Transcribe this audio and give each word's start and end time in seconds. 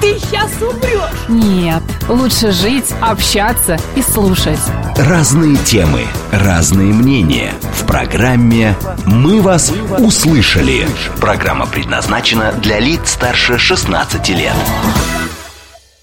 ты 0.00 0.18
сейчас 0.18 0.50
умрешь. 0.60 1.28
Нет, 1.28 1.82
лучше 2.08 2.52
жить, 2.52 2.92
общаться 3.00 3.78
и 3.96 4.02
слушать. 4.02 4.60
Разные 4.96 5.56
темы, 5.56 6.06
разные 6.32 6.92
мнения. 6.92 7.52
В 7.74 7.86
программе 7.86 8.76
«Мы 9.06 9.40
вас 9.40 9.72
услышали». 9.98 10.86
Программа 11.20 11.66
предназначена 11.66 12.52
для 12.52 12.78
лиц 12.78 13.10
старше 13.10 13.58
16 13.58 14.28
лет. 14.30 14.54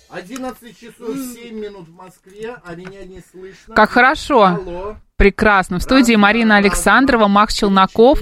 11 0.09 0.80
часов 0.80 1.16
7 1.16 1.59
минут 1.59 1.89
в 1.89 1.95
Москве, 1.95 2.55
а 2.66 2.75
меня 2.75 3.03
не 3.03 3.22
слышно. 3.31 3.75
Как 3.75 3.91
хорошо. 3.91 4.44
Алло. 4.45 4.95
Прекрасно. 5.18 5.80
В 5.80 5.82
студии 5.82 6.16
Марина 6.16 6.58
Александрова, 6.58 7.30
Макс 7.30 7.54
Челноков. 7.54 8.20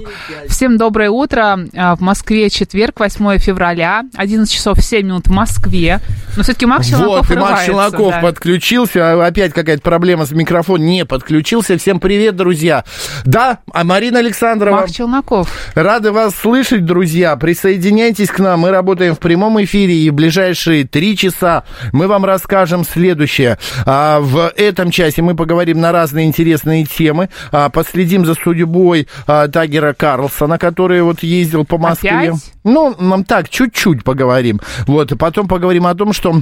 Всем 0.47 0.77
доброе 0.77 1.09
утро. 1.09 1.61
А, 1.75 1.95
В 1.95 2.01
Москве 2.01 2.51
четверг, 2.51 2.99
8 2.99 3.39
февраля, 3.39 4.03
11 4.15 4.53
часов 4.53 4.79
7 4.79 5.03
минут 5.03 5.25
в 5.25 5.31
Москве. 5.31 6.01
Но 6.37 6.43
все-таки 6.43 6.67
Макс 6.67 6.87
Челноков 6.87 7.29
Вот, 7.29 7.35
и 7.35 7.39
Макс 7.39 7.65
Челноков 7.65 8.11
да. 8.11 8.19
подключился. 8.21 9.11
А 9.11 9.25
Опять 9.25 9.53
какая-то 9.53 9.81
проблема 9.81 10.27
с 10.27 10.31
микрофоном. 10.31 10.85
Не 10.85 11.03
подключился. 11.03 11.79
Всем 11.79 11.99
привет, 11.99 12.35
друзья. 12.35 12.83
Да, 13.25 13.57
а 13.73 13.83
Марина 13.83 14.19
Александрова. 14.19 14.81
Макс 14.81 14.91
Челноков. 14.91 15.49
Рады 15.73 16.11
вас 16.11 16.35
слышать, 16.35 16.85
друзья. 16.85 17.35
Присоединяйтесь 17.37 18.29
к 18.29 18.37
нам. 18.37 18.59
Мы 18.59 18.69
работаем 18.69 19.15
в 19.15 19.19
прямом 19.19 19.63
эфире, 19.63 19.95
и 19.95 20.11
в 20.11 20.13
ближайшие 20.13 20.85
три 20.85 21.17
часа 21.17 21.63
мы 21.91 22.07
вам 22.07 22.23
расскажем 22.23 22.83
следующее. 22.83 23.57
А, 23.87 24.19
в 24.19 24.53
этом 24.55 24.91
часе 24.91 25.23
мы 25.23 25.35
поговорим 25.35 25.81
на 25.81 25.91
разные 25.91 26.27
интересные 26.27 26.82
темы. 26.85 27.29
А, 27.51 27.69
последим 27.69 28.25
за 28.25 28.33
судьбой 28.33 29.07
а, 29.27 29.47
Тагера 29.47 29.93
Карлсона, 29.93 30.57
который 30.57 31.01
вот 31.01 31.23
ездил 31.23 31.65
по 31.65 31.77
Москве. 31.77 32.11
Опять? 32.11 32.53
Ну, 32.63 32.95
нам 32.99 33.23
так, 33.23 33.49
чуть-чуть 33.49 34.03
поговорим. 34.03 34.61
Вот, 34.87 35.11
и 35.11 35.15
потом 35.15 35.47
поговорим 35.47 35.87
о 35.87 35.95
том, 35.95 36.13
что 36.13 36.41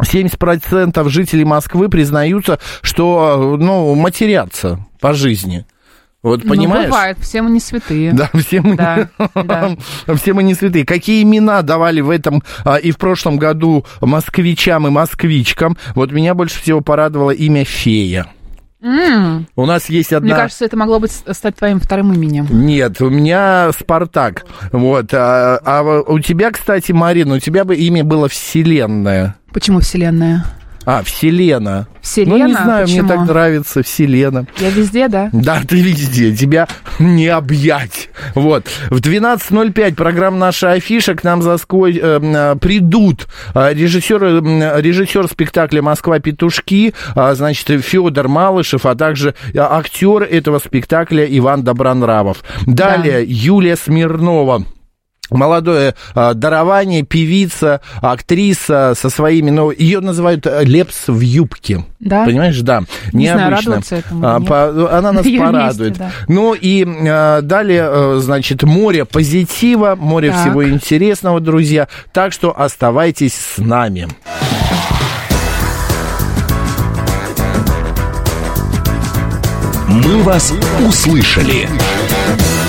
70% 0.00 1.08
жителей 1.08 1.44
Москвы 1.44 1.88
признаются, 1.88 2.58
что, 2.82 3.56
ну, 3.58 3.94
матерятся 3.94 4.78
по 5.00 5.14
жизни. 5.14 5.64
Вот 6.26 6.42
понимаешь? 6.42 6.88
Ну, 6.88 6.90
бывает, 6.90 7.18
все 7.20 7.40
мы 7.40 7.50
не 7.50 7.60
святые. 7.60 8.12
Да, 8.12 8.28
все 8.34 8.60
мы, 8.60 8.76
Да, 8.76 9.08
да. 9.34 9.76
все 10.16 10.32
мы 10.32 10.42
не 10.42 10.54
святые. 10.54 10.84
Какие 10.84 11.22
имена 11.22 11.62
давали 11.62 12.00
в 12.00 12.10
этом 12.10 12.42
а, 12.64 12.76
и 12.76 12.90
в 12.90 12.98
прошлом 12.98 13.36
году 13.36 13.84
москвичам 14.00 14.88
и 14.88 14.90
москвичкам? 14.90 15.76
Вот 15.94 16.10
меня 16.10 16.34
больше 16.34 16.60
всего 16.60 16.80
порадовало 16.80 17.30
имя 17.30 17.64
Фея. 17.64 18.26
М, 18.82 19.46
У 19.56 19.66
нас 19.66 19.88
есть 19.88 20.12
одна... 20.12 20.26
Мне 20.28 20.36
кажется, 20.36 20.64
это 20.64 20.76
могло 20.76 21.00
быть 21.00 21.10
стать 21.10 21.56
твоим 21.56 21.80
вторым 21.80 22.12
именем. 22.12 22.46
Нет, 22.50 23.00
у 23.00 23.08
меня 23.08 23.70
Спартак. 23.72 24.44
Вот. 24.72 25.12
А, 25.14 25.58
а 25.64 25.82
у 26.06 26.18
тебя, 26.20 26.50
кстати, 26.50 26.92
Марина, 26.92 27.36
у 27.36 27.38
тебя 27.38 27.64
бы 27.64 27.74
имя 27.74 28.04
было 28.04 28.28
Вселенная. 28.28 29.36
Почему 29.52 29.80
Вселенная? 29.80 30.44
А, 30.86 31.02
Вселена. 31.02 31.88
Вселена? 32.00 32.38
Ну, 32.38 32.46
не 32.46 32.54
знаю, 32.54 32.86
Почему? 32.86 33.02
мне 33.02 33.08
так 33.08 33.26
нравится 33.26 33.82
Вселена. 33.82 34.46
Я 34.58 34.70
везде, 34.70 35.08
да? 35.08 35.30
Да, 35.32 35.60
ты 35.66 35.80
везде, 35.80 36.34
тебя 36.34 36.68
не 37.00 37.26
объять. 37.26 38.08
Вот. 38.36 38.66
В 38.88 39.00
12.05 39.00 39.96
программа 39.96 40.38
«Наша 40.38 40.70
афиша» 40.70 41.16
к 41.16 41.24
нам 41.24 41.42
заской, 41.42 41.98
э, 42.00 42.20
э, 42.22 42.56
придут 42.60 43.26
э, 43.56 43.74
режиссер, 43.74 44.22
э, 44.22 44.80
режиссер 44.80 45.26
спектакля 45.26 45.82
«Москва. 45.82 46.20
Петушки», 46.20 46.94
значит, 47.14 47.68
Федор 47.84 48.28
Малышев, 48.28 48.86
а 48.86 48.94
также 48.94 49.34
актер 49.56 50.22
этого 50.22 50.60
спектакля 50.60 51.26
Иван 51.26 51.64
Добронравов. 51.64 52.44
Далее 52.64 53.24
Юлия 53.26 53.74
Смирнова. 53.74 54.64
Молодое 55.30 55.94
а, 56.14 56.34
дарование, 56.34 57.02
певица, 57.02 57.80
актриса 58.00 58.94
со 58.96 59.10
своими, 59.10 59.50
ну, 59.50 59.70
ее 59.70 60.00
называют 60.00 60.46
э, 60.46 60.62
Лепс 60.64 61.08
в 61.08 61.20
юбке. 61.20 61.84
Да? 61.98 62.24
Понимаешь, 62.24 62.60
да. 62.60 62.82
Не 63.12 63.26
знаю, 63.32 63.50
Необычно. 63.50 63.70
радоваться 63.72 63.96
этому 63.96 64.26
А, 64.26 64.40
по- 64.40 64.96
она 64.98 65.12
нас 65.12 65.26
порадует. 65.38 65.98
месте, 65.98 66.04
да. 66.04 66.10
Ну 66.28 66.54
и 66.54 66.86
а, 67.08 67.40
далее, 67.42 67.86
э, 67.90 68.18
значит, 68.22 68.62
море 68.62 69.04
позитива, 69.04 69.96
море 69.96 70.30
Так. 70.30 70.40
всего 70.42 70.68
интересного, 70.68 71.40
друзья. 71.40 71.88
Так 72.12 72.32
что 72.32 72.58
оставайтесь 72.58 73.34
с 73.34 73.58
нами. 73.58 74.08
«Мы 79.88 80.22
вас 80.22 80.52
услышали». 80.86 81.68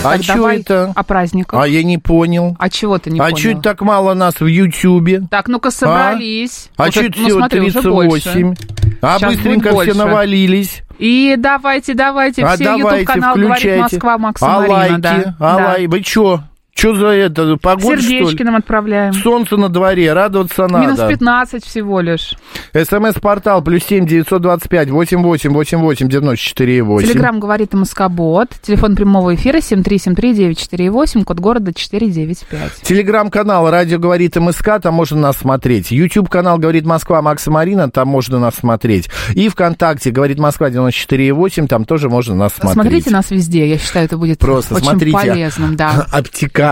А 0.03 0.22
что 0.22 0.50
это? 0.50 0.94
О 0.96 1.03
праздниках. 1.03 1.59
А 1.62 1.68
я 1.68 1.84
не 1.84 1.97
понял. 1.97 2.56
А 2.59 2.69
чего 2.69 2.97
ты 2.97 3.09
не 3.09 3.19
а 3.19 3.24
понял? 3.24 3.38
что 3.38 3.50
это 3.50 3.62
так 3.62 3.81
мало 3.81 4.13
нас 4.13 4.40
в 4.40 4.46
Ютьюбе? 4.46 5.24
Так, 5.30 5.47
ну-ка 5.47 5.72
собрались. 5.72 6.69
А 6.78 6.84
Уже, 6.84 6.91
что 6.91 7.02
это 7.02 7.19
ну, 7.19 7.25
всего 7.25 7.40
смотри, 7.40 7.59
уже 7.62 7.81
больше. 7.81 8.31
38? 8.31 8.56
А 9.02 9.19
быстренько 9.19 9.80
все 9.81 9.94
навалились. 9.94 10.84
И 11.00 11.36
давайте, 11.38 11.94
давайте, 11.94 12.44
А 12.44 12.56
все 12.56 12.75
YouTube-канал 12.78 13.36
«Говорит. 13.36 13.80
Москва», 13.80 14.18
Макс 14.18 14.41
и 14.41 14.46
а 14.46 14.59
Марина, 14.59 14.74
лайки, 14.74 15.02
да. 15.02 15.36
а 15.40 15.57
Да. 15.57 15.66
лай- 15.68 15.88
Вы 15.88 16.02
что? 16.03 16.41
Что 16.77 16.95
за 16.95 17.07
это? 17.07 17.57
Погода, 17.57 17.97
что 17.97 18.07
Сердечки 18.07 18.38
ли? 18.38 18.43
нам 18.43 18.55
отправляем. 18.57 19.11
Солнце 19.11 19.57
на 19.57 19.67
дворе, 19.67 20.13
радоваться 20.13 20.67
Минус 20.67 20.99
надо. 20.99 21.07
15 21.07 21.65
всего 21.65 22.01
лишь. 22.01 22.35
СМС-портал 22.71 23.63
плюс 23.63 23.83
семь 23.83 24.05
девятьсот 24.05 24.43
двадцать 24.43 24.69
пять 24.69 24.91
восемь 24.91 25.23
восемь 25.23 25.51
восемь 25.53 25.79
восемь 25.79 26.07
девяносто 26.07 26.38
четыре 26.38 26.83
восемь. 26.83 27.07
Телеграмм 27.07 27.39
говорит 27.39 27.73
МСК-бот. 27.73 28.49
Телефон 28.61 28.95
прямого 28.95 29.33
эфира 29.33 29.57
7373948, 29.57 31.23
код 31.23 31.39
города 31.39 31.73
495. 31.73 32.81
Телеграм-канал 32.83 33.71
«Радио 33.71 33.97
говорит 33.97 34.35
МСК», 34.35 34.79
там 34.79 34.94
можно 34.94 35.19
нас 35.19 35.38
смотреть. 35.38 35.89
YouTube-канал 35.89 36.59
«Говорит 36.59 36.85
Москва» 36.85 37.23
Макса 37.23 37.49
Марина, 37.49 37.89
там 37.89 38.07
можно 38.07 38.38
нас 38.38 38.53
смотреть. 38.53 39.09
И 39.33 39.49
ВКонтакте 39.49 40.11
«Говорит 40.11 40.38
Москва» 40.38 40.69
94,8, 40.69 41.65
там 41.67 41.85
тоже 41.85 42.07
можно 42.07 42.35
нас 42.35 42.53
смотреть. 42.53 42.73
Смотрите 42.73 43.09
нас 43.09 43.31
везде, 43.31 43.67
я 43.67 43.79
считаю, 43.79 44.05
это 44.05 44.17
будет 44.17 44.38
Просто 44.38 44.75
очень 44.75 44.85
смотрите, 44.85 45.17
полезным, 45.17 45.75
да. 45.75 46.05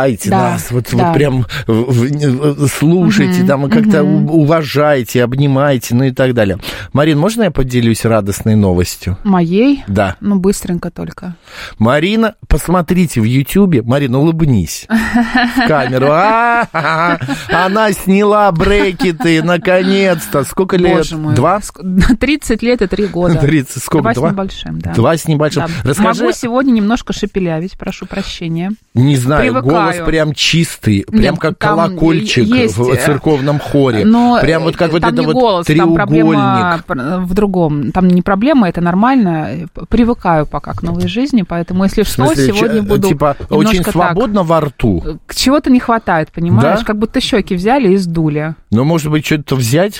обтекайте 0.04 0.30
Да, 0.30 0.52
нас, 0.52 0.72
вот, 0.72 0.88
да. 0.92 1.06
вот 1.08 1.14
прям 1.14 1.46
слушайте, 2.68 3.40
Мгм, 3.40 3.48
там 3.48 3.70
как-то 3.70 4.04
мгм. 4.04 4.30
у- 4.30 4.42
уважайте, 4.46 5.24
обнимайте, 5.24 5.96
ну 5.96 6.04
и 6.06 6.12
так 6.12 6.34
далее. 6.34 6.58
Марин, 6.94 7.18
можно 7.18 7.44
я 7.44 7.52
поделюсь 7.52 8.06
радостной 8.06 8.56
новостью? 8.56 9.18
Моей? 9.24 9.84
Да. 9.88 10.16
Ну, 10.20 10.36
быстренько 10.36 10.92
только. 10.92 11.36
Марина, 11.80 12.36
посмотрите 12.48 13.22
в 13.22 13.24
Ютьюбе. 13.24 13.82
Марина, 13.82 14.20
улыбнись 14.20 14.88
в 14.90 15.68
камеру. 15.68 16.08
А, 16.12 17.18
Она 17.50 17.92
сняла 17.92 18.52
брекеты, 18.52 19.42
наконец-то. 19.44 20.44
Сколько 20.44 20.78
лет? 20.78 21.08
Два? 21.36 21.60
Ск- 21.60 22.16
30 22.18 22.62
лет 22.62 22.82
и 22.82 22.88
3 22.88 23.08
года. 23.08 23.36
30, 23.40 23.82
сколько? 23.84 24.14
Два 24.14 24.30
с 24.30 24.32
небольшим, 24.32 24.80
да. 24.80 24.94
Два 24.94 25.18
с 25.18 25.28
небольшим. 25.28 25.64
Расскажи, 25.84 26.24
Могу 26.24 26.34
сегодня 26.34 26.72
немножко 26.72 27.14
шепелявить, 27.14 27.78
прошу 27.78 28.06
прощения. 28.06 28.72
не 28.94 29.16
знаю, 29.16 29.42
Привыкаю. 29.42 29.85
Голос 29.94 30.06
прям 30.06 30.34
чистый, 30.34 31.06
прям 31.08 31.22
Нет, 31.22 31.40
как 31.40 31.58
там 31.58 31.78
колокольчик 31.78 32.46
есть, 32.46 32.78
в 32.78 32.92
э, 32.92 32.96
церковном 32.98 33.60
хоре. 33.60 34.06
Но 34.06 34.40
Прям 34.42 34.64
вот 34.64 34.76
как 34.76 34.92
вот 34.92 35.02
там 35.02 35.14
это 35.14 35.24
вот 35.24 35.34
голос, 35.34 35.66
там 35.68 35.96
треугольник. 35.96 36.86
пр- 36.86 37.20
в 37.20 37.34
другом. 37.34 37.92
Там 37.92 38.08
не 38.08 38.22
проблема, 38.22 38.70
это 38.70 38.82
нормально. 38.82 39.68
Привыкаю 39.90 40.46
пока 40.46 40.74
к 40.74 40.84
новой 40.84 41.08
жизни, 41.08 41.44
поэтому 41.48 41.84
если 41.84 42.04
что, 42.04 42.26
смысле, 42.26 42.54
сегодня 42.54 42.82
буду 42.82 43.08
типа 43.08 43.36
очень 43.50 43.84
так. 43.84 43.94
свободно 43.94 44.44
во 44.44 44.62
рту. 44.62 45.20
К 45.26 45.36
чего-то 45.36 45.70
не 45.70 45.80
хватает, 45.80 46.32
понимаешь? 46.32 46.80
Да? 46.80 46.86
Как 46.86 46.98
будто 46.98 47.20
щеки 47.20 47.56
взяли 47.56 47.94
и 47.94 47.98
сдули. 47.98 48.56
Но, 48.72 48.84
может 48.84 49.12
быть, 49.12 49.26
что-то 49.26 49.56
взять... 49.56 50.00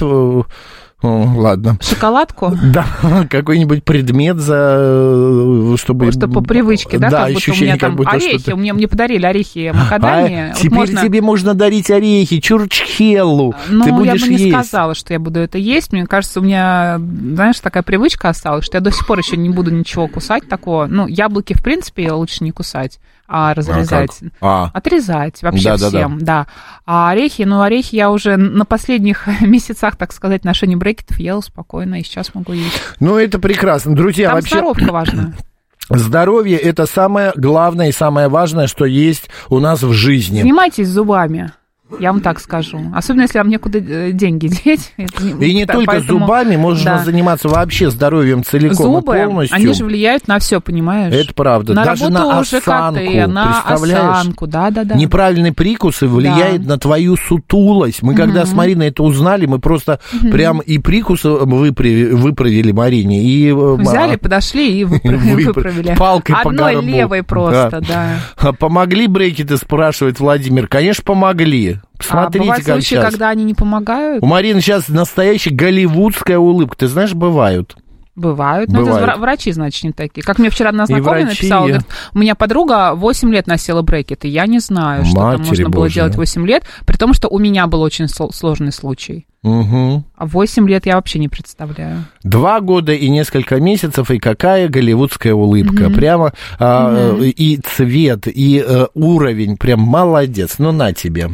ладно. 1.02 1.78
Шоколадку? 1.82 2.52
Да, 2.64 2.86
какой-нибудь 3.30 3.84
предмет 3.84 4.38
за... 4.38 4.56
э, 4.80 5.76
Чтобы... 5.78 6.06
Просто 6.06 6.28
по 6.28 6.42
привычке, 6.42 6.98
да? 6.98 7.10
Да, 7.10 7.18
как 7.18 7.28
будто 7.28 7.34
у 7.34 7.38
ощущение, 7.38 7.62
меня 7.66 7.74
как 7.74 7.82
там 7.90 7.96
будто 7.96 8.10
орехи, 8.12 8.40
что-то... 8.40 8.58
мне, 8.58 8.74
мне 8.74 8.88
подарили 8.88 9.26
орехи 9.26 9.72
макадамия. 9.74 10.46
А 10.46 10.50
Вот 10.50 10.58
теперь 10.58 10.74
можно- 10.78 11.02
тебе 11.04 11.22
можно 11.22 11.54
дарить 11.54 11.90
орехи, 11.92 12.40
чурчхеллу. 12.40 13.54
Ну, 13.70 13.84
Ты 13.84 13.90
я 13.90 13.96
будешь 13.96 14.22
бы 14.22 14.28
не 14.30 14.38
есть. 14.38 14.50
сказала, 14.52 14.96
что 14.96 15.14
я 15.14 15.20
буду 15.20 15.40
это 15.40 15.58
есть. 15.58 15.92
Мне 15.94 16.06
кажется, 16.06 16.40
у 16.40 16.44
меня, 16.44 16.98
знаешь, 17.00 17.60
такая 17.60 17.84
привычка 17.84 18.30
осталась, 18.30 18.66
что 18.66 18.78
я 18.78 18.82
до 18.82 18.92
сих 18.92 19.06
пор 19.06 19.20
еще 19.20 19.38
не 19.38 19.50
буду 19.50 19.72
ничего 19.72 20.08
кусать 20.08 20.48
такого. 20.50 20.88
Ну, 20.88 21.08
яблоки, 21.08 21.54
в 21.54 21.64
принципе, 21.64 22.12
лучше 22.12 22.44
не 22.44 22.52
кусать, 22.52 23.00
а 23.28 23.54
разрезать. 23.54 24.18
как? 24.20 24.32
А. 24.42 24.72
Отрезать 24.74 25.42
вообще 25.44 25.70
Да-да-да. 25.70 25.88
всем, 25.98 26.18
да. 26.24 26.48
А 26.86 27.10
орехи, 27.10 27.42
ну, 27.44 27.62
орехи 27.62 27.96
я 27.96 28.12
уже 28.12 28.38
на 28.38 28.66
последних 28.66 29.28
месяцах, 29.42 29.96
так 29.96 30.12
сказать, 30.14 30.44
на 30.44 30.54
брекетов 30.86 31.20
ела 31.20 31.42
спокойно, 31.42 32.00
и 32.00 32.04
сейчас 32.04 32.36
могу 32.36 32.54
есть. 32.54 32.80
Ну, 33.00 33.18
это 33.18 33.40
прекрасно. 33.40 33.96
Друзья, 33.96 34.28
Там 34.28 34.36
вообще... 34.36 34.56
здоровка 34.56 34.92
важна. 34.92 35.34
Здоровье– 35.90 36.58
это 36.60 36.86
самое 36.88 37.32
главное 37.36 37.90
и 37.90 37.92
самое 37.92 38.28
важное, 38.28 38.66
что 38.66 38.86
есть 38.86 39.30
у 39.50 39.60
нас 39.60 39.84
в 39.84 39.92
жизни. 39.94 40.42
Занимайтесь 40.42 40.88
зубами. 40.88 41.52
Я 42.00 42.12
вам 42.12 42.22
так 42.22 42.40
скажу. 42.40 42.80
Особенно, 42.96 43.22
если 43.24 43.38
вам 43.38 43.48
некуда 43.48 43.78
э, 43.78 44.12
деньги 44.12 44.48
деть. 44.66 44.94
И 45.40 45.54
не 45.54 45.66
так, 45.68 45.76
только 45.76 45.92
поэтому- 45.92 46.20
зубами, 46.22 46.56
можно 46.56 46.96
да. 46.98 47.04
заниматься 47.04 47.48
вообще 47.48 47.92
здоровьем 47.92 48.44
целиком 48.44 48.76
Зубы, 48.76 49.16
и 49.18 49.24
полностью. 49.24 49.56
они 49.56 49.72
же 49.74 49.86
влияют 49.86 50.28
на 50.28 50.40
все, 50.40 50.60
понимаешь? 50.60 51.14
Это 51.14 51.34
правда. 51.36 51.74
На 51.76 51.86
Даже 51.86 52.10
на 52.10 52.44
ЖКТ, 52.44 52.56
осанку, 52.68 53.28
на 53.28 53.64
представляешь? 53.68 54.18
осанку, 54.18 54.48
да-да-да. 54.48 54.96
Неправильный 54.96 55.52
прикус 55.54 56.02
и 56.02 56.08
влияет 56.08 56.66
на 56.66 56.80
твою 56.80 57.18
сутулость. 57.18 58.02
Мы 58.02 58.16
когда 58.16 58.46
с 58.48 58.54
Мариной 58.54 58.88
это 58.88 59.04
узнали, 59.04 59.46
мы 59.46 59.60
просто 59.60 60.00
прям 60.32 60.60
и 60.62 60.80
прикус 60.80 61.24
выправили, 61.24 62.12
выправили 62.14 62.72
Марине, 62.72 63.24
и... 63.24 63.50
э, 63.52 63.54
Взяли, 63.54 64.16
а, 64.16 64.18
подошли 64.18 64.80
и 64.80 64.84
выправили. 64.86 65.36
Выпра- 65.36 65.46
выправили. 65.46 65.96
палкой 65.96 66.36
по 66.44 66.50
Одной 66.50 66.84
левой 66.84 67.22
просто, 67.22 67.82
да. 67.88 68.20
а 68.38 68.54
Помогли 68.54 69.06
брекеты, 69.08 69.58
спрашивает 69.58 70.20
Владимир. 70.20 70.68
Конечно, 70.68 71.04
помогли. 71.04 71.75
А 71.84 71.98
Посмотрите, 71.98 72.40
бывают 72.46 72.66
как 72.66 72.74
случаи, 72.76 72.88
сейчас. 72.90 73.06
когда 73.12 73.30
они 73.30 73.44
не 73.44 73.54
помогают? 73.54 74.24
У 74.24 74.28
Марины 74.28 74.62
сейчас 74.62 74.88
настоящая 74.90 75.52
голливудская 75.52 76.38
улыбка. 76.38 76.78
Ты 76.78 76.88
знаешь, 76.88 77.14
бывают. 77.14 77.76
Бывают. 78.16 78.72
Но 78.72 78.80
Бывают. 78.80 79.04
это 79.04 79.12
вра- 79.12 79.20
врачи, 79.20 79.52
значит, 79.52 79.84
не 79.84 79.92
такие. 79.92 80.24
Как 80.24 80.40
мне 80.40 80.50
вчера 80.50 80.70
одна 80.70 80.86
знакомая 80.86 81.26
написала, 81.26 81.68
говорит, 81.68 81.86
у 82.14 82.18
меня 82.20 82.34
подруга 82.36 82.94
8 82.96 83.30
лет 83.34 83.46
носила 83.46 83.82
брекеты. 83.82 84.30
Я 84.30 84.46
не 84.48 84.60
знаю, 84.60 85.04
что 85.04 85.16
там 85.16 85.32
Матери 85.40 85.48
можно 85.48 85.70
было 85.70 85.82
Божьи. 85.84 85.96
делать 85.96 86.16
8 86.16 86.48
лет, 86.48 86.64
при 86.86 86.96
том, 86.96 87.14
что 87.14 87.28
у 87.28 87.40
меня 87.40 87.68
был 87.68 87.82
очень 87.82 88.06
сло- 88.06 88.32
сложный 88.32 88.72
случай. 88.72 89.28
Угу. 89.44 90.04
А 90.16 90.26
8 90.26 90.68
лет 90.70 90.86
я 90.86 90.96
вообще 90.96 91.20
не 91.20 91.28
представляю. 91.28 92.06
Два 92.24 92.62
года 92.62 92.94
и 92.94 93.10
несколько 93.10 93.60
месяцев, 93.60 94.10
и 94.10 94.18
какая 94.18 94.70
голливудская 94.70 95.34
улыбка. 95.34 95.90
Прямо 95.90 96.32
а, 96.58 97.20
и 97.20 97.58
цвет, 97.58 98.28
и 98.28 98.64
э, 98.66 98.88
уровень. 98.94 99.58
Прям 99.58 99.82
молодец. 99.82 100.56
Ну, 100.58 100.72
на 100.72 100.94
тебе. 100.94 101.30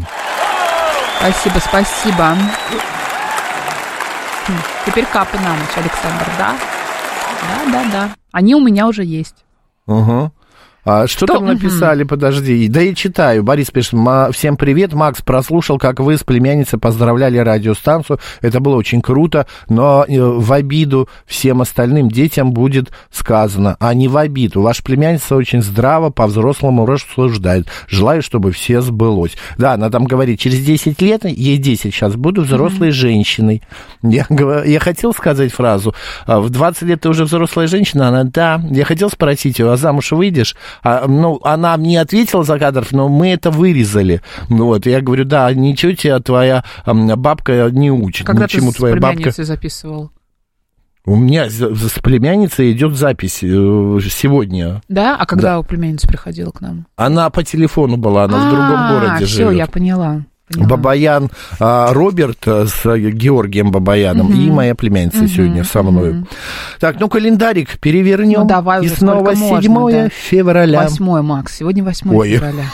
Спасибо, 1.21 1.59
спасибо. 1.59 2.35
Хм, 4.47 4.57
Теперь 4.88 5.06
капы 5.06 5.38
на 5.38 5.53
ночь, 5.53 5.77
Александр, 5.77 6.25
да? 6.38 6.56
Да, 7.47 7.71
да, 7.71 7.83
да. 7.91 8.09
Они 8.31 8.56
у 8.56 8.59
меня 8.59 8.88
уже 8.88 9.03
есть. 9.03 9.35
Угу. 9.85 10.31
А 10.83 11.06
что, 11.06 11.28
Что? 11.28 11.36
там 11.38 11.45
написали? 11.45 12.04
Подожди. 12.04 12.68
Да 12.68 12.81
я 12.81 12.95
читаю. 12.95 13.44
Борис 13.44 13.69
пишет. 13.69 13.94
«Ма- 13.94 14.31
Всем 14.31 14.57
привет. 14.57 14.94
Макс 14.94 15.22
прослушал, 15.22 15.78
как 15.78 16.00
вы 16.00 16.18
с 16.18 16.24
племянницей 16.24 16.80
поздравляли 16.80 17.38
радиостанцию. 17.38 18.19
Это 18.42 18.60
было 18.60 18.78
очень 18.78 19.01
круто, 19.01 19.45
но 19.69 20.06
э, 20.07 20.19
в 20.19 20.51
обиду 20.54 21.07
всем 21.25 21.62
остальным 21.62 22.10
детям 22.10 22.51
будет 22.51 22.92
сказано, 23.12 23.75
а 23.80 23.94
не 23.94 24.07
в 24.07 24.18
обиду. 24.18 24.62
Ваша 24.62 24.81
племянница 24.81 25.36
очень 25.36 25.62
здраво, 25.62 26.10
по-взрослому 26.10 26.86
рассуждает. 26.86 27.68
Желаю, 27.88 28.24
чтобы 28.24 28.51
все 28.51 28.81
сбылось. 28.81 29.36
Да, 29.57 29.74
она 29.74 29.89
там 29.89 30.06
говорит, 30.06 30.39
через 30.39 30.63
10 30.63 31.00
лет, 31.01 31.25
ей 31.25 31.57
10 31.57 31.81
сейчас, 31.94 32.16
буду 32.16 32.42
взрослой 32.42 32.92
женщиной. 32.92 33.62
Я, 34.01 34.25
я 34.66 34.80
хотел 34.80 35.13
сказать 35.13 35.51
фразу, 35.51 35.94
а, 36.25 36.39
в 36.39 36.50
20 36.50 36.84
лет 36.84 37.01
ты 37.01 37.10
уже 37.10 37.25
взрослая 37.25 37.68
женщина? 37.68 38.07
Она, 38.07 38.24
да. 38.24 38.62
Я 38.72 38.86
хотел 38.86 39.10
спросить 39.10 39.60
ее, 39.60 39.72
а 39.72 39.77
замуж 39.77 40.12
выйдешь? 40.12 40.56
А, 40.83 41.07
ну, 41.07 41.39
она 41.44 41.77
мне 41.77 42.00
ответила 42.01 42.44
за 42.44 42.59
кадров, 42.59 42.91
но 42.91 43.09
мы 43.09 43.29
это 43.29 43.51
вырезали. 43.51 44.21
Вот, 44.50 44.85
я 44.85 45.01
говорю, 45.01 45.25
да, 45.25 45.53
ничего 45.53 45.94
тебя 45.94 46.19
твоя 46.19 46.63
бабка 46.85 47.69
не 47.71 47.91
учит. 47.91 48.25
Когда 48.25 48.47
ты 48.47 48.57
Ничему 48.57 48.71
с 48.71 48.75
твоя 48.75 48.95
бабка... 48.95 49.31
записывал? 49.31 50.12
У 51.03 51.15
меня 51.15 51.50
с 51.50 52.00
племянницей 52.03 52.71
идет 52.73 52.95
запись 52.95 53.39
э, 53.41 54.00
сегодня. 54.12 54.83
Да? 54.88 55.18
А 55.18 55.25
когда 55.25 55.59
у 55.59 55.63
племянница 55.63 56.07
приходила 56.07 56.51
к 56.51 56.62
нам? 56.62 56.85
Она 56.95 57.31
по 57.31 57.44
телефону 57.44 57.97
была, 57.97 58.25
она 58.25 58.47
в 58.47 58.50
другом 58.51 58.89
городе 58.89 59.25
все, 59.25 59.35
живет. 59.38 59.50
А, 59.50 59.56
я 59.56 59.65
поняла. 59.65 60.25
Поняла. 60.51 60.69
Бабаян 60.69 61.30
а, 61.59 61.94
Роберт 61.94 62.39
э, 62.45 62.65
с 62.68 62.83
Георгием 62.98 63.71
Бабаяном 63.71 64.31
и 64.33 64.50
моя 64.50 64.75
племянница 64.75 65.27
сегодня 65.27 65.63
со 65.63 65.83
мной. 65.83 66.25
Так, 66.80 67.00
ну 67.00 67.09
календарик 67.09 67.80
перевернем. 67.80 68.42
Ну, 68.42 68.48
давай 68.48 68.86
и 68.86 68.89
снова 68.89 69.33
сколько 69.36 69.62
7 69.62 69.71
можно, 69.71 70.03
да. 70.03 70.09
февраля. 70.09 70.81
8 70.83 71.21
Макс, 71.21 71.57
сегодня 71.57 71.83
8 71.83 72.15
Ой. 72.15 72.36
февраля. 72.36 72.65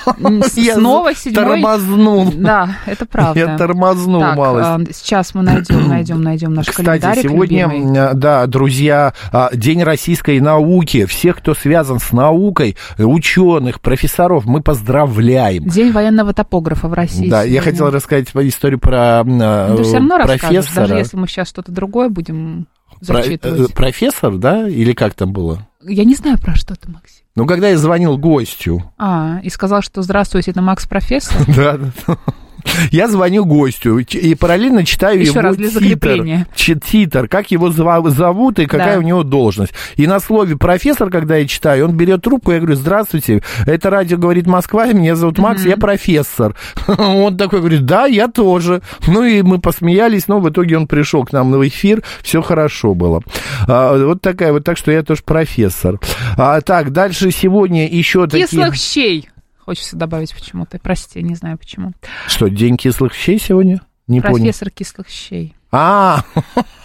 Снова 0.76 1.14
7 1.14 1.34
тормознул. 1.34 2.32
Да, 2.34 2.78
это 2.86 3.06
правда. 3.06 3.40
Я 3.40 3.58
тормознул 3.58 4.22
Так, 4.22 4.38
малость. 4.38 4.90
а, 4.90 4.94
сейчас 4.94 5.34
мы 5.34 5.44
найдем, 5.44 5.88
найдем, 5.90 6.22
найдем 6.22 6.54
наш 6.54 6.68
Кстати, 6.68 6.86
календарик 6.86 7.24
сегодня, 7.24 7.68
любимый. 7.68 8.00
м, 8.12 8.20
да, 8.20 8.46
друзья, 8.48 9.14
День 9.54 9.84
российской 9.84 10.40
науки. 10.40 11.06
Всех, 11.06 11.38
кто 11.38 11.54
связан 11.54 12.00
с 12.00 12.12
наукой, 12.12 12.76
ученых, 12.98 13.82
профессоров, 13.82 14.46
мы 14.46 14.62
поздравляем. 14.62 15.68
День 15.68 15.92
военного 15.92 16.34
топографа 16.34 16.88
в 16.88 16.94
России. 16.94 17.30
Да, 17.30 17.44
я. 17.44 17.62
Хотел 17.72 17.90
рассказать 17.92 18.30
историю 18.34 18.80
про 18.80 19.24
Ты 19.24 19.84
все 19.84 19.94
равно 19.96 20.18
профессора. 20.20 20.88
даже 20.88 20.96
если 20.96 21.18
мы 21.18 21.28
сейчас 21.28 21.48
что-то 21.50 21.72
другое 21.72 22.10
будем 22.10 22.68
Про- 23.06 23.22
зачитывать. 23.22 23.70
э, 23.72 23.74
профессор, 23.74 24.36
да? 24.38 24.68
Или 24.68 24.94
как 24.94 25.14
там 25.14 25.32
было? 25.34 25.68
Я 25.84 26.04
не 26.04 26.16
знаю, 26.16 26.38
про 26.40 26.56
что 26.56 26.76
ты, 26.76 26.90
Максим. 26.92 27.24
Ну, 27.36 27.46
когда 27.46 27.70
я 27.70 27.78
звонил 27.78 28.18
гостю, 28.18 28.92
А, 28.98 29.40
и 29.44 29.50
сказал, 29.50 29.82
что 29.82 30.02
здравствуйте, 30.02 30.52
это 30.52 30.62
Макс 30.62 30.88
профессор. 30.88 31.38
да, 31.56 31.78
да. 31.78 32.18
Я 32.92 33.08
звоню 33.08 33.46
гостю 33.46 33.98
и 34.00 34.36
параллельно 34.36 34.86
читаю 34.86 35.20
Еще 35.20 35.32
его 35.32 35.42
раз 35.42 35.58
для 35.58 35.70
титр, 35.70 36.46
титр, 36.86 37.28
как 37.28 37.52
его 37.52 37.72
зовут 37.72 38.60
и 38.60 38.66
какая 38.66 38.96
Да. 38.96 39.00
у 39.00 39.02
него 39.02 39.24
должность. 39.24 39.74
И 39.96 40.08
на 40.08 40.20
слове 40.20 40.58
профессор, 40.58 41.10
когда 41.10 41.38
я 41.38 41.48
читаю, 41.48 41.86
он 41.86 41.96
берет 41.96 42.22
трубку, 42.22 42.52
я 42.52 42.60
говорю, 42.60 42.76
здравствуйте, 42.76 43.42
это 43.66 43.90
радио 43.90 44.18
говорит 44.18 44.48
Москва, 44.48 44.86
меня 44.88 45.16
зовут 45.16 45.38
Макс, 45.40 45.66
я 45.66 45.78
профессор. 45.78 46.56
Он 46.98 47.38
такой 47.38 47.60
говорит, 47.60 47.86
да, 47.86 48.06
я 48.06 48.28
тоже. 48.28 48.82
Ну 49.08 49.24
и 49.24 49.42
мы 49.42 49.60
посмеялись, 49.60 50.28
но 50.28 50.40
в 50.40 50.50
итоге 50.50 50.78
он 50.78 50.88
пришел 50.88 51.24
к 51.26 51.32
нам 51.32 51.52
в 51.52 51.68
эфир, 51.68 52.04
все 52.22 52.42
хорошо 52.42 52.94
было. 52.94 53.22
А, 53.68 53.98
вот 53.98 54.22
такая 54.22 54.52
вот, 54.52 54.64
так 54.64 54.78
что 54.78 54.92
я 54.92 55.04
тоже 55.04 55.22
профессор. 55.24 56.00
А, 56.38 56.62
так, 56.62 56.92
дальше 56.92 57.32
сегодня 57.32 57.88
еще 57.88 58.28
такие... 58.28 58.48
Кислых 58.48 58.76
щей. 58.76 59.30
Хочется 59.68 59.98
добавить 59.98 60.34
почему-то. 60.34 60.80
Прости, 60.80 61.22
не 61.22 61.36
знаю 61.36 61.58
почему. 61.58 61.92
Что, 62.26 62.48
день 62.48 62.78
кислых 62.78 63.14
щей 63.14 63.38
сегодня? 63.38 63.82
Не 64.08 64.22
понял. 64.22 64.46
Профессор 64.46 64.70
кислых 64.72 65.10
щей. 65.10 65.58
А, 65.74 66.22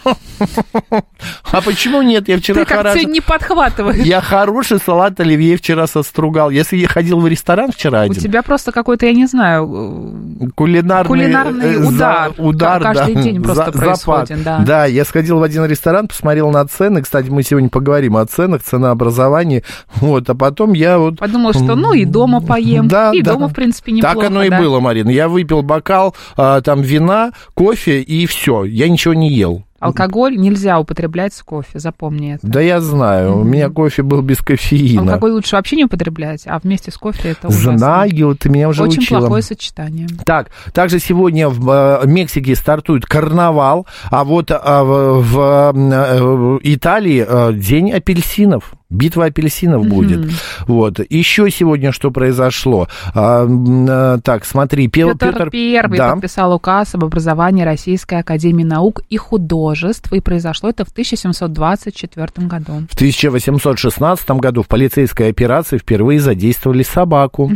а 1.53 1.61
почему 1.61 2.03
нет? 2.03 2.29
Я 2.29 2.39
вчера 2.39 2.65
Ты 2.65 2.67
как 2.67 2.95
не 3.05 3.21
подхватываешь. 3.21 4.05
Я 4.05 4.21
хороший 4.21 4.79
салат 4.79 5.19
оливье 5.21 5.57
вчера 5.57 5.87
состругал. 5.87 6.51
Если 6.51 6.77
я 6.77 6.89
ходил 6.89 7.21
в 7.21 7.27
ресторан 7.27 7.71
вчера 7.73 8.01
У 8.01 8.05
один, 8.05 8.23
тебя 8.23 8.43
просто 8.43 8.73
какой-то, 8.73 9.07
я 9.07 9.13
не 9.13 9.27
знаю, 9.27 10.51
кулинарный, 10.55 11.09
Кулинарный 11.09 11.67
э, 11.67 11.79
за- 11.79 11.89
удар. 11.89 12.33
удар, 12.39 12.83
Каждый 12.83 13.15
да, 13.15 13.23
день 13.23 13.43
просто 13.43 13.73
за- 13.73 13.79
происходит, 13.79 14.43
да. 14.43 14.59
Да, 14.61 14.87
я 14.87 15.05
сходил 15.05 15.39
в 15.39 15.43
один 15.43 15.65
ресторан, 15.65 16.09
посмотрел 16.09 16.51
на 16.51 16.67
цены. 16.67 17.03
Кстати, 17.03 17.29
мы 17.29 17.43
сегодня 17.43 17.69
поговорим 17.69 18.17
о 18.17 18.27
ценах, 18.27 18.63
ценообразовании. 18.63 19.65
Вот, 19.97 20.29
а 20.29 20.35
потом 20.35 20.73
я 20.73 20.99
вот... 20.99 21.19
подумал, 21.19 21.53
что 21.53 21.75
ну 21.77 21.93
и 21.93 22.05
дома 22.05 22.41
поем. 22.41 22.89
Да, 22.89 23.13
и 23.13 23.23
да. 23.23 23.33
дома, 23.33 23.49
в 23.49 23.55
принципе, 23.55 23.93
неплохо. 23.93 24.17
Так 24.17 24.27
оно 24.27 24.43
и 24.43 24.51
да. 24.51 24.59
было, 24.59 24.81
Марина. 24.81 25.11
Я 25.11 25.29
выпил 25.29 25.63
бокал 25.63 26.15
а, 26.37 26.61
там 26.61 26.83
вина, 26.83 27.33
кофе 27.55 28.01
и 28.01 28.27
все. 28.27 28.65
Я 28.65 28.89
ничего 28.89 29.15
не 29.15 29.31
ел. 29.33 29.65
Алкоголь 29.83 30.37
нельзя 30.37 30.79
употреблять 30.79 31.35
с 31.35 31.43
кофе, 31.43 31.79
запомни 31.79 32.35
это. 32.35 32.47
Да 32.47 32.61
я 32.61 32.81
знаю, 32.81 33.39
у 33.39 33.45
меня 33.45 33.69
кофе 33.69 34.03
был 34.03 34.23
без 34.23 34.39
кофеина. 34.39 35.03
Алкоголь 35.03 35.33
лучше 35.33 35.57
вообще 35.57 35.77
не 35.77 35.85
употреблять, 35.85 36.45
а 36.47 36.59
вместе 36.59 36.91
с 36.91 36.97
кофе 36.97 37.31
это 37.31 37.49
ужасно. 37.49 37.79
Знаю, 37.79 38.37
ты 38.37 38.49
меня 38.49 38.69
уже 38.69 38.83
Очень 38.83 39.03
учила. 39.03 39.19
плохое 39.19 39.43
сочетание. 39.43 40.09
Так, 40.25 40.51
также 40.73 41.01
сегодня 41.01 41.49
в 41.49 42.03
э, 42.03 42.07
Мексике 42.07 42.55
стартует 42.55 43.07
карнавал, 43.07 43.87
а 44.11 44.25
вот 44.25 44.51
а, 44.51 44.85
в, 44.85 45.21
в, 45.21 45.73
э, 45.75 46.59
Италии 46.63 47.27
э, 47.27 47.53
день 47.55 47.91
апельсинов. 47.93 48.75
Битва 48.93 49.27
апельсинов 49.27 49.87
будет. 49.87 50.31
Вот. 50.67 51.01
Еще 51.09 51.51
сегодня 51.51 51.93
что 51.93 52.11
произошло? 52.11 52.89
А, 53.15 53.47
э, 53.47 54.19
так, 54.23 54.45
смотри, 54.45 54.89
Пел- 54.89 55.17
Петр 55.17 55.51
Первый 55.51 55.99
да. 55.99 56.13
подписал 56.13 56.55
указ 56.55 56.95
об 56.95 57.05
образовании 57.05 57.65
Российской 57.65 58.21
Академии 58.21 58.65
Наук 58.65 59.03
и 59.09 59.17
Художеств, 59.17 60.13
и 60.13 60.21
произошло 60.21 60.69
это 60.71 60.85
в 60.85 60.91
1724 60.91 62.47
году. 62.47 62.87
В 62.91 62.95
1816 62.95 64.31
году 64.31 64.63
в 64.63 64.69
полицейской 64.69 65.31
операции 65.31 65.79
впервые 65.79 66.21
задействовали 66.21 66.83
собаку. 66.83 67.51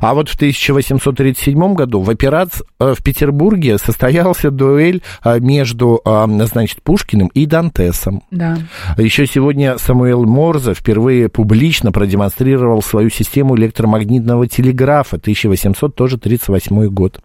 А 0.00 0.14
вот 0.14 0.28
в 0.28 0.34
1837 0.34 1.74
году 1.74 2.00
в 2.00 2.10
операции 2.10 2.64
э, 2.78 2.94
в 2.96 3.02
Петербурге 3.02 3.78
состоялся 3.78 4.50
дуэль 4.50 5.02
э, 5.24 5.40
между, 5.40 6.02
значит, 6.04 6.82
Пушкиным 6.82 7.28
и 7.28 7.46
Дантесом. 7.46 8.22
Да. 8.30 8.58
Еще 8.96 9.26
сегодня 9.26 9.78
Самуэл 9.78 10.26
Морзе 10.58 10.74
впервые 10.74 11.28
публично 11.28 11.92
продемонстрировал 11.92 12.82
свою 12.82 13.10
систему 13.10 13.56
электромагнитного 13.56 14.48
телеграфа. 14.48 15.14
1838 15.14 16.86
год. 16.88 17.20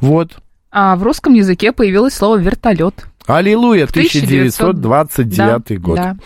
Вот. 0.00 0.38
А 0.70 0.94
в 0.94 1.02
русском 1.02 1.34
языке 1.34 1.72
появилось 1.72 2.14
слово 2.14 2.36
вертолет. 2.36 3.06
Аллилуйя, 3.36 3.86
В 3.86 3.90
1900 3.90 4.76
1929 4.76 5.36
да, 5.68 5.76
год. 5.76 5.96
да. 5.96 6.16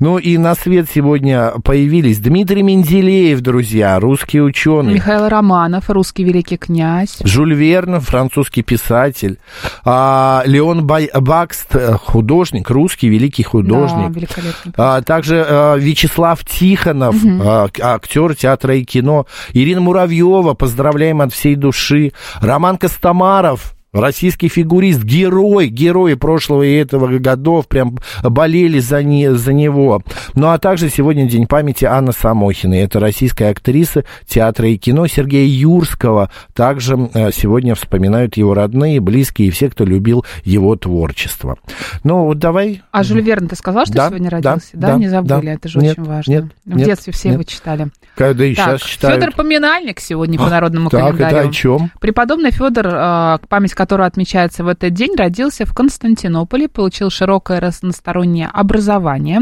Ну 0.00 0.18
и 0.18 0.36
на 0.38 0.54
свет 0.54 0.88
сегодня 0.92 1.52
появились 1.64 2.18
Дмитрий 2.18 2.62
Менделеев, 2.62 3.40
друзья, 3.40 3.98
русский 4.00 4.40
ученый. 4.40 4.94
Михаил 4.94 5.28
Романов, 5.28 5.90
русский 5.90 6.24
великий 6.24 6.56
князь. 6.56 7.18
Жюль 7.22 7.54
Верн, 7.54 8.00
французский 8.00 8.62
писатель. 8.62 9.38
А, 9.84 10.42
Леон 10.46 10.86
Бай- 10.86 11.10
Бакст, 11.14 11.74
э, 11.76 11.92
художник, 12.02 12.70
русский 12.70 13.08
великий 13.08 13.42
Да, 13.42 13.48
художник. 13.50 14.10
великолепный. 14.16 14.72
А, 14.76 15.02
также 15.02 15.44
а, 15.46 15.76
Вячеслав 15.76 16.44
Тихонов, 16.44 17.16
а, 17.24 17.68
к- 17.68 17.80
актер 17.80 18.34
театра 18.34 18.76
и 18.76 18.84
кино. 18.84 19.26
Ирина 19.52 19.80
Муравьева, 19.80 20.54
поздравляем 20.54 21.20
от 21.20 21.32
всей 21.32 21.54
души. 21.56 22.12
Роман 22.40 22.76
Костомаров, 22.78 23.74
российский 23.94 24.48
фигурист, 24.48 25.02
герой, 25.02 25.68
герои 25.68 26.14
прошлого 26.14 26.62
и 26.62 26.74
этого 26.74 27.06
годов, 27.18 27.68
прям 27.68 27.96
болели 28.22 28.78
за, 28.80 29.02
не, 29.02 29.32
за 29.34 29.52
него. 29.52 30.02
Ну, 30.34 30.48
а 30.48 30.58
также 30.58 30.90
сегодня 30.90 31.26
день 31.28 31.46
памяти 31.46 31.84
Анны 31.84 32.12
Самохиной. 32.12 32.80
Это 32.80 33.00
российская 33.00 33.50
актриса 33.50 34.04
театра 34.26 34.68
и 34.68 34.76
кино 34.76 35.06
Сергея 35.06 35.46
Юрского. 35.46 36.30
Также 36.54 37.08
э, 37.14 37.30
сегодня 37.32 37.74
вспоминают 37.74 38.36
его 38.36 38.52
родные, 38.54 39.00
близкие 39.00 39.48
и 39.48 39.50
все, 39.50 39.70
кто 39.70 39.84
любил 39.84 40.24
его 40.42 40.76
творчество. 40.76 41.56
Ну, 42.02 42.24
вот 42.24 42.38
давай 42.38 42.82
А 42.90 43.02
Жюль 43.04 43.20
Верн, 43.22 43.48
ты 43.48 43.56
сказал, 43.56 43.84
что 43.86 43.94
Да, 43.94 44.08
сегодня 44.08 44.30
да, 44.30 44.36
родился? 44.36 44.68
Да, 44.74 44.88
да, 44.88 44.94
не 44.96 45.08
забыли, 45.08 45.46
да. 45.46 45.52
это 45.52 45.68
же 45.68 45.78
Нет, 45.78 45.98
очень 45.98 46.08
важно. 46.08 46.30
нет, 46.30 46.44
В 46.64 46.76
нет, 46.76 46.86
детстве 46.86 47.12
все 47.12 47.28
нет. 47.28 47.34
его 47.34 47.42
читали. 47.44 47.88
когда 48.16 48.44
и 48.44 48.54
Так, 48.54 48.78
сейчас 48.80 48.82
читают. 48.88 49.20
Федор 49.22 49.34
Поминальник 49.36 50.00
сегодня 50.00 50.38
по 50.38 50.48
народному 50.48 50.90
Так, 50.90 51.00
календарю. 51.00 51.36
это 51.38 51.48
о 51.48 51.52
чем? 51.52 51.90
Преподобный 52.00 52.50
Федор, 52.50 52.86
э, 52.86 53.38
память 53.48 53.74
которого 53.84 54.06
отмечается 54.06 54.64
в 54.64 54.68
этот 54.68 54.94
день, 54.94 55.14
родился 55.14 55.66
в 55.66 55.74
Константинополе, 55.74 56.68
получил 56.68 57.10
широкое 57.10 57.60
разностороннее 57.60 58.48
образование. 58.50 59.40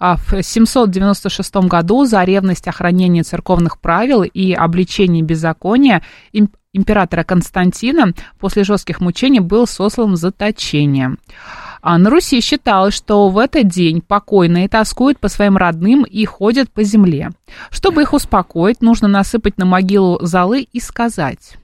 А 0.00 0.16
в 0.16 0.42
796 0.42 1.54
году 1.68 2.04
за 2.04 2.24
ревность 2.24 2.66
охранения 2.66 3.22
церковных 3.22 3.78
правил 3.78 4.24
и 4.24 4.52
обличение 4.52 5.22
беззакония 5.22 6.02
им- 6.32 6.50
императора 6.72 7.22
Константина 7.22 8.14
после 8.40 8.64
жестких 8.64 9.00
мучений 9.00 9.38
был 9.38 9.68
сослан 9.68 10.14
в 10.14 10.16
заточение. 10.16 11.14
А 11.80 11.96
на 11.96 12.10
Руси 12.10 12.40
считалось, 12.40 12.94
что 12.94 13.28
в 13.28 13.38
этот 13.38 13.68
день 13.68 14.02
покойные 14.02 14.68
тоскуют 14.68 15.20
по 15.20 15.28
своим 15.28 15.56
родным 15.56 16.02
и 16.02 16.24
ходят 16.24 16.68
по 16.72 16.82
земле. 16.82 17.30
Чтобы 17.70 18.02
их 18.02 18.12
успокоить, 18.12 18.82
нужно 18.82 19.06
насыпать 19.06 19.56
на 19.56 19.66
могилу 19.66 20.18
золы 20.20 20.62
и 20.62 20.80
сказать... 20.80 21.58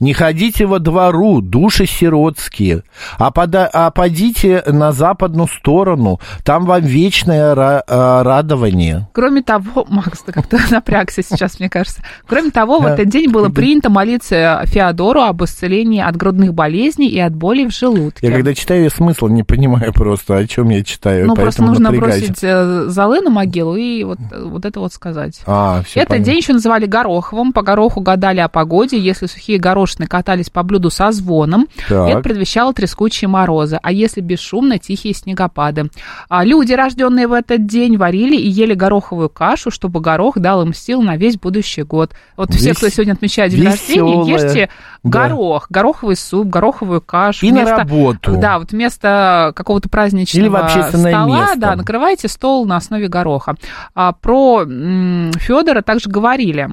Не 0.00 0.12
ходите 0.14 0.66
во 0.66 0.78
двору, 0.78 1.40
души 1.40 1.86
сиротские, 1.86 2.82
а, 3.18 3.30
пода- 3.30 3.70
а 3.72 3.90
подите 3.90 4.62
на 4.66 4.92
западную 4.92 5.48
сторону, 5.48 6.20
там 6.44 6.64
вам 6.64 6.82
вечное 6.82 7.54
ра- 7.54 7.82
а, 7.88 8.22
радование. 8.22 9.08
Кроме 9.12 9.42
того, 9.42 9.86
Макс, 9.88 10.20
ты 10.22 10.32
как-то 10.32 10.58
напрягся 10.70 11.22
сейчас, 11.22 11.58
мне 11.60 11.68
кажется. 11.68 12.02
Кроме 12.26 12.50
того, 12.50 12.78
в 12.80 12.86
этот 12.86 13.08
день 13.08 13.30
было 13.30 13.48
принято 13.48 13.90
молиться 13.90 14.62
Феодору 14.66 15.20
об 15.22 15.42
исцелении 15.44 16.00
от 16.00 16.16
грудных 16.16 16.54
болезней 16.54 17.08
и 17.08 17.18
от 17.18 17.34
боли 17.34 17.66
в 17.66 17.70
желудке. 17.72 18.26
Я 18.26 18.32
когда 18.32 18.54
читаю, 18.54 18.84
я 18.84 18.90
смысл 18.90 19.28
не 19.28 19.42
понимаю 19.42 19.92
просто, 19.92 20.36
о 20.36 20.46
чем 20.46 20.68
я 20.70 20.82
читаю, 20.84 21.26
ну, 21.26 21.34
просто 21.34 21.62
нужно 21.62 21.90
напрягаюсь. 21.90 22.26
бросить 22.26 22.38
э, 22.44 22.84
золы 22.88 23.20
на 23.20 23.30
могилу 23.30 23.76
и 23.76 24.04
вот, 24.04 24.18
э, 24.30 24.42
вот 24.44 24.64
это 24.64 24.80
вот 24.80 24.92
сказать. 24.92 25.40
А, 25.46 25.82
все 25.84 26.00
Этот 26.00 26.22
день 26.22 26.38
еще 26.38 26.52
называли 26.52 26.86
Гороховым. 26.86 27.52
По 27.52 27.62
гороху 27.62 28.00
гадали 28.00 28.40
о 28.40 28.48
погоде. 28.48 28.98
Если 28.98 29.26
сухие 29.26 29.51
горошины 29.58 30.06
катались 30.06 30.50
по 30.50 30.62
блюду 30.62 30.90
со 30.90 31.10
звоном, 31.12 31.66
Так. 31.88 32.08
это 32.10 32.20
предвещало 32.20 32.72
трескучие 32.74 33.28
морозы. 33.28 33.78
А 33.82 33.92
если 33.92 34.20
бесшумно, 34.20 34.78
тихие 34.78 35.14
снегопады. 35.14 35.90
А 36.28 36.44
люди, 36.44 36.72
рожденные 36.72 37.26
в 37.26 37.32
этот 37.32 37.66
день, 37.66 37.96
варили 37.96 38.36
и 38.36 38.48
ели 38.48 38.74
гороховую 38.74 39.28
кашу, 39.28 39.70
чтобы 39.70 40.00
горох 40.00 40.38
дал 40.38 40.62
им 40.62 40.74
сил 40.74 41.02
на 41.02 41.16
весь 41.16 41.36
будущий 41.36 41.82
год. 41.82 42.12
Вот 42.36 42.52
все, 42.52 42.70
Вес- 42.70 42.76
кто 42.78 42.88
сегодня 42.88 43.12
отмечает 43.12 43.50
день 43.52 43.64
рождения, 43.64 44.00
весёлая. 44.22 44.44
ешьте 44.44 44.68
Да. 45.02 45.28
горох, 45.28 45.66
гороховый 45.70 46.16
суп, 46.16 46.48
гороховую 46.48 47.00
кашу. 47.00 47.46
И 47.46 47.52
на 47.52 47.64
работу. 47.64 48.36
Да, 48.36 48.58
вот 48.58 48.72
вместо 48.72 49.52
какого-то 49.54 49.88
праздничного 49.88 50.42
Или 50.44 50.48
в 50.48 50.56
общественное 50.56 51.12
стола, 51.12 51.40
место. 51.40 51.58
да, 51.58 51.76
накрывайте 51.76 52.28
стол 52.28 52.66
на 52.66 52.76
основе 52.76 53.08
гороха. 53.08 53.54
А 53.94 54.12
про 54.12 54.64
Федора 54.64 55.82
также 55.82 56.08
говорили. 56.10 56.68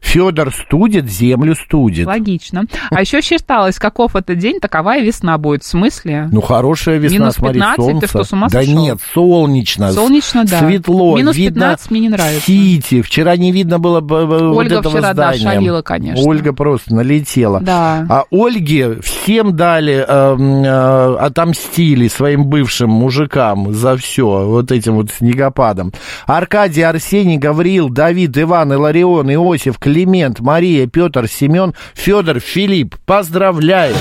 Федор 0.00 0.52
студит, 0.52 1.06
землю 1.08 1.54
студит. 1.54 2.06
Логично. 2.18 2.64
А 2.90 3.00
еще 3.00 3.20
считалось, 3.22 3.78
каков 3.78 4.16
это 4.16 4.34
день, 4.34 4.60
такова 4.60 4.96
и 4.96 5.04
весна 5.04 5.38
будет. 5.38 5.62
В 5.62 5.66
смысле? 5.66 6.28
Ну, 6.32 6.40
хорошая 6.40 6.98
весна, 6.98 7.18
Минус 7.18 7.34
смотри, 7.34 7.60
15? 7.60 7.76
Ты 7.76 7.82
солнце. 7.92 8.08
что, 8.08 8.24
с 8.24 8.32
ума 8.32 8.48
да 8.48 8.60
сошел? 8.60 8.78
нет, 8.78 8.98
солнечно. 9.14 9.92
Солнечно, 9.92 10.44
да. 10.44 10.58
Светло, 10.58 11.16
Минус 11.16 11.36
видно 11.36 11.60
15 11.60 11.90
мне 11.90 12.00
не 12.00 12.08
нравится. 12.08 12.46
Сити. 12.46 13.02
Вчера 13.02 13.36
не 13.36 13.52
видно 13.52 13.78
было 13.78 14.00
бы, 14.00 14.26
бы 14.26 14.48
вот 14.48 14.58
Ольга 14.58 14.78
этого 14.78 14.94
вчера, 14.94 15.14
да, 15.14 15.34
здания. 15.34 15.38
шалила, 15.54 15.82
конечно. 15.82 16.28
Ольга 16.28 16.52
просто 16.52 16.94
налетела. 16.94 17.60
Да. 17.60 18.06
А 18.08 18.24
Ольге 18.30 19.00
всем 19.00 19.56
дали, 19.56 20.04
эм, 20.06 20.64
э, 20.64 21.16
отомстили 21.18 22.08
своим 22.08 22.46
бывшим 22.46 22.90
мужикам 22.90 23.72
за 23.72 23.96
все, 23.96 24.46
вот 24.46 24.72
этим 24.72 24.94
вот 24.94 25.10
снегопадом. 25.10 25.92
Аркадий, 26.26 26.82
Арсений, 26.82 27.36
Гавриил, 27.36 27.88
Давид, 27.88 28.36
Иван, 28.36 28.72
Иларион, 28.72 29.32
Иосиф, 29.32 29.78
Климент, 29.78 30.40
Мария, 30.40 30.86
Петр, 30.86 31.28
Семен, 31.28 31.74
Федор, 31.94 32.07
Филипп. 32.08 32.96
Поздравляем! 33.04 33.94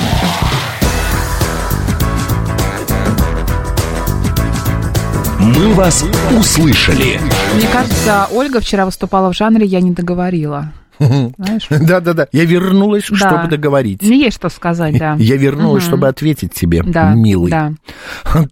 «Мы 5.39 5.73
вас 5.73 6.05
услышали». 6.37 7.19
Мне 7.55 7.67
кажется, 7.67 8.27
Ольга 8.31 8.59
вчера 8.61 8.85
выступала 8.85 9.31
в 9.31 9.35
жанре 9.35 9.65
«Я 9.65 9.81
не 9.81 9.91
договорила». 9.91 10.71
Да-да-да, 10.99 12.27
я 12.31 12.45
вернулась, 12.45 13.07
Да. 13.09 13.15
чтобы 13.17 13.47
договорить. 13.49 14.01
Мне 14.01 14.19
есть 14.21 14.37
что 14.37 14.49
сказать, 14.49 14.97
да. 14.97 15.15
Я 15.19 15.35
вернулась, 15.35 15.83
Мгм. 15.83 15.89
чтобы 15.91 16.07
ответить 16.07 16.53
тебе, 16.53 16.81
Да, 16.83 17.11
милый. 17.13 17.51
да. 17.51 17.73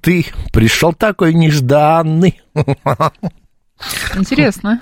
Ты 0.01 0.25
пришел 0.53 0.91
такой 0.93 1.33
нежданный. 1.33 2.41
Интересно. 4.15 4.79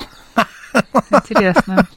Интересно. 1.12 1.88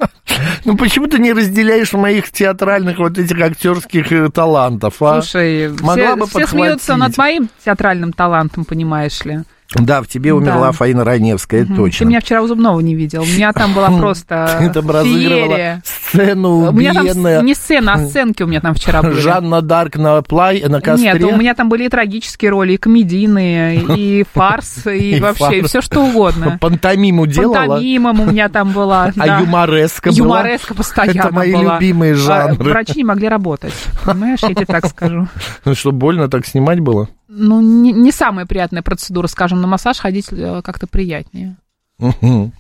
Ну 0.65 0.77
почему 0.77 1.07
ты 1.07 1.19
не 1.19 1.33
разделяешь 1.33 1.93
моих 1.93 2.31
театральных 2.31 2.99
вот 2.99 3.19
этих 3.19 3.41
актерских 3.41 4.13
э, 4.13 4.29
талантов, 4.31 5.01
а? 5.01 5.23
Слушай, 5.23 5.69
Могла 5.69 5.95
все, 5.95 6.17
бы 6.17 6.27
все 6.27 6.47
смеются 6.47 6.97
над 6.97 7.17
моим 7.17 7.49
театральным 7.65 8.13
талантом, 8.13 8.65
понимаешь 8.65 9.25
ли. 9.25 9.41
Да, 9.75 10.01
в 10.01 10.07
тебе 10.07 10.33
умерла 10.33 10.67
Да. 10.69 10.73
Фаина 10.73 11.05
Раневская, 11.05 11.65
Мгм. 11.65 11.77
точно. 11.77 11.99
Ты 11.99 12.09
меня 12.09 12.21
вчера 12.21 12.41
у 12.43 12.47
Зубного 12.47 12.79
не 12.81 12.95
видел. 12.95 13.23
У 13.23 13.27
меня 13.27 13.53
там 13.53 13.75
была 13.75 13.91
просто 13.91 14.57
Ты 14.61 14.71
там 14.71 14.89
разыгрывала 14.91 15.83
сцену 15.85 16.69
У 16.69 16.73
меня 16.73 16.95
там 16.95 17.03
убиенная 17.05 17.43
не 17.43 17.55
сцена, 17.55 17.95
а 17.95 17.99
сценки 17.99 18.43
у 18.43 18.47
меня 18.47 18.61
там 18.61 18.75
вчера 18.75 19.03
были. 19.03 19.21
Жанна 19.21 19.63
Дарк 19.63 19.97
на 19.97 20.23
плай, 20.23 20.63
на 20.67 20.81
костре. 20.81 21.13
Нет, 21.13 21.25
у 21.25 21.37
меня 21.37 21.55
там 21.55 21.69
были 21.69 21.85
и 21.87 21.89
трагические 21.89 22.51
роли, 22.53 22.75
и 22.75 22.77
комедийные, 22.77 23.77
и 23.97 24.25
фарс, 24.35 24.87
и 24.87 25.17
И 25.17 25.21
вообще 25.21 25.63
все 25.63 25.81
что 25.81 26.05
угодно. 26.05 26.59
Пантомиму 26.61 27.27
делала. 27.27 27.55
Пантомима 27.67 28.11
у 28.11 28.25
меня 28.31 28.49
там 28.49 28.71
была. 28.73 29.05
А 29.07 29.13
да. 29.27 29.41
юмореска 29.41 30.11
была? 30.11 30.17
Юмореска 30.17 30.75
постоянно 30.75 31.19
Это 31.19 31.35
мои 31.35 31.53
была. 31.53 31.75
любимые 31.75 32.13
А 32.13 32.17
жанры. 32.17 32.71
Врачи 32.71 32.99
не 32.99 33.05
могли 33.05 33.29
работать. 33.29 33.75
Понимаешь, 34.05 34.41
я 34.43 34.55
тебе 34.55 34.67
так 34.67 34.87
скажу. 34.87 35.27
Ну 35.65 35.75
что, 35.75 35.91
больно 35.93 36.29
так 36.29 36.47
снимать 36.47 36.81
было? 36.81 37.09
Ну, 37.39 37.61
не, 37.61 37.93
не 37.93 38.13
самая 38.13 38.47
приятная 38.47 38.83
процедура, 38.83 39.27
скажем, 39.27 39.61
на 39.61 39.67
массаж 39.67 39.99
ходить 39.99 40.29
э, 40.31 40.63
как-то 40.65 40.87
приятнее. 40.87 41.57
Мгм. 41.99 42.53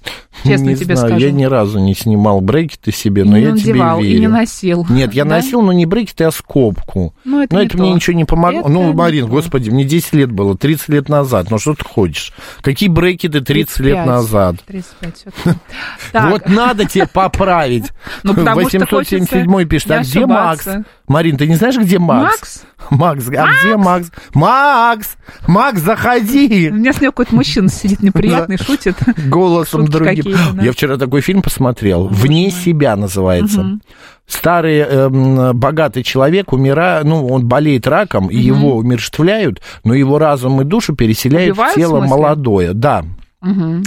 Честно 0.44 0.66
не 0.70 0.76
тебе 0.76 0.96
знаю, 0.96 1.12
скажу. 1.12 1.26
я 1.26 1.32
ни 1.32 1.44
разу 1.44 1.78
не 1.78 1.94
снимал 1.94 2.40
брекеты 2.40 2.92
себе, 2.92 3.24
но 3.24 3.36
я 3.36 3.52
тебе 3.56 3.72
верю. 3.74 4.00
и 4.00 4.18
не 4.20 4.28
носил. 4.28 4.86
Нет, 4.88 5.14
я 5.14 5.24
Да? 5.24 5.36
носил, 5.36 5.62
но 5.62 5.72
не 5.72 5.86
брекеты, 5.86 6.24
а 6.24 6.30
скобку. 6.30 7.14
Ну, 7.24 7.42
это 7.42 7.54
Но 7.54 7.62
это 7.62 7.76
то. 7.76 7.82
мне 7.82 7.92
ничего 7.92 8.16
не 8.16 8.24
помогло. 8.24 8.60
Это 8.60 8.68
ну, 8.68 8.92
Марин, 8.92 9.26
господи, 9.26 9.70
мне 9.70 9.84
10 9.84 10.12
лет 10.14 10.30
было, 10.32 10.56
30 10.56 10.88
лет 10.90 11.08
назад. 11.08 11.50
Ну, 11.50 11.58
что 11.58 11.74
ты 11.74 11.84
хочешь? 11.84 12.32
Какие 12.60 12.88
брекеты 12.88 13.40
30 13.40 13.78
лет 13.80 14.04
35. 14.04 14.06
назад? 14.06 14.56
35 14.66 15.14
всё-таки. 15.16 15.58
Так, 16.12 16.30
Вот 16.30 16.48
надо 16.48 16.84
тебе 16.84 17.06
поправить. 17.06 17.86
Ну, 18.22 18.34
потому 18.34 18.68
что 18.68 18.78
877 18.78 19.68
пишет, 19.68 19.90
а 19.90 20.00
где 20.00 20.26
Макс? 20.26 20.66
Марин, 21.08 21.36
ты 21.36 21.46
не 21.46 21.54
знаешь, 21.54 21.76
где 21.76 21.98
Макс? 21.98 22.26
Макс? 22.40 22.62
Макс, 22.90 23.28
а 23.28 23.46
где 23.62 23.76
Макс? 23.76 24.10
Макс! 24.34 25.16
Макс, 25.46 25.80
заходи! 25.80 26.68
У 26.70 26.74
меня 26.74 26.92
с 26.92 27.00
ним 27.00 27.10
какой-то 27.10 27.34
мужчина 27.34 27.68
сидит 27.68 28.02
неприятный, 28.02 28.58
шутит. 28.58 28.96
Голосом 29.28 29.86
другим. 29.86 30.25
Какие-то, 30.32 30.56
да. 30.56 30.62
Я 30.62 30.72
вчера 30.72 30.96
такой 30.96 31.20
фильм 31.20 31.42
посмотрел. 31.42 32.08
«Вне 32.08 32.50
себя» 32.50 32.96
называется. 32.96 33.78
Старый 34.26 34.78
эм, 34.78 35.56
богатый 35.56 36.02
человек 36.02 36.52
умирает, 36.52 37.04
ну, 37.04 37.28
он 37.28 37.46
болеет 37.46 37.86
раком, 37.86 38.26
и 38.26 38.36
его 38.36 38.76
умерщвляют, 38.76 39.62
но 39.84 39.94
его 39.94 40.18
разум 40.18 40.60
и 40.60 40.64
душу 40.64 40.96
переселяют 40.96 41.52
Убивают, 41.52 41.76
в 41.76 41.78
тело 41.78 42.00
в 42.00 42.08
молодое. 42.08 42.72
Да. 42.72 43.04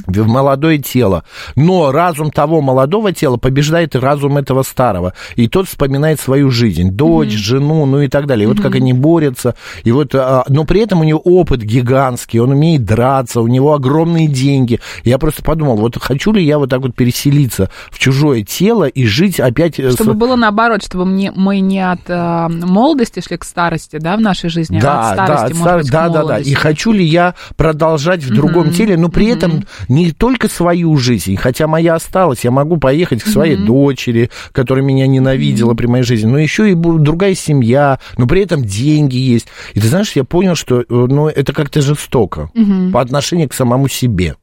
В 0.08 0.28
молодое 0.28 0.78
тело. 0.78 1.24
Но 1.56 1.92
разум 1.92 2.32
того 2.32 2.62
молодого 2.62 3.12
тела 3.12 3.38
побеждает 3.38 3.96
разум 3.96 4.38
этого 4.38 4.64
старого. 4.64 5.14
И 5.36 5.48
тот 5.48 5.68
вспоминает 5.68 6.20
свою 6.20 6.50
жизнь, 6.50 6.92
дочь, 6.92 7.32
жену, 7.34 7.86
ну 7.86 8.02
и 8.02 8.08
так 8.08 8.26
далее. 8.26 8.46
И 8.46 8.48
вот 8.48 8.62
как 8.62 8.76
они 8.76 8.94
борются. 8.94 9.56
И 9.84 9.92
вот, 9.92 10.14
а, 10.16 10.44
но 10.48 10.64
при 10.66 10.82
этом 10.82 11.02
у 11.02 11.04
него 11.04 11.20
опыт 11.20 11.62
гигантский, 11.62 12.40
он 12.40 12.52
умеет 12.52 12.86
драться, 12.86 13.42
у 13.42 13.48
него 13.48 13.74
огромные 13.74 14.28
деньги. 14.28 14.80
Я 15.04 15.18
просто 15.18 15.44
подумал, 15.44 15.78
вот 15.78 15.98
хочу 16.02 16.32
ли 16.32 16.44
я 16.44 16.58
вот 16.60 16.70
так 16.70 16.82
вот 16.82 16.96
переселиться 16.96 17.70
в 17.92 18.00
чужое 18.00 18.44
тело 18.44 18.86
и 18.86 19.06
жить 19.06 19.40
опять... 19.40 19.80
э, 19.80 19.92
Чтобы 19.92 20.14
с- 20.14 20.16
было 20.16 20.36
наоборот, 20.36 20.84
чтобы 20.84 21.06
мне, 21.06 21.32
мы 21.36 21.60
не 21.60 21.80
от 21.80 22.02
э, 22.08 22.48
молодости 22.50 23.22
шли 23.22 23.38
к 23.38 23.44
старости, 23.44 23.98
да, 23.98 24.16
в 24.18 24.22
нашей 24.22 24.50
жизни, 24.50 24.80
а 24.84 25.10
от 25.10 25.14
старости, 25.14 25.46
от 25.46 25.54
может 25.54 25.60
стар- 25.62 25.78
быть, 25.82 25.92
да, 25.92 26.10
да, 26.10 26.24
да. 26.24 26.40
И 26.40 26.54
хочу 26.54 26.92
ли 26.92 27.04
я 27.04 27.36
продолжать 27.58 28.24
в 28.24 28.34
другом 28.34 28.72
теле, 28.72 28.98
но 28.98 29.10
при 29.10 29.28
этом 29.28 29.49
не 29.88 30.12
только 30.12 30.48
свою 30.48 30.96
жизнь, 30.98 31.36
хотя 31.36 31.68
моя 31.68 31.96
осталась, 31.96 32.44
я 32.44 32.52
могу 32.52 32.78
поехать 32.78 33.24
к 33.24 33.28
своей 33.28 33.56
дочери, 33.56 34.30
которая 34.52 34.84
меня 34.84 35.08
ненавидела 35.08 35.74
при 35.74 35.88
моей 35.88 36.04
жизни, 36.04 36.28
но 36.28 36.38
еще 36.38 36.72
и 36.72 36.76
другая 36.76 37.36
семья, 37.36 38.00
но 38.18 38.28
при 38.28 38.42
этом 38.42 38.64
деньги 38.64 39.18
есть. 39.18 39.48
И 39.74 39.80
ты 39.80 39.88
знаешь, 39.88 40.12
я 40.14 40.24
понял, 40.24 40.56
что 40.56 40.82
э, 40.82 40.86
ну, 40.90 41.28
это 41.28 41.54
как-то 41.54 41.82
жестоко 41.82 42.50
по 42.92 43.02
отношению 43.02 43.50
к 43.50 43.54
самому 43.54 43.88
себе. 43.88 44.36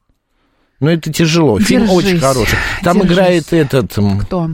Но 0.79 0.91
это 0.91 1.11
тяжело. 1.11 1.59
Фильм 1.59 1.87
Держись, 1.87 1.97
очень 1.97 2.19
хороший. 2.19 2.57
Там 2.83 2.99
держись. 2.99 3.13
играет 3.13 3.53
этот... 3.53 3.97
Кто? 4.21 4.51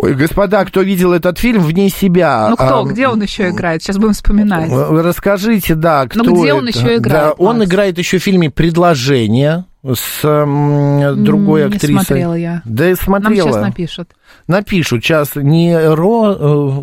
Ой, 0.00 0.14
господа, 0.14 0.64
кто 0.64 0.82
видел 0.82 1.12
этот 1.12 1.38
фильм 1.38 1.60
вне 1.62 1.88
себя? 1.88 2.46
Ну 2.50 2.54
кто, 2.56 2.82
а, 2.82 2.84
где 2.84 3.08
он 3.08 3.20
еще 3.20 3.48
играет? 3.48 3.82
Сейчас 3.82 3.96
будем 3.98 4.12
вспоминать. 4.12 4.70
Э, 4.70 5.00
Расскажите, 5.02 5.74
да, 5.74 6.06
кто 6.06 6.22
Ну, 6.22 6.40
где 6.40 6.52
он 6.52 6.68
это? 6.68 6.78
еще 6.78 6.96
играет, 6.98 7.02
Да, 7.26 7.32
он 7.32 7.58
Макс? 7.58 7.68
играет 7.68 7.98
еще 7.98 8.18
в 8.18 8.22
фильме 8.22 8.48
«Предложение» 8.48 9.64
с 9.84 10.24
м, 10.24 11.24
другой 11.24 11.62
Не 11.68 11.74
актрисой. 11.74 12.04
смотрела 12.04 12.34
я. 12.34 12.62
Да 12.64 12.84
и 12.86 12.90
Нам 12.90 12.96
смотрела. 12.96 13.48
сейчас 13.48 13.56
напишут. 13.62 14.10
Напишут 14.46 15.04
сейчас 15.04 15.34
не 15.36 15.76
Ро... 15.76 16.36
э, 16.38 16.78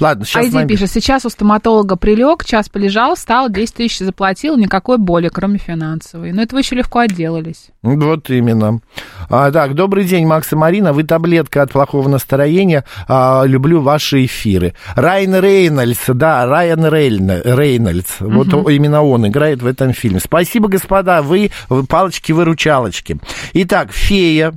Ладно, 0.00 0.24
сейчас 0.24 0.44
Айди 0.44 0.66
пишет, 0.66 0.90
сейчас 0.90 1.24
у 1.24 1.30
стоматолога 1.30 1.96
прилег, 1.96 2.44
час 2.44 2.68
полежал, 2.68 3.14
встал, 3.14 3.48
10 3.48 3.74
тысяч 3.74 3.98
заплатил, 3.98 4.56
никакой 4.56 4.98
боли, 4.98 5.28
кроме 5.32 5.58
финансовой. 5.58 6.32
Но 6.32 6.42
это 6.42 6.54
вы 6.54 6.60
еще 6.60 6.76
легко 6.76 7.00
отделались. 7.00 7.68
Вот 7.82 8.30
именно. 8.30 8.80
А, 9.28 9.50
так, 9.50 9.74
добрый 9.74 10.04
день, 10.04 10.26
Макс 10.26 10.52
и 10.52 10.56
Марина. 10.56 10.92
Вы 10.92 11.04
таблетка 11.04 11.62
от 11.62 11.72
плохого 11.72 12.08
настроения. 12.08 12.84
А, 13.08 13.44
люблю 13.44 13.80
ваши 13.80 14.24
эфиры. 14.24 14.74
Райан 14.94 15.34
Рейнольдс, 15.40 16.00
да, 16.08 16.46
Райан 16.46 16.84
Рейн- 16.86 17.42
Рейнольдс. 17.44 18.20
Вот 18.20 18.52
о- 18.54 18.70
именно 18.70 19.02
он 19.02 19.26
играет 19.26 19.62
в 19.62 19.66
этом 19.66 19.92
фильме. 19.92 20.20
Спасибо, 20.20 20.68
господа, 20.68 21.22
вы 21.22 21.50
вы 21.68 21.84
палочки-выручалочки. 21.84 23.18
Итак, 23.54 23.92
Фея, 23.92 24.52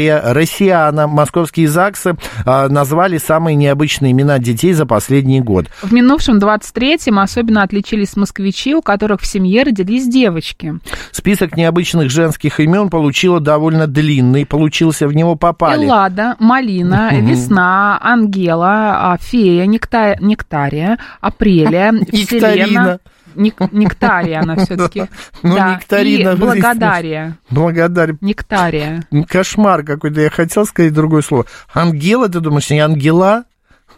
Благодария, 0.00 0.32
Россиана, 0.32 1.06
московские 1.06 1.68
ЗАГСы 1.68 2.16
а, 2.46 2.68
назвали 2.68 3.18
самые 3.18 3.54
необычные 3.54 4.12
имена 4.12 4.38
детей 4.38 4.72
за 4.72 4.86
последний 4.86 5.40
год. 5.40 5.66
В 5.82 5.92
минувшем 5.92 6.38
23-м 6.38 7.18
особенно 7.18 7.62
отличились 7.62 8.16
москвичи, 8.16 8.74
у 8.74 8.80
которых 8.82 9.20
в 9.20 9.26
семье 9.26 9.62
родились 9.62 10.08
девочки. 10.08 10.78
Список 11.12 11.56
необычных 11.56 12.10
женских 12.10 12.60
имен 12.60 12.88
получила 12.88 13.40
довольно 13.40 13.86
длинный, 13.86 14.46
получился, 14.46 15.06
в 15.06 15.12
него 15.14 15.36
попали. 15.36 15.84
Эллада, 15.84 16.36
Малина, 16.38 17.10
Весна, 17.12 17.98
Ангела, 18.02 19.12
а, 19.12 19.18
Фея, 19.20 19.66
Некта- 19.66 20.16
Нектария, 20.20 20.98
Апреля, 21.20 21.92
Вселена. 22.12 23.00
Ник- 23.34 23.72
Нектария 23.72 24.40
она 24.40 24.56
все-таки. 24.56 25.06
Ну, 25.42 25.56
нектарина, 25.56 26.30
И 26.30 26.36
Благодария. 26.36 27.36
Благодарен. 27.50 28.18
Нектария. 28.20 29.04
Кошмар 29.28 29.82
какой-то. 29.84 30.20
Я 30.20 30.30
хотел 30.30 30.66
сказать 30.66 30.92
другое 30.92 31.22
слово. 31.22 31.46
Ангела, 31.72 32.28
ты 32.28 32.40
думаешь, 32.40 32.68
не 32.70 32.80
Ангела? 32.80 33.44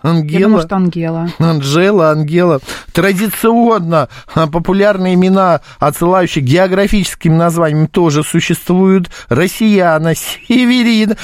Я 0.05 0.11
Ангела. 0.11 0.43
думаю, 0.43 0.63
что 0.63 0.77
Ангела. 0.77 1.29
Анжела, 1.39 2.11
Ангела. 2.11 2.61
Традиционно 2.93 4.09
а, 4.35 4.47
популярные 4.49 5.15
имена, 5.15 5.61
отсылающие 5.79 6.43
к 6.45 6.47
географическим 6.49 7.37
названиям, 7.37 7.87
тоже 7.87 8.25
существуют. 8.25 9.11
Россияна, 9.29 10.15
Северина, 10.49 11.17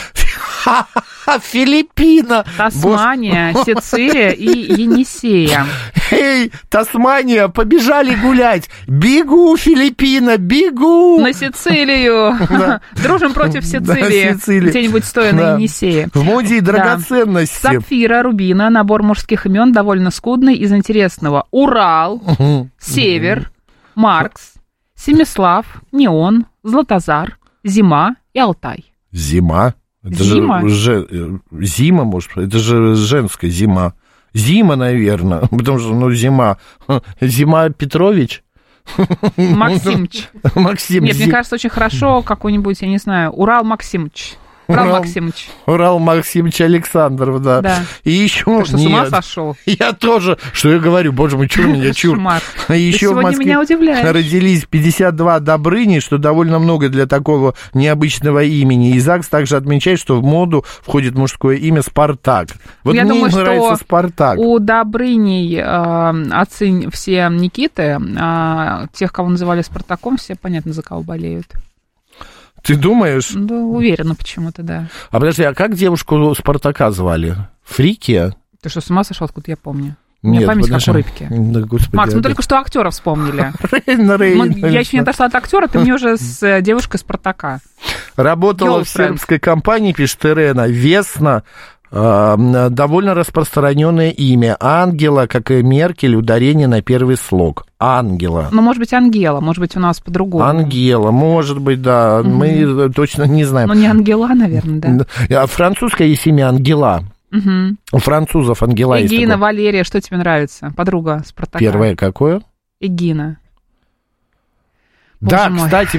Филиппина. 1.40 2.44
Тасмания, 2.56 3.54
Сицилия 3.64 4.30
и 4.30 4.82
Енисея. 4.82 5.66
Эй, 6.10 6.50
Тасмания, 6.70 7.48
побежали 7.48 8.14
гулять. 8.14 8.70
Бегу, 8.86 9.56
Филиппина, 9.56 10.38
бегу. 10.38 11.20
На 11.20 11.32
Сицилию. 11.32 12.36
Дружим 13.02 13.34
против 13.34 13.64
Сицилии. 13.64 14.34
Сицилии. 14.34 14.70
Где-нибудь 14.70 15.04
стоя 15.04 15.32
на 15.32 15.38
Да. 15.38 15.54
Енисее. 15.54 16.08
В 16.14 16.40
и 16.50 16.60
драгоценности. 16.60 17.60
Сапфира, 17.60 18.22
Рубина, 18.22 18.70
набор 18.70 19.02
мужских 19.02 19.46
имен 19.46 19.72
довольно 19.72 20.10
скудный 20.10 20.54
из 20.54 20.72
интересного. 20.72 21.46
Урал, 21.50 22.22
Север, 22.78 23.50
Маркс, 23.94 24.54
Семислав, 24.94 25.66
Неон, 25.92 26.46
Златозар, 26.62 27.38
Зима 27.64 28.16
и 28.32 28.38
Алтай. 28.38 28.84
Зима. 29.12 29.74
Это 30.04 30.22
Зима? 30.22 30.60
Же, 30.68 30.74
же- 30.74 31.06
э, 31.10 31.38
зима, 31.64 32.04
может, 32.04 32.36
это 32.36 32.58
же 32.58 32.94
женская 32.94 33.48
зима. 33.50 33.94
Зима, 34.32 34.76
наверное, 34.76 35.40
потому 35.50 35.78
что, 35.78 35.94
ну, 35.94 36.10
зима. 36.12 36.58
Зима 37.20 37.68
Петрович? 37.70 38.42
Максимыч. 39.36 40.28
Максим. 40.54 41.04
Нет, 41.04 41.16
мне 41.16 41.30
кажется, 41.30 41.56
очень 41.56 41.70
хорошо 41.70 42.22
какой-нибудь, 42.22 42.80
я 42.80 42.88
не 42.88 42.98
знаю, 42.98 43.32
Урал 43.32 43.64
Максимыч. 43.64 44.36
Урал 44.68 44.86
Урал- 44.86 44.98
Максимыч. 44.98 45.48
Урал 45.66 45.98
Максимович 45.98 46.60
Александров, 46.60 47.42
да. 47.42 47.62
Да. 47.62 47.78
И 48.04 48.12
еще... 48.12 48.44
Ты 48.60 48.66
что, 48.66 48.78
с 48.78 48.84
ума 48.84 49.00
нет, 49.00 49.08
сошел? 49.10 49.56
Я 49.64 49.94
тоже, 49.94 50.36
что 50.52 50.70
я 50.70 50.78
говорю, 50.78 51.12
боже 51.12 51.38
мой, 51.38 51.48
чур 51.48 51.66
меня, 51.68 51.94
чур. 51.94 52.16
Кошмар. 52.16 52.42
А 52.68 52.76
еще 52.76 53.14
в 53.14 53.16
Москве 53.16 53.46
меня 53.46 53.60
удивляешь. 53.62 54.06
родились 54.06 54.66
52 54.66 55.40
Добрыни, 55.40 56.00
что 56.00 56.18
довольно 56.18 56.58
много 56.58 56.90
для 56.90 57.06
такого 57.06 57.54
необычного 57.72 58.44
имени. 58.44 58.94
И 58.94 59.00
ЗАГС 59.00 59.28
также 59.28 59.56
отмечает, 59.56 59.98
что 59.98 60.20
в 60.20 60.22
моду 60.24 60.64
входит 60.82 61.14
мужское 61.14 61.56
имя 61.56 61.80
Спартак. 61.82 62.48
Вот 62.84 62.94
Я 62.94 63.04
мне 63.04 63.14
думаю, 63.14 63.30
что 63.30 63.40
нравится 63.40 63.76
Спартак. 63.82 64.38
У 64.38 64.58
Добрыней 64.58 65.56
э, 65.56 66.30
отцы 66.30 66.90
все 66.92 67.28
Никиты, 67.30 67.98
а 68.18 68.86
тех, 68.92 69.12
кого 69.12 69.30
называли 69.30 69.62
Спартаком, 69.62 70.18
все 70.18 70.34
понятно, 70.34 70.74
за 70.74 70.82
кого 70.82 71.02
болеют. 71.02 71.46
Ты 72.62 72.76
думаешь? 72.76 73.30
Да, 73.34 73.54
уверена 73.56 74.14
почему-то, 74.14 74.62
да. 74.62 74.88
А 75.10 75.14
подожди, 75.20 75.42
а 75.42 75.54
как 75.54 75.74
девушку 75.74 76.34
Спартака 76.34 76.90
звали? 76.90 77.36
Фрикия? 77.64 78.34
Ты 78.62 78.68
что, 78.68 78.80
с 78.80 78.90
ума 78.90 79.04
сошел, 79.04 79.24
откуда 79.26 79.50
я 79.50 79.56
помню? 79.56 79.96
У 80.20 80.28
меня 80.30 80.46
память 80.48 80.68
как 80.68 80.82
у 80.88 80.92
рыбки. 80.92 81.28
Да, 81.30 81.60
господи, 81.60 81.94
Макс, 81.96 82.12
мы 82.12 82.18
опять. 82.18 82.30
только 82.30 82.42
что 82.42 82.58
актера 82.58 82.90
вспомнили. 82.90 83.52
Рейн, 83.86 84.20
Рейн, 84.20 84.38
Мы- 84.38 84.70
я 84.70 84.80
еще 84.80 84.96
не 84.96 85.02
отошла 85.02 85.26
от 85.26 85.34
актера, 85.36 85.68
ты 85.68 85.78
мне 85.78 85.94
уже 85.94 86.16
с 86.16 86.42
э, 86.42 86.60
девушкой 86.60 86.96
Спартака. 86.98 87.60
Работала 88.16 88.80
в 88.80 88.82
Girlfriend. 88.82 88.96
сербской 88.96 89.38
компании, 89.38 89.92
пишет 89.92 90.24
Ирена, 90.26 90.66
Весна, 90.66 91.44
довольно 91.90 93.14
распространенное 93.14 94.10
имя. 94.10 94.56
Ангела, 94.60 95.26
как 95.26 95.50
и 95.50 95.62
Меркель, 95.62 96.14
ударение 96.14 96.66
на 96.68 96.82
первый 96.82 97.16
слог. 97.16 97.66
Ангела. 97.78 98.48
Ну, 98.50 98.60
может 98.60 98.80
быть, 98.80 98.92
Ангела, 98.92 99.40
может 99.40 99.60
быть, 99.60 99.76
у 99.76 99.80
нас 99.80 100.00
по-другому. 100.00 100.44
Ангела, 100.44 101.10
может 101.10 101.60
быть, 101.60 101.80
да, 101.80 102.22
мы 102.24 102.90
точно 102.90 103.22
не 103.24 103.44
знаем. 103.44 103.68
Ну, 103.68 103.74
не 103.74 103.86
Ангела, 103.86 104.28
наверное, 104.28 105.06
да. 105.28 105.42
А 105.42 105.46
французское 105.46 106.08
есть 106.08 106.26
имя 106.26 106.48
Ангела. 106.48 107.04
Мгм. 107.30 107.78
У 107.92 107.98
французов 107.98 108.62
Ангела 108.62 108.94
есть 108.98 109.12
Эгина. 109.12 109.36
Валерия, 109.36 109.84
что 109.84 110.00
тебе 110.00 110.16
нравится? 110.16 110.72
Подруга 110.76 111.22
Спартака. 111.26 111.58
Первое 111.58 111.94
какое? 111.94 112.40
Эгина. 112.80 113.38
Да, 115.20 115.48
Боже 115.48 115.50
мой. 115.50 115.64
кстати, 115.64 115.96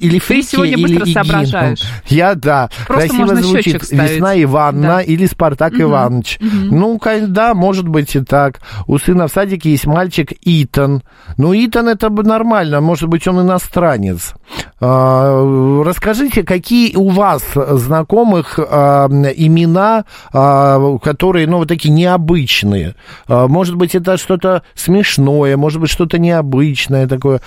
или 0.00 0.18
Фрики, 0.18 0.46
сегодня 0.46 0.74
или 0.74 0.82
быстро 0.82 1.04
Игин. 1.04 1.14
соображаешь. 1.14 1.80
Я, 2.06 2.34
да. 2.34 2.68
Просто 2.86 3.08
Красиво 3.08 3.26
можно 3.26 3.42
звучит. 3.42 3.90
Весна 3.90 4.42
Ивановна 4.42 4.88
Да. 4.88 5.00
или 5.00 5.26
Спартак 5.26 5.80
Иванович. 5.80 6.38
Ну, 6.40 6.98
ка- 6.98 7.26
да, 7.26 7.54
может 7.54 7.88
быть 7.88 8.14
и 8.14 8.20
так. 8.20 8.60
У 8.86 8.98
сына 8.98 9.26
в 9.28 9.32
садике 9.32 9.70
есть 9.70 9.86
мальчик 9.86 10.32
Итан. 10.42 11.02
Ну, 11.38 11.54
Итан 11.54 11.88
это 11.88 12.10
бы 12.10 12.24
нормально, 12.24 12.80
может 12.82 13.08
быть, 13.08 13.26
он 13.26 13.40
иностранец. 13.40 14.34
А, 14.80 15.82
Расскажите, 15.84 16.42
какие 16.42 16.94
у 16.94 17.08
вас 17.08 17.42
знакомых 17.54 18.58
а, 18.58 19.06
имена, 19.08 20.04
а, 20.32 20.98
которые, 20.98 21.46
ну, 21.46 21.58
вот 21.58 21.68
такие 21.68 21.90
необычные? 21.90 22.94
Может 23.28 23.76
быть, 23.76 23.94
это 23.94 24.16
что-то 24.18 24.62
смешное, 24.74 25.56
может 25.56 25.80
быть, 25.80 25.90
что-то 25.90 26.18
необычное 26.18 27.06
такое. 27.08 27.40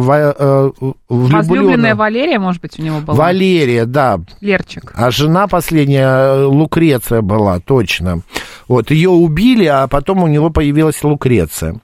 Во- 0.00 0.34
э, 0.38 0.70
Возлюбленная 1.08 1.42
влюбленная. 1.42 1.94
Валерия, 1.94 2.38
может 2.38 2.62
быть, 2.62 2.78
у 2.78 2.82
него 2.82 3.00
была? 3.00 3.16
Валерия, 3.16 3.84
да. 3.84 4.20
Лерчик. 4.40 4.92
А 4.94 5.10
жена 5.10 5.46
последняя 5.46 6.06
э, 6.34 6.44
Лукреция 6.44 7.20
была, 7.20 7.60
точно. 7.60 8.22
Вот, 8.68 8.90
ее 8.90 9.10
убили, 9.10 9.64
а 9.64 9.86
потом 9.88 10.22
у 10.22 10.26
него 10.26 10.50
появилась 10.50 11.02
Лукреция. 11.02 11.76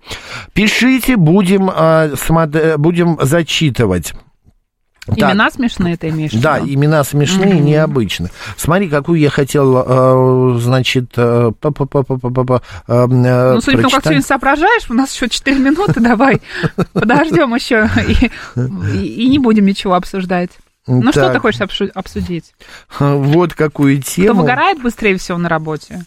Пишите, 0.53 1.16
будем, 1.16 1.70
э, 1.74 2.14
будем 2.77 3.18
зачитывать. 3.20 4.14
Так. 5.07 5.19
Имена 5.19 5.51
смешные 5.51 5.97
ты 5.99 6.09
имеешь 6.09 6.33
Да, 6.33 6.59
виду? 6.59 6.73
имена 6.75 7.05
смешные, 7.05 7.55
Мгм. 7.57 7.64
необычные. 7.67 8.31
Смотри, 8.57 8.88
какую 8.88 9.21
я 9.21 9.29
хотел, 9.29 9.85
э, 9.87 10.59
значит, 10.61 11.11
э, 11.17 11.53
па-па-па-па-па-па, 11.61 12.62
э, 12.88 12.93
э, 13.05 13.53
Ну, 13.55 13.61
судя 13.61 13.77
по 13.77 13.83
тому, 13.83 13.90
как 13.90 14.03
ты 14.03 14.09
сегодня 14.09 14.23
соображаешь, 14.23 14.88
у 14.90 14.95
нас 14.95 15.14
еще 15.14 15.29
4 15.29 15.59
минуты, 15.59 16.01
давай 16.01 16.40
подождем 16.95 17.55
еще 17.55 17.88
и, 18.95 19.29
не 19.29 19.38
будем 19.38 19.67
ничего 19.67 19.95
обсуждать. 19.95 20.51
Ну, 20.87 21.12
что 21.12 21.31
ты 21.33 21.38
хочешь 21.38 21.61
обсудить? 21.95 22.55
Вот 22.99 23.55
какую 23.55 24.01
Кто 24.01 24.11
тему. 24.11 24.40
выгорает 24.43 24.81
быстрее 24.83 25.17
всего 25.19 25.38
на 25.38 25.49
работе? 25.49 26.05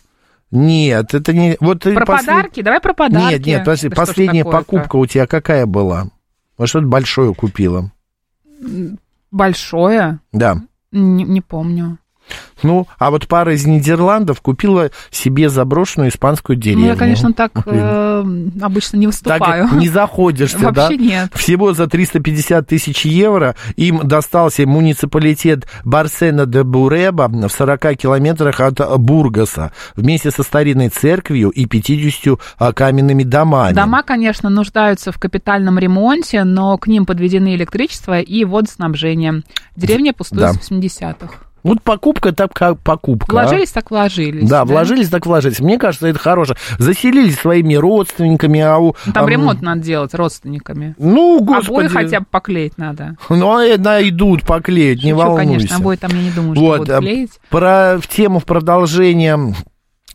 Нет, 0.50 1.14
это 1.14 1.34
не... 1.34 1.58
Вот 1.60 1.82
Про 1.82 1.92
послед- 1.92 2.06
подарки? 2.06 2.62
Давай 2.62 2.80
про 2.80 2.94
подарки. 2.94 3.34
Нет, 3.34 3.46
нет, 3.46 3.64
Да 3.64 3.76
что 3.76 3.90
последняя 3.90 4.46
покупка 4.46 4.96
у 4.96 5.06
тебя 5.06 5.28
какая 5.28 5.66
была? 5.66 6.08
Вот 6.58 6.70
что-то 6.70 6.88
большое 6.88 7.34
купила. 7.36 7.92
Большое? 9.32 10.20
Да. 10.32 10.62
Не, 10.92 11.24
не 11.24 11.42
помню. 11.42 12.00
Ну, 12.64 12.88
а 12.98 13.12
вот 13.12 13.28
пара 13.28 13.54
из 13.54 13.66
Нидерландов 13.66 14.42
купила 14.42 14.90
себе 15.12 15.48
заброшенную 15.50 16.10
испанскую 16.10 16.56
деревню. 16.58 16.86
Ну, 16.86 16.90
я, 16.92 16.96
конечно, 16.96 17.32
так 17.34 17.52
э, 17.66 18.26
обычно 18.62 18.98
не 18.98 19.06
Так 19.06 19.14
выступаю. 19.14 19.70
не 19.74 19.88
заходишься, 19.90 20.72
да? 20.72 20.84
Вообще 20.84 20.98
нет. 20.98 21.30
Всего 21.36 21.74
за 21.74 21.88
350 21.88 22.68
тысяч 22.68 23.06
евро 23.06 23.56
им 23.76 24.08
достался 24.08 24.66
муниципалитет 24.66 25.68
Барсена 25.86 26.46
де 26.48 26.64
Буреба 26.64 27.28
в 27.30 27.50
40 27.50 27.96
километрах 27.96 28.60
от 28.60 28.80
Бургаса 29.00 29.72
вместе 29.96 30.32
со 30.32 30.42
старинной 30.44 30.90
церковью 30.90 31.50
и 31.50 31.66
50 31.66 32.40
а, 32.58 32.74
каменными 32.74 33.24
домами. 33.24 33.76
Дома, 33.76 34.02
конечно, 34.04 34.50
нуждаются 34.50 35.12
в 35.12 35.20
капитальном 35.20 35.78
ремонте, 35.78 36.44
но 36.44 36.78
к 36.80 36.88
ним 36.88 37.06
подведены 37.06 37.54
электричество 37.56 38.20
и 38.20 38.44
водоснабжение. 38.46 39.44
Деревня 39.76 40.14
пустует 40.14 40.42
Да. 40.42 40.54
с 40.54 40.72
80-х. 40.72 41.47
Вот 41.64 41.82
покупка 41.82 42.32
так 42.32 42.54
как 42.54 42.80
покупка. 42.80 43.32
а. 43.38 43.44
Вложились, 43.44 43.72
так 43.72 43.92
вложились. 43.92 44.50
Да, 44.50 44.64
вложились, 44.66 45.10
так 45.10 45.26
вложились. 45.26 45.60
Мне 45.60 45.78
кажется, 45.78 46.08
это 46.08 46.20
хорошее. 46.20 46.58
Заселились 46.78 47.40
своими 47.40 47.74
родственниками, 47.76 48.60
а 48.62 48.78
у... 48.78 48.96
Ну, 49.06 49.14
Там 49.14 49.26
а, 49.26 49.30
ремонт 49.30 49.62
надо 49.62 49.82
делать 49.82 50.14
родственниками. 50.14 50.96
Ну, 50.98 51.38
Обои 51.40 51.56
господи. 51.56 51.88
хотя 51.90 52.20
бы 52.22 52.26
поклеить 52.30 52.78
надо. 52.78 53.16
Ну, 53.30 53.52
а 53.58 53.78
найдут 53.78 54.44
поклеить, 54.46 55.04
не 55.04 55.12
Шучу, 55.12 55.16
волнуйся. 55.18 55.48
конечно, 55.48 55.76
обои 55.78 55.96
там 55.98 56.12
я 56.12 56.22
не 56.22 56.32
думаю, 56.32 56.56
что 56.56 56.66
Вот, 56.66 56.78
будут 56.80 56.94
а, 56.94 57.00
клеить. 57.00 57.32
Про 57.50 57.98
в 58.02 58.08
тему 58.08 58.40
в 58.40 58.46
продолжение. 58.46 59.54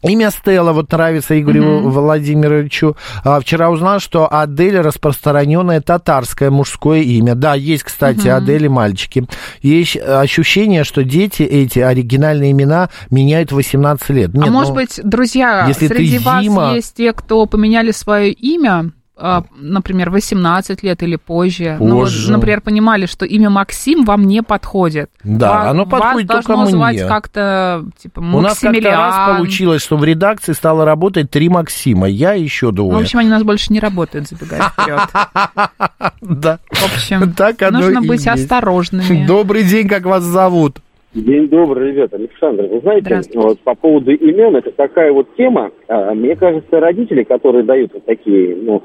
Имя 0.03 0.31
Стелла 0.31 0.73
вот 0.73 0.91
нравится 0.91 1.39
Игорю 1.41 1.81
Мгм. 1.81 1.91
Владимировичу. 1.91 2.97
А, 3.25 3.39
вчера 3.41 3.71
узнал, 3.71 4.01
что 4.01 4.33
Адель 4.33 4.81
распространенное 4.81 5.81
татарское 5.81 6.51
мужское 6.51 7.01
имя. 7.01 7.35
Да, 7.35 7.55
есть, 7.55 7.85
кстати, 7.85 8.27
Мгм. 8.29 8.37
Адель 8.37 8.65
и 8.65 8.69
мальчики. 8.69 9.27
Есть 9.61 9.97
ощущение, 9.97 10.85
что 10.85 11.05
дети 11.05 11.43
эти 11.43 11.79
оригинальные 11.79 12.51
имена 12.51 12.91
меняют 13.11 13.53
в 13.53 13.57
18 13.57 14.11
лет. 14.11 14.35
Нет, 14.35 14.49
а 14.49 14.51
может 14.51 14.71
ну, 14.71 14.75
быть, 14.77 15.01
друзья, 15.03 15.67
если 15.69 15.87
среди 15.87 16.19
вас 16.19 16.43
Дима- 16.45 16.75
есть 16.75 16.97
те, 16.97 17.13
кто 17.13 17.47
поменяли 17.47 17.93
свое 17.93 18.33
имя, 18.33 18.73
а, 18.73 18.85
например, 19.17 20.11
18 20.11 20.83
лет 20.83 21.03
или 21.03 21.17
позже. 21.17 21.77
Ну, 21.79 21.97
вот, 21.97 22.05
Позже. 22.05 22.33
например, 22.33 22.61
понимали, 22.63 23.07
что 23.07 23.25
имя 23.27 23.51
Максим 23.51 24.05
вам 24.05 24.27
не 24.27 24.43
подходит. 24.43 25.11
Да, 25.23 25.51
Ва- 25.65 25.71
оно 25.71 25.87
подходит 25.87 26.29
вас 26.31 26.39
только 26.45 26.55
должно 26.55 26.77
звать 26.77 26.97
мне. 26.97 27.07
как-то, 27.07 27.85
типа, 27.99 28.21
У 28.21 28.23
нас 28.41 28.55
как-то 28.59 28.67
Максимилиан. 28.69 28.95
раз 28.99 29.37
получилось, 29.37 29.83
что 29.83 29.97
в 29.97 30.05
редакции 30.05 30.53
стало 30.53 30.85
работать 30.85 31.31
три 31.31 31.49
Максима. 31.49 32.09
Я 32.09 32.33
еще 32.33 32.67
Ну, 32.67 32.73
двое. 32.73 32.99
в 32.99 33.01
общем, 33.03 33.19
они 33.19 33.29
у 33.29 33.33
нас 33.33 33.43
больше 33.43 33.73
не 33.73 33.81
работают, 33.81 34.29
забегая 34.29 34.63
вперед. 34.71 35.01
да. 36.23 36.59
В 36.71 36.85
общем, 36.95 37.35
нужно 37.73 38.01
быть 38.03 38.27
осторожными. 38.27 39.27
Добрый 39.27 39.65
день, 39.65 39.89
как 39.89 40.05
вас 40.05 40.23
зовут? 40.23 40.77
День 41.15 41.47
добрый, 41.51 41.93
ребята. 41.93 42.17
Александр, 42.17 42.65
вы 42.73 42.81
знаете, 42.81 43.21
вот 43.35 43.61
по 43.61 43.75
поводу 43.75 44.13
имен, 44.13 44.57
это 44.57 44.71
такая 44.73 45.13
вот 45.13 45.29
тема. 45.37 45.71
а, 45.87 46.15
Мне 46.15 46.35
кажется, 46.37 46.81
родители, 46.81 47.23
которые 47.23 47.65
дают 47.65 47.93
вот 47.93 48.07
такие, 48.07 48.57
ну, 48.57 48.83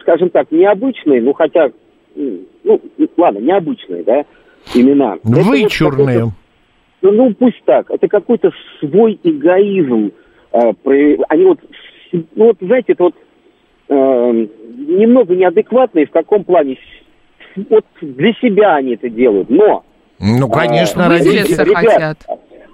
скажем 0.00 0.30
так, 0.30 0.50
необычные, 0.50 1.20
ну, 1.22 1.32
хотя, 1.32 1.70
ну, 2.14 2.80
ладно, 3.16 3.38
необычные, 3.38 4.02
да, 4.04 4.24
имена. 4.74 5.16
Это 5.16 5.28
Вычурные. 5.42 6.06
какой-то- 6.18 6.32
Ну, 7.02 7.12
ну, 7.12 7.34
пусть 7.34 7.62
так. 7.64 7.90
Это 7.90 8.08
какой-то 8.08 8.50
свой 8.80 9.18
эгоизм. 9.22 10.10
про- 10.50 11.24
Они 11.28 11.44
вот, 11.44 11.58
ну, 12.12 12.46
вот, 12.46 12.56
знаете, 12.60 12.92
это 12.94 13.04
вот 13.04 13.14
э, 13.90 13.94
немного 13.94 15.34
неадекватные 15.34 16.06
в 16.06 16.10
каком 16.10 16.44
плане. 16.44 16.76
Вот 17.70 17.84
для 18.02 18.32
себя 18.34 18.74
они 18.76 18.94
это 18.94 19.08
делают, 19.08 19.48
но 19.50 19.84
Ну, 20.20 20.48
конечно, 20.50 21.06
А, 21.06 21.08
родители... 21.08 21.38
Выделиться 21.42 21.62
Ребят, 21.64 21.84
хотят. 21.84 22.18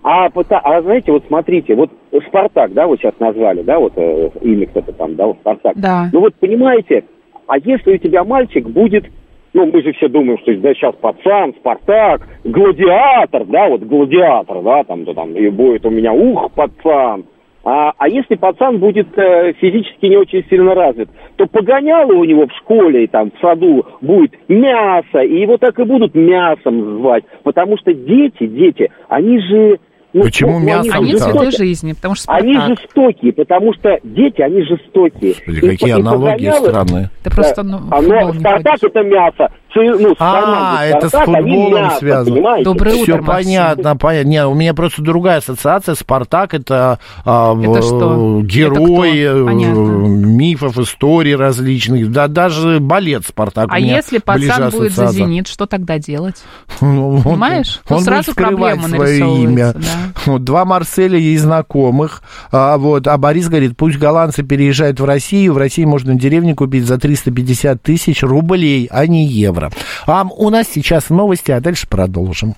а, 0.02 0.26
а 0.26 0.82
знаете, 0.82 1.12
вот 1.12 1.24
смотрите, 1.28 1.74
вот 1.74 1.90
Спартак, 2.28 2.72
да, 2.72 2.86
вот 2.86 2.98
сейчас 3.00 3.14
назвали, 3.20 3.62
да, 3.62 3.78
вот 3.78 3.92
э, 3.96 4.30
имя 4.40 4.66
кто-то 4.66 4.92
там, 4.92 5.14
да, 5.16 5.26
вот 5.26 5.36
Спартак. 5.40 5.74
Да. 5.76 6.08
Ну 6.12 6.20
вот 6.20 6.34
понимаете, 6.36 7.04
а 7.46 7.58
если 7.58 7.94
у 7.94 7.98
тебя 7.98 8.24
мальчик 8.24 8.68
будет, 8.68 9.04
ну 9.52 9.66
мы 9.66 9.82
же 9.82 9.92
все 9.92 10.08
думаем, 10.08 10.38
что 10.38 10.54
да, 10.56 10.74
сейчас 10.74 10.94
пацан, 10.96 11.54
Спартак, 11.54 12.26
гладиатор, 12.44 13.44
да, 13.46 13.68
вот 13.68 13.82
гладиатор, 13.82 14.62
да, 14.62 14.84
там, 14.84 15.04
да, 15.04 15.14
там, 15.14 15.34
и 15.34 15.48
будет 15.50 15.84
у 15.86 15.90
меня 15.90 16.12
ух, 16.12 16.50
пацан. 16.52 17.24
А, 17.66 17.92
а 17.96 18.08
если 18.08 18.34
пацан 18.34 18.78
будет 18.78 19.08
э, 19.16 19.54
физически 19.54 20.04
не 20.06 20.18
очень 20.18 20.44
сильно 20.50 20.74
развит, 20.74 21.08
то 21.36 21.46
погоняло 21.46 22.12
у 22.12 22.24
него 22.24 22.46
в 22.46 22.52
школе 22.58 23.04
и 23.04 23.06
там 23.06 23.30
в 23.30 23.40
саду 23.40 23.86
будет 24.02 24.34
мясо, 24.48 25.20
и 25.20 25.40
его 25.40 25.56
так 25.56 25.78
и 25.78 25.84
будут 25.84 26.14
мясом 26.14 26.98
звать, 26.98 27.24
потому 27.42 27.78
что 27.78 27.92
дети, 27.94 28.46
дети, 28.46 28.90
они 29.08 29.40
же... 29.40 29.78
ну, 30.14 30.22
Почему 30.22 30.60
ну, 30.60 30.64
мясом 30.64 30.92
Они 31.04 31.16
цветы 31.16 31.50
жизни, 31.50 31.92
потому 31.92 32.14
что 32.14 32.32
Они 32.32 32.54
Спартак. 32.54 32.78
жестокие, 32.80 33.32
потому 33.32 33.74
что 33.74 33.98
дети, 34.04 34.40
они 34.40 34.62
жестокие. 34.62 35.34
Господи, 35.34 35.58
И- 35.58 35.68
какие 35.68 35.88
и 35.88 35.92
аналогии 35.92 36.50
странные. 36.52 37.10
Ты 37.24 37.30
просто, 37.30 37.62
Да. 37.64 37.70
ну, 37.70 37.78
в 37.78 37.90
футбол 37.90 38.20
но 38.28 38.32
не 38.32 38.38
Спартак 38.38 38.76
это 38.82 39.02
мясо. 39.02 39.48
Ну, 39.74 40.10
с 40.14 40.16
А, 40.20 40.84
это 40.84 41.06
с 41.08 41.10
Спартак, 41.10 41.36
футболом 41.36 41.72
мясо, 41.74 41.96
связано. 41.98 42.34
понимаете? 42.36 42.64
Доброе 42.64 42.90
Все 42.92 43.02
утро, 43.02 43.22
Максим. 43.22 43.26
понятно, 43.34 43.96
понятно. 43.96 44.28
Не, 44.28 44.46
у 44.46 44.54
меня 44.54 44.74
просто 44.74 45.02
другая 45.02 45.38
ассоциация. 45.38 45.94
Спартак 45.94 46.54
это, 46.54 46.98
а, 47.24 47.54
Это 47.60 47.82
что? 47.82 48.40
герой 48.42 49.18
Это 49.18 49.38
э, 49.50 49.54
мифов, 49.54 50.78
историй 50.78 51.34
различных. 51.34 52.10
Да 52.12 52.28
даже 52.28 52.78
балет 52.80 53.26
Спартак. 53.26 53.68
А 53.70 53.76
у 53.76 53.80
меня 53.80 53.96
если 53.96 54.18
пацан 54.18 54.70
будет 54.70 54.92
за. 54.92 55.08
«Зенит», 55.08 55.46
что 55.48 55.66
тогда 55.66 55.98
делать? 55.98 56.36
Ну, 56.80 57.20
Понимаешь? 57.24 57.80
Ну, 57.88 57.96
Он 57.96 58.02
сразу 58.02 58.32
будет 58.32 58.44
скрывать 58.46 58.80
свое 58.84 59.42
имя. 59.42 59.72
да. 59.74 59.80
Вот, 60.26 60.44
два 60.44 60.64
Марселя 60.64 61.18
есть 61.18 61.42
знакомых. 61.42 62.22
А, 62.50 62.78
вот, 62.78 63.06
а 63.06 63.16
Борис 63.18 63.48
говорит, 63.48 63.76
пусть 63.76 63.98
голландцы 63.98 64.42
переезжают 64.42 64.98
в 65.00 65.04
Россию. 65.04 65.52
В 65.54 65.58
России 65.58 65.84
можно 65.84 66.14
деревню 66.14 66.54
купить 66.56 66.86
за 66.86 66.98
350 66.98 67.82
тысяч 67.82 68.22
рублей, 68.22 68.88
а 68.90 69.06
не 69.06 69.26
евро. 69.26 69.63
А 70.06 70.24
у 70.24 70.50
нас 70.50 70.66
сейчас 70.72 71.10
новости, 71.10 71.50
а 71.50 71.60
дальше 71.60 71.86
продолжим. 71.88 72.54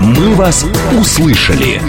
«Мы 0.00 0.34
вас 0.34 0.64
услышали». 0.98 1.80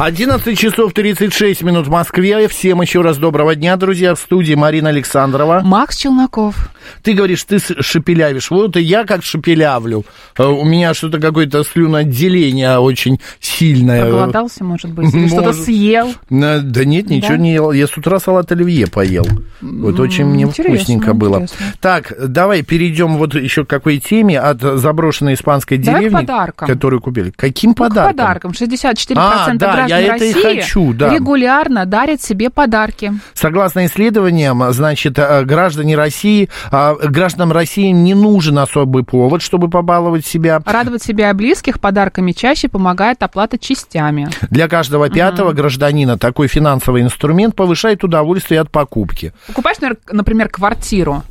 11 0.00 0.58
часов 0.58 0.92
36 0.94 1.62
минут 1.62 1.86
в 1.86 1.90
Москве. 1.90 2.48
Всем 2.48 2.80
еще 2.82 3.02
раз 3.02 3.18
доброго 3.18 3.54
дня, 3.54 3.76
друзья. 3.76 4.14
В 4.14 4.18
студии 4.18 4.54
Марина 4.54 4.88
Александрова. 4.88 5.60
Макс 5.62 5.96
Челноков. 5.96 6.70
Ты 7.02 7.12
говоришь, 7.12 7.44
ты 7.44 7.58
шепелявишь. 7.60 8.50
Вот 8.50 8.76
и 8.76 8.80
я 8.82 9.04
как 9.04 9.22
шепелявлю. 9.22 10.04
Э, 10.36 10.44
У 10.44 10.64
меня 10.64 10.94
что-то 10.94 11.20
какое-то 11.20 11.62
слюноотделение 11.62 12.78
очень 12.78 13.20
сильное. 13.38 14.02
Проголодался, 14.02 14.64
может 14.64 14.90
быть, 14.90 15.14
или 15.14 15.28
что-то 15.28 15.52
съел. 15.52 16.12
Да 16.30 16.84
нет, 16.84 17.08
ничего 17.10 17.32
Да? 17.32 17.36
не 17.36 17.52
ел. 17.52 17.70
Я 17.70 17.86
с 17.86 17.96
утра 17.96 18.18
салат 18.18 18.50
оливье 18.50 18.88
поел. 18.88 19.26
Вот 19.60 20.00
очень 20.00 20.24
мне 20.24 20.44
интересно, 20.44 20.74
вкусненько 20.76 21.14
было. 21.14 21.42
интересно. 21.42 21.66
Так, 21.80 22.12
давай 22.28 22.62
перейдем 22.62 23.18
вот 23.18 23.34
еще 23.34 23.64
к 23.64 23.68
какой 23.68 23.98
теме 23.98 24.40
от 24.40 24.60
заброшенной 24.60 25.34
испанской 25.34 25.78
Давай 25.78 26.00
к 26.00 26.10
деревни, 26.10 26.26
которую 26.56 27.00
купили. 27.00 27.30
Каким 27.36 27.70
Ну, 27.70 27.74
к 27.74 27.78
подарком? 27.78 28.16
подаркам. 28.16 28.50
64% 28.52 29.16
А, 29.16 29.54
да, 29.54 29.86
я 29.86 29.91
граждане 29.96 30.06
я 30.06 30.14
это 30.14 30.24
и 30.24 30.32
России 30.32 30.60
хочу, 30.60 30.92
да. 30.92 31.14
регулярно 31.14 31.86
дарят 31.86 32.22
себе 32.22 32.50
подарки. 32.50 33.12
Согласно 33.34 33.86
исследованиям, 33.86 34.62
значит, 34.72 35.18
э, 35.18 35.44
граждане 35.44 35.96
России, 35.96 36.48
а, 36.70 36.94
гражданам 36.94 37.52
России 37.52 37.90
не 37.90 38.14
нужен 38.14 38.58
особый 38.58 39.04
повод, 39.04 39.42
чтобы 39.42 39.68
побаловать 39.68 40.26
себя. 40.26 40.60
Радовать 40.64 41.02
себя 41.02 41.30
и 41.30 41.32
близких 41.32 41.80
подарками 41.80 42.32
чаще 42.32 42.68
помогает 42.68 43.22
оплата 43.22 43.58
частями. 43.58 44.28
Для 44.50 44.68
каждого 44.68 45.08
пятого 45.08 45.52
гражданина 45.52 46.18
такой 46.18 46.48
финансовый 46.48 47.02
инструмент 47.02 47.54
повышает 47.54 48.04
удовольствие 48.04 48.60
от 48.60 48.70
покупки. 48.70 49.32
Покупаешь, 49.46 49.76
например, 50.10 50.48
квартиру. 50.48 51.22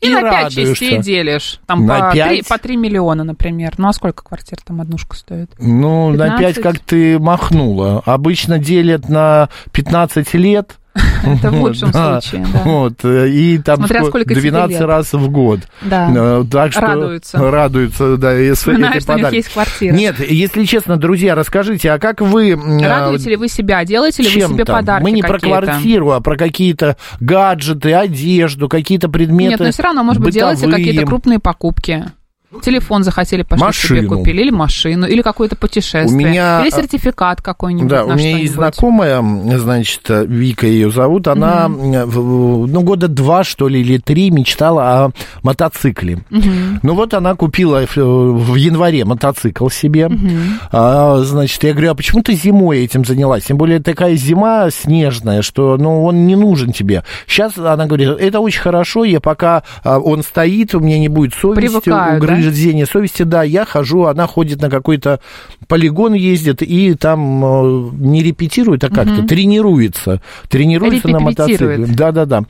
И, 0.00 0.06
И 0.08 0.10
на 0.10 0.22
пять 0.22 0.52
частей 0.54 0.98
делишь. 0.98 1.60
Там 1.66 1.86
На 1.86 2.08
по, 2.08 2.12
пять? 2.14 2.28
три, 2.28 2.42
по 2.42 2.58
3 2.58 2.76
миллиона, 2.76 3.24
например. 3.24 3.74
Ну 3.78 3.88
а 3.88 3.92
сколько 3.92 4.22
квартир 4.24 4.58
там 4.64 4.80
однушка 4.80 5.16
стоит? 5.16 5.50
Ну, 5.58 6.10
на 6.10 6.38
5 6.38 6.56
15. 6.56 6.62
как 6.62 6.78
ты 6.80 7.18
махнула. 7.18 8.02
Обычно 8.04 8.58
делят 8.58 9.08
на 9.08 9.48
15 9.72 10.34
лет. 10.34 10.78
Это 11.24 11.50
в 11.50 11.60
лучшем 11.62 11.92
случае, 11.92 12.44
да. 12.52 12.60
Вот, 12.64 13.04
э, 13.04 13.28
и 13.30 13.58
там 13.58 13.76
Смотря 13.78 14.00
ско- 14.02 14.08
сколько 14.08 14.34
тебе 14.34 14.50
12 14.50 14.70
лет. 14.78 14.88
раз 14.88 15.12
в 15.12 15.30
год. 15.30 15.60
Да. 15.82 16.10
Э, 16.14 16.44
Так 16.50 16.72
что 16.72 16.80
Радуются. 16.82 17.38
Радуются, 17.38 18.16
да, 18.16 18.38
и 18.38 18.52
с- 18.52 18.58
Вспоминаешь, 18.58 18.96
этой 18.96 19.00
что 19.02 19.14
у 19.14 19.18
них 19.18 19.32
есть 19.32 19.48
квартира. 19.52 19.94
Нет, 19.94 20.16
если 20.20 20.64
честно, 20.64 20.96
друзья, 20.96 21.34
расскажите, 21.34 21.90
а 21.92 21.98
как 21.98 22.20
вы... 22.20 22.50
э, 22.50 22.86
Радуете 22.86 23.30
ли 23.30 23.36
вы 23.36 23.48
себя? 23.48 23.84
Делаете 23.84 24.22
ли 24.22 24.28
вы 24.42 24.52
себе 24.54 24.64
подарки 24.64 25.02
Мы 25.02 25.12
не 25.12 25.22
про 25.22 25.38
квартиру, 25.38 26.10
а 26.10 26.20
про 26.20 26.36
какие-то 26.36 26.96
гаджеты, 27.20 27.94
одежду, 27.94 28.68
какие-то 28.68 29.08
предметы 29.08 29.50
Нет, 29.50 29.60
но 29.60 29.70
все 29.70 29.82
равно, 29.82 30.02
может 30.04 30.22
быть, 30.22 30.34
делаете 30.34 30.68
какие-то 30.68 31.06
крупные 31.06 31.38
покупки. 31.38 32.04
Телефон 32.60 33.02
захотели, 33.02 33.42
пошли 33.42 33.72
себе 33.72 34.02
Машину. 34.02 34.18
купили, 34.18 34.42
или 34.42 34.50
машину, 34.50 35.06
или 35.06 35.22
какое-то 35.22 35.56
путешествие, 35.56 36.06
У 36.26 36.30
меня- 36.30 36.60
или 36.62 36.70
сертификат 36.70 37.40
какой-нибудь 37.40 37.88
Да, 37.88 38.04
у 38.04 38.12
меня 38.14 38.36
есть 38.38 38.54
знакомая, 38.54 39.22
значит, 39.58 40.02
Вика 40.08 40.66
ее 40.66 40.90
зовут, 40.90 41.28
она, 41.28 41.66
э, 41.68 42.04
в- 42.04 42.66
ну, 42.66 42.82
года 42.82 43.08
два, 43.08 43.42
что 43.44 43.68
ли, 43.68 43.80
или 43.80 43.98
три 43.98 44.30
мечтала 44.30 45.04
о 45.06 45.10
мотоцикле. 45.42 46.18
Ну, 46.82 46.94
вот 46.94 47.14
она 47.14 47.34
купила 47.34 47.86
в, 47.86 47.96
в 47.96 48.54
январе 48.56 49.04
мотоцикл 49.04 49.68
себе. 49.68 50.10
А, 50.70 51.18
значит, 51.24 51.62
я 51.64 51.72
говорю, 51.72 51.92
а 51.92 51.94
почему 51.94 52.22
ты 52.22 52.34
зимой 52.34 52.80
этим 52.84 53.04
занялась? 53.04 53.44
Тем 53.44 53.56
более 53.56 53.80
такая 53.80 54.16
зима 54.16 54.68
снежная, 54.70 55.42
что, 55.42 55.76
ну, 55.78 56.04
он 56.04 56.26
не 56.26 56.36
нужен 56.36 56.72
тебе. 56.72 57.04
Сейчас 57.26 57.56
она 57.56 57.86
говорит, 57.86 58.08
это 58.20 58.40
очень 58.40 58.60
хорошо, 58.60 59.04
я 59.04 59.20
пока 59.20 59.62
а, 59.84 59.98
он 59.98 60.22
стоит, 60.22 60.74
у 60.74 60.80
меня 60.80 60.98
не 60.98 61.08
будет 61.08 61.34
совести, 61.34 61.60
Привыкаю, 61.60 62.20
да? 62.20 62.26
Угрызения 62.48 62.86
совести, 62.86 63.22
да, 63.22 63.42
я 63.42 63.64
хожу, 63.64 64.04
она 64.04 64.26
ходит 64.26 64.60
на 64.60 64.70
какой-то 64.70 65.20
полигон, 65.68 66.14
ездит 66.14 66.62
и 66.62 66.94
там 66.94 67.44
э, 67.44 67.90
не 67.94 68.22
репетирует, 68.22 68.84
а 68.84 68.88
как-то 68.88 69.22
тренируется, 69.22 70.20
тренируется 70.48 71.08
на 71.08 71.20
мотоцикле. 71.20 71.86
Да-да-да. 71.86 72.44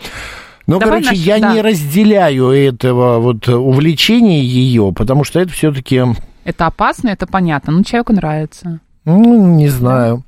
Ну, 0.66 0.78
Давай 0.78 1.02
короче, 1.02 1.10
наш- 1.10 1.26
я 1.26 1.38
да. 1.40 1.54
не 1.54 1.60
разделяю 1.60 2.50
этого 2.50 3.18
вот 3.18 3.48
увлечения 3.48 4.42
ее, 4.42 4.92
потому 4.94 5.24
что 5.24 5.40
это 5.40 5.52
все-таки, 5.52 6.02
Это 6.44 6.66
опасно, 6.66 7.08
это 7.08 7.26
понятно, 7.26 7.72
но 7.72 7.82
человеку 7.82 8.12
нравится. 8.12 8.80
Ну, 9.04 9.56
не 9.56 9.68
знаю. 9.68 10.22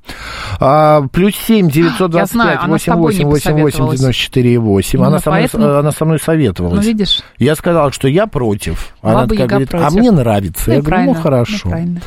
А, 0.59 1.03
плюс 1.11 1.33
семь 1.35 1.69
девятьсот 1.69 2.11
знаю, 2.27 2.59
она 2.61 2.77
с 2.77 2.83
тобой 2.83 3.15
не 3.15 3.25
88 3.25 3.91
94 3.91 4.59
8. 4.59 4.99
Ну, 4.99 5.05
Она 5.05 5.19
со, 5.19 5.29
мной, 5.29 5.79
она 5.79 5.91
со 5.91 6.05
мной 6.05 6.17
Ну, 6.19 6.23
советовалась. 6.25 6.85
видишь, 6.85 7.21
Я 7.37 7.55
сказал, 7.55 7.91
что 7.91 8.07
я 8.07 8.27
против. 8.27 8.93
Она 9.01 9.13
Баба 9.21 9.27
такая 9.29 9.47
говорит, 9.47 9.73
а 9.73 9.77
против. 9.77 9.95
мне 9.95 10.11
нравится. 10.11 10.63
ну, 10.67 10.73
я 10.73 10.81
говорю, 10.81 11.03
ну 11.05 11.13
правильно, 11.13 11.21
хорошо. 11.21 11.69
ну. 11.69 11.97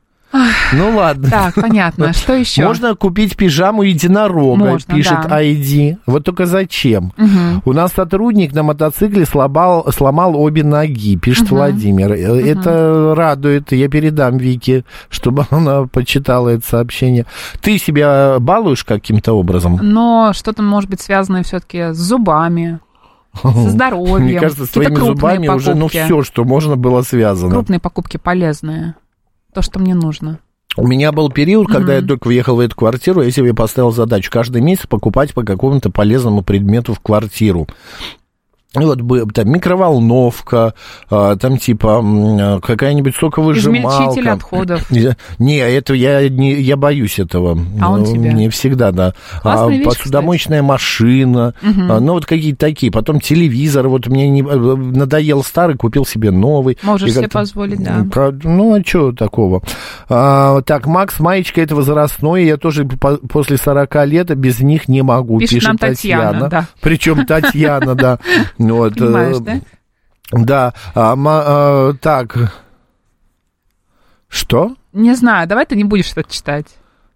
Ну 0.74 0.96
ладно. 0.98 1.30
Так, 1.30 1.54
понятно. 1.54 2.12
Что 2.12 2.34
еще? 2.34 2.64
Можно 2.66 2.96
купить 2.96 3.38
пижаму 3.38 3.84
единорога, 3.84 4.56
Можно, 4.66 4.96
пишет 4.96 5.20
да. 5.30 5.44
ID. 5.44 5.98
Вот 6.08 6.24
только 6.26 6.48
зачем? 6.48 7.14
У 7.66 7.72
нас 7.74 7.94
сотрудник 7.94 8.52
на 8.54 8.64
мотоцикле 8.64 9.28
сломал, 9.28 9.86
сломал 9.92 10.36
обе 10.36 10.64
ноги, 10.64 11.18
пишет 11.18 11.52
Владимир. 11.52 12.14
Э, 12.14 12.42
Это 12.50 13.14
радует. 13.16 13.72
Я 13.74 13.88
передам 13.90 14.38
Вике, 14.38 14.86
чтобы 15.10 15.46
она 15.52 15.86
почитала 15.86 16.50
это 16.50 16.66
сообщение. 16.68 17.28
Ты 17.62 17.78
себя 17.78 18.38
балуешь 18.40 18.84
каким-то 18.84 19.34
образом? 19.34 19.78
Но 19.84 20.32
что-то 20.34 20.64
может 20.64 20.90
быть 20.90 21.02
связанное 21.02 21.44
все-таки 21.44 21.94
с 21.94 21.98
зубами, 21.98 22.80
со 23.42 23.70
здоровьем. 23.70 24.26
Мне 24.26 24.40
кажется, 24.40 24.66
с 24.66 24.70
Какие-то 24.70 24.96
твоими 24.96 25.06
крупные 25.06 25.16
зубами 25.16 25.48
уже 25.58 25.74
ну, 25.74 25.88
покупки. 25.88 26.04
все, 26.06 26.24
что 26.24 26.44
можно, 26.44 26.76
было 26.76 27.02
связано. 27.02 27.52
Крупные 27.52 27.80
покупки 27.80 28.18
полезные. 28.18 28.96
То, 29.54 29.62
что 29.62 29.80
мне 29.80 29.94
нужно. 29.94 30.40
У 30.76 30.88
меня 30.88 31.12
был 31.12 31.30
период, 31.30 31.68
когда 31.68 31.96
я 31.96 32.02
только 32.02 32.28
въехал 32.28 32.56
в 32.56 32.60
эту 32.60 32.76
квартиру, 32.76 33.22
я 33.22 33.30
себе 33.30 33.54
поставил 33.54 33.92
задачу 33.92 34.32
каждый 34.32 34.62
месяц 34.62 34.88
покупать 34.88 35.34
по 35.34 35.44
какому-то 35.44 35.92
полезному 35.92 36.42
предмету 36.42 36.94
в 36.94 37.00
квартиру. 37.00 37.68
Вот 38.76 39.00
там 39.34 39.52
микроволновка, 39.52 40.74
а, 41.10 41.36
там 41.36 41.58
типа 41.58 42.00
м, 42.04 42.60
какая-нибудь 42.62 43.16
соковыжималка. 43.16 44.04
Измельчитель 44.04 44.30
отходов. 44.30 44.92
Не, 45.40 45.58
это 45.58 45.94
я 45.94 46.28
не, 46.30 46.54
я 46.54 46.76
боюсь 46.76 47.20
этого. 47.20 47.58
А 47.82 47.92
он 47.92 48.02
Ну, 48.02 48.06
тебе? 48.06 48.34
Не 48.34 48.50
всегда, 48.50 48.92
да. 48.92 49.14
Классная 49.42 49.68
А, 49.68 49.70
вещь, 49.78 49.86
посудомоечная 49.86 50.64
машина, 50.64 51.54
а, 51.62 52.00
ну 52.00 52.14
вот 52.14 52.26
какие-то 52.26 52.60
такие. 52.60 52.92
Потом 52.92 53.20
телевизор, 53.20 53.88
вот 53.88 54.08
мне 54.08 54.28
не, 54.30 54.42
э, 54.42 54.46
надоел 54.76 55.44
старый, 55.44 55.76
купил 55.78 56.06
себе 56.06 56.32
новый. 56.32 56.78
Можешь 56.84 57.12
себе 57.14 57.28
позволить, 57.30 57.84
да. 57.84 58.06
Про- 58.12 58.32
Ну, 58.44 58.74
а 58.76 58.82
что 58.84 59.12
такого? 59.12 59.62
А, 60.10 60.62
так, 60.62 60.88
Макс, 60.88 61.20
маечка 61.20 61.62
это 61.62 61.76
возрастное, 61.76 62.42
я 62.42 62.58
тоже 62.58 62.86
по- 62.86 63.18
после 63.18 63.58
40 63.58 64.06
лет 64.06 64.36
без 64.36 64.60
них 64.60 64.88
не 64.88 65.02
могу, 65.04 65.40
Пишет 65.40 65.56
пишет, 65.56 65.68
нам 65.68 65.78
Татьяна, 65.78 66.50
да. 66.50 66.68
Причем 66.82 67.26
Татьяна, 67.26 67.96
да. 67.96 68.20
Вот, 68.72 68.96
Понимаешь, 68.96 69.38
э, 69.38 69.40
да? 69.42 69.62
Да, 70.32 70.74
а, 70.96 71.16
а, 71.16 71.94
так. 71.94 72.54
Что? 74.28 74.76
Не 74.94 75.16
знаю, 75.16 75.48
давай 75.48 75.66
ты 75.66 75.76
не 75.76 75.84
будешь 75.84 76.06
что-то 76.06 76.32
читать. 76.34 76.68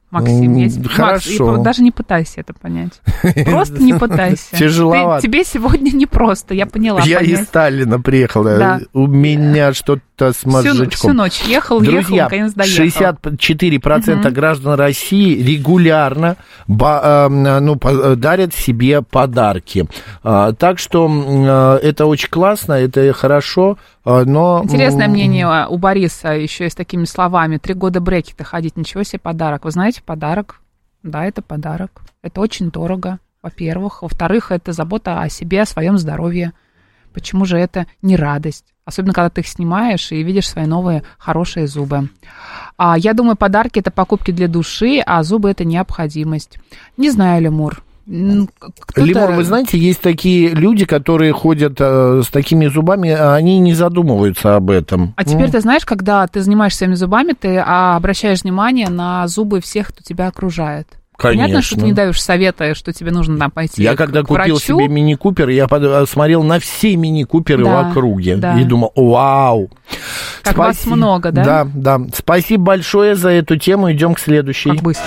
Максим, 0.09 0.55
я 0.55 0.69
тебе- 0.69 0.83
Макс, 0.83 0.95
хорошо. 0.95 1.57
и 1.57 1.63
даже 1.63 1.81
не 1.83 1.91
пытайся 1.91 2.39
это 2.39 2.53
понять. 2.53 3.01
Просто 3.45 3.81
не 3.83 3.93
пытайся. 3.93 4.55
Тяжеловато. 4.55 5.21
Ты- 5.21 5.27
тебе 5.27 5.43
сегодня 5.43 5.91
непросто, 5.91 6.53
я 6.53 6.65
поняла. 6.65 7.01
Я 7.03 7.19
из. 7.19 7.43
Сталина 7.43 7.99
приехал. 7.99 8.43
да. 8.43 8.79
У 8.93 9.05
меня 9.07 9.73
что-то 9.73 10.31
с 10.31 10.37
всю, 10.37 10.49
мозжечком. 10.49 10.89
всю 10.91 11.13
ночь 11.13 11.41
ехал, 11.45 11.81
ехал, 11.81 12.15
наконец 12.15 12.53
доехал. 12.53 12.83
64% 13.31 14.31
граждан 14.31 14.73
России 14.75 15.41
регулярно 15.41 16.37
ба- 16.67 17.27
э, 17.29 17.59
ну, 17.59 17.75
по- 17.75 18.15
дарят 18.15 18.53
себе 18.55 19.01
подарки. 19.01 19.87
А, 20.23 20.53
Так 20.53 20.79
что 20.79 21.07
э, 21.09 21.79
это 21.87 22.05
очень 22.05 22.29
классно, 22.29 22.73
это 22.73 23.11
хорошо, 23.13 23.77
э, 23.77 23.96
но... 24.07 24.61
Интересное 24.63 25.09
мнение 25.09 25.67
у 25.67 25.77
Бориса 25.77 26.29
еще 26.29 26.67
и 26.67 26.69
с 26.69 26.75
такими 26.75 27.03
словами. 27.03 27.57
Три 27.57 27.73
года 27.73 27.99
брекета 27.99 28.45
ходить, 28.45 28.77
ничего 28.77 29.03
себе 29.03 29.19
подарок. 29.19 29.65
Вы 29.65 29.71
знаете, 29.71 30.01
подарок? 30.01 30.61
Да, 31.03 31.25
это 31.25 31.41
подарок. 31.41 32.01
Это 32.21 32.39
очень 32.39 32.71
дорого, 32.71 33.19
во-первых. 33.41 34.01
Во-вторых, 34.03 34.51
это 34.51 34.71
забота 34.71 35.21
о 35.21 35.27
себе, 35.27 35.63
о 35.63 35.65
своем 35.65 35.97
здоровье. 35.97 36.53
Почему 37.13 37.43
же 37.43 37.57
это 37.57 37.85
не 38.01 38.15
радость? 38.15 38.73
Особенно, 38.85 39.13
когда 39.13 39.29
ты 39.29 39.41
их 39.41 39.47
снимаешь 39.49 40.13
и 40.13 40.23
видишь 40.23 40.47
свои 40.47 40.65
новые 40.65 41.03
хорошие 41.17 41.67
зубы. 41.67 42.07
А 42.77 42.97
я 42.97 43.13
думаю, 43.13 43.35
подарки 43.35 43.79
это 43.79 43.91
покупки 43.91 44.31
для 44.31 44.47
души, 44.47 45.01
а 45.05 45.21
зубы 45.23 45.49
это 45.49 45.65
необходимость. 45.65 46.57
Не 46.95 47.09
знаю, 47.09 47.41
Лемур. 47.41 47.83
Кто-то- 48.07 49.01
Лимон, 49.01 49.35
вы 49.35 49.43
знаете, 49.43 49.77
есть 49.77 49.99
такие 49.99 50.49
люди, 50.49 50.85
которые 50.85 51.33
ходят 51.33 51.75
э, 51.79 52.21
с 52.23 52.29
такими 52.29 52.67
зубами, 52.67 53.11
а 53.11 53.35
они 53.35 53.59
не 53.59 53.73
задумываются 53.73 54.55
об 54.55 54.69
этом. 54.71 55.13
А 55.17 55.25
теперь 55.25 55.51
ты 55.51 55.59
знаешь, 55.59 55.85
когда 55.85 56.25
ты 56.27 56.41
занимаешься 56.41 56.79
своими 56.79 56.95
зубами, 56.95 57.33
ты 57.33 57.57
а, 57.57 57.97
обращаешь 57.97 58.43
внимание 58.43 58.89
на 58.89 59.27
зубы 59.27 59.59
всех, 59.59 59.89
кто 59.89 60.01
тебя 60.01 60.27
окружает. 60.27 60.87
Понятно, 61.19 61.61
что 61.63 61.75
ты 61.75 61.81
Конечно. 61.81 61.85
не 61.87 61.93
даешь 61.95 62.21
совета, 62.21 62.75
что 62.75 62.93
тебе 62.93 63.11
нужно 63.11 63.39
там 63.39 63.49
пойти 63.49 63.81
Я 63.81 63.95
когда 63.95 64.21
купил 64.21 64.35
врачу. 64.35 64.59
себе 64.59 64.87
мини-купер, 64.87 65.49
я 65.49 65.67
э, 65.69 66.05
смотрел 66.07 66.43
на 66.43 66.59
все 66.59 66.95
мини-куперы 66.95 67.63
Да, 67.65 67.81
в 67.83 67.89
округе 67.89 68.37
да. 68.37 68.59
и 68.59 68.63
думал, 68.63 68.91
вау. 68.95 69.69
Как 70.43 70.57
вас 70.57 70.85
много, 70.85 71.31
да? 71.31 71.43
Да, 71.43 71.67
да. 71.73 72.01
Спасибо 72.15 72.63
большое 72.65 73.15
за 73.15 73.29
эту 73.29 73.57
тему. 73.57 73.91
Идем 73.91 74.13
к 74.13 74.19
следующей. 74.19 74.69
Как 74.69 74.81
быстро. 74.83 75.05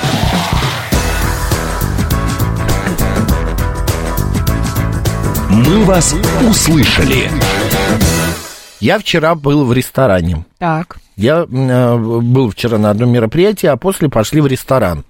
«Мы 5.71 5.85
вас 5.85 6.17
услышали». 6.49 7.31
Я 8.81 8.99
вчера 8.99 9.37
был 9.37 9.65
в 9.65 9.73
ресторане. 9.73 10.45
Так. 10.59 10.99
Я 11.17 11.47
э, 11.49 11.97
был 11.97 12.51
вчера 12.51 12.77
на 12.77 12.91
одном 12.91 13.11
мероприятии, 13.11 13.69
а 13.69 13.77
после 13.77 14.09
пошли 14.09 14.41
в 14.41 14.49
ресторан. 14.49 15.05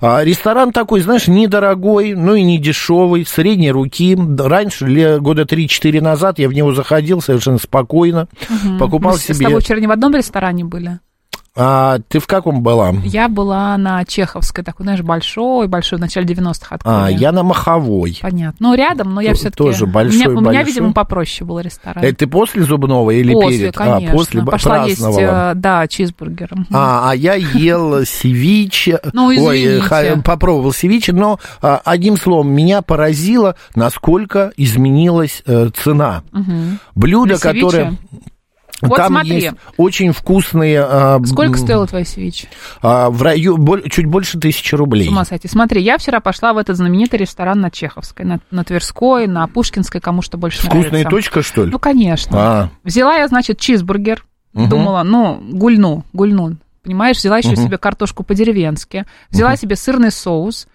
А, 0.00 0.24
ресторан 0.24 0.72
такой, 0.72 1.02
знаешь, 1.02 1.28
недорогой, 1.28 2.14
ну 2.14 2.34
и 2.34 2.42
не 2.42 2.56
дешевый, 2.56 3.26
средней 3.26 3.72
руки. 3.72 4.16
Раньше, 4.38 5.18
года 5.20 5.42
3-4 5.42 6.00
назад, 6.00 6.38
я 6.38 6.48
в 6.48 6.54
него 6.54 6.72
заходил 6.72 7.20
совершенно 7.20 7.58
спокойно, 7.58 8.26
покупал 8.78 9.12
Мы 9.12 9.18
с- 9.18 9.22
с 9.22 9.26
себе... 9.26 9.46
тобой 9.48 9.60
вчера 9.60 9.80
не 9.80 9.86
в 9.86 9.90
одном 9.90 10.14
ресторане 10.14 10.64
были. 10.64 11.00
А 11.56 11.98
ты 12.08 12.20
в 12.20 12.26
каком 12.28 12.62
была? 12.62 12.92
Я 13.02 13.28
была 13.28 13.76
на 13.76 14.04
Чеховской, 14.04 14.62
такой, 14.62 14.84
знаешь, 14.84 15.00
большой, 15.02 15.66
большой, 15.66 15.98
в 15.98 16.00
начале 16.00 16.24
90-х 16.26 16.76
открыли. 16.76 16.94
А, 16.96 17.08
я 17.08 17.32
на 17.32 17.42
Маховой. 17.42 18.18
Понятно. 18.22 18.54
Ну, 18.60 18.74
рядом, 18.74 19.14
но 19.14 19.20
я 19.20 19.34
все-таки... 19.34 19.56
тоже 19.56 19.86
большой, 19.86 20.26
у 20.26 20.30
меня, 20.30 20.30
у 20.30 20.40
меня, 20.40 20.44
большой. 20.52 20.64
видимо, 20.64 20.92
попроще 20.92 21.44
был 21.46 21.58
ресторан. 21.58 22.04
Это 22.04 22.18
ты 22.18 22.26
после 22.28 22.62
зубного 22.62 23.10
или 23.10 23.32
после, 23.32 23.58
перед? 23.58 23.76
конечно. 23.76 24.12
А, 24.12 24.16
после 24.16 24.42
Пошла 24.42 24.84
есть, 24.84 25.00
праздновала. 25.00 25.50
э, 25.50 25.54
да, 25.56 25.88
чизбургер. 25.88 26.50
Мгм. 26.52 26.66
А, 26.72 27.10
а 27.10 27.16
я 27.16 27.34
ел 27.34 28.04
севиче. 28.04 29.00
Ну, 29.12 29.26
Ой, 29.26 29.36
извините. 29.36 29.80
ха- 29.82 30.22
попробовал 30.24 30.72
севиче, 30.72 31.12
но 31.12 31.40
а, 31.60 31.80
одним 31.84 32.16
словом, 32.16 32.52
меня 32.52 32.80
поразило, 32.80 33.56
насколько 33.74 34.52
изменилась 34.56 35.42
э, 35.46 35.70
цена. 35.74 36.22
Блюдо, 36.94 37.38
которое... 37.38 37.96
Вот 38.82 38.96
Там 38.96 39.08
смотри. 39.08 39.34
есть 39.34 39.50
очень 39.76 40.12
вкусные... 40.12 40.80
а, 40.82 41.20
Сколько 41.24 41.58
м, 41.58 41.64
стоило 41.64 41.86
твоя 41.86 42.04
свеча? 42.04 42.48
в 42.82 43.22
раю, 43.22 43.58
чуть 43.90 44.06
больше 44.06 44.38
тысячи 44.38 44.74
рублей. 44.74 45.06
С 45.06 45.08
ума 45.10 45.24
сойти. 45.24 45.48
Смотри, 45.48 45.82
я 45.82 45.98
вчера 45.98 46.20
пошла 46.20 46.52
в 46.52 46.58
этот 46.58 46.76
знаменитый 46.76 47.18
ресторан 47.18 47.60
на 47.60 47.70
Чеховской, 47.70 48.24
на, 48.24 48.40
на 48.50 48.64
Тверской, 48.64 49.26
на 49.26 49.46
Пушкинской, 49.48 50.00
кому 50.00 50.22
что 50.22 50.38
больше 50.38 50.60
Вкусная 50.62 50.82
нравится. 50.90 51.10
точка, 51.10 51.42
что 51.42 51.64
ли? 51.64 51.70
Ну, 51.70 51.78
конечно. 51.78 52.36
А, 52.38 52.70
Взяла 52.84 53.16
я, 53.16 53.28
значит, 53.28 53.58
чизбургер. 53.60 54.24
Мгм. 54.52 54.68
Думала, 54.68 55.02
ну, 55.02 55.40
гульну, 55.52 56.04
гульну. 56.12 56.56
Понимаешь, 56.82 57.18
взяла 57.18 57.38
еще 57.38 57.54
себе 57.56 57.76
картошку 57.78 58.24
по-деревенски. 58.24 59.04
Взяла 59.28 59.56
себе 59.56 59.76
сырный 59.76 60.10
соус 60.10 60.66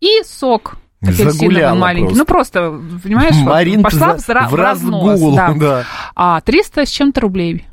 и 0.00 0.22
сок 0.24 0.76
Загуляла 1.00 1.74
маленький. 1.78 2.14
просто. 2.14 2.18
Ну, 2.18 2.24
просто, 2.26 3.00
понимаешь, 3.02 3.34
Марин 3.36 3.82
пошла 3.82 4.16
в, 4.16 4.26
в 4.26 4.54
разгул, 4.54 5.34
да. 5.34 5.54
да. 5.54 5.84
А 6.14 6.40
300 6.40 6.86
с 6.86 6.90
чем-то 6.90 7.20
рублей. 7.22 7.66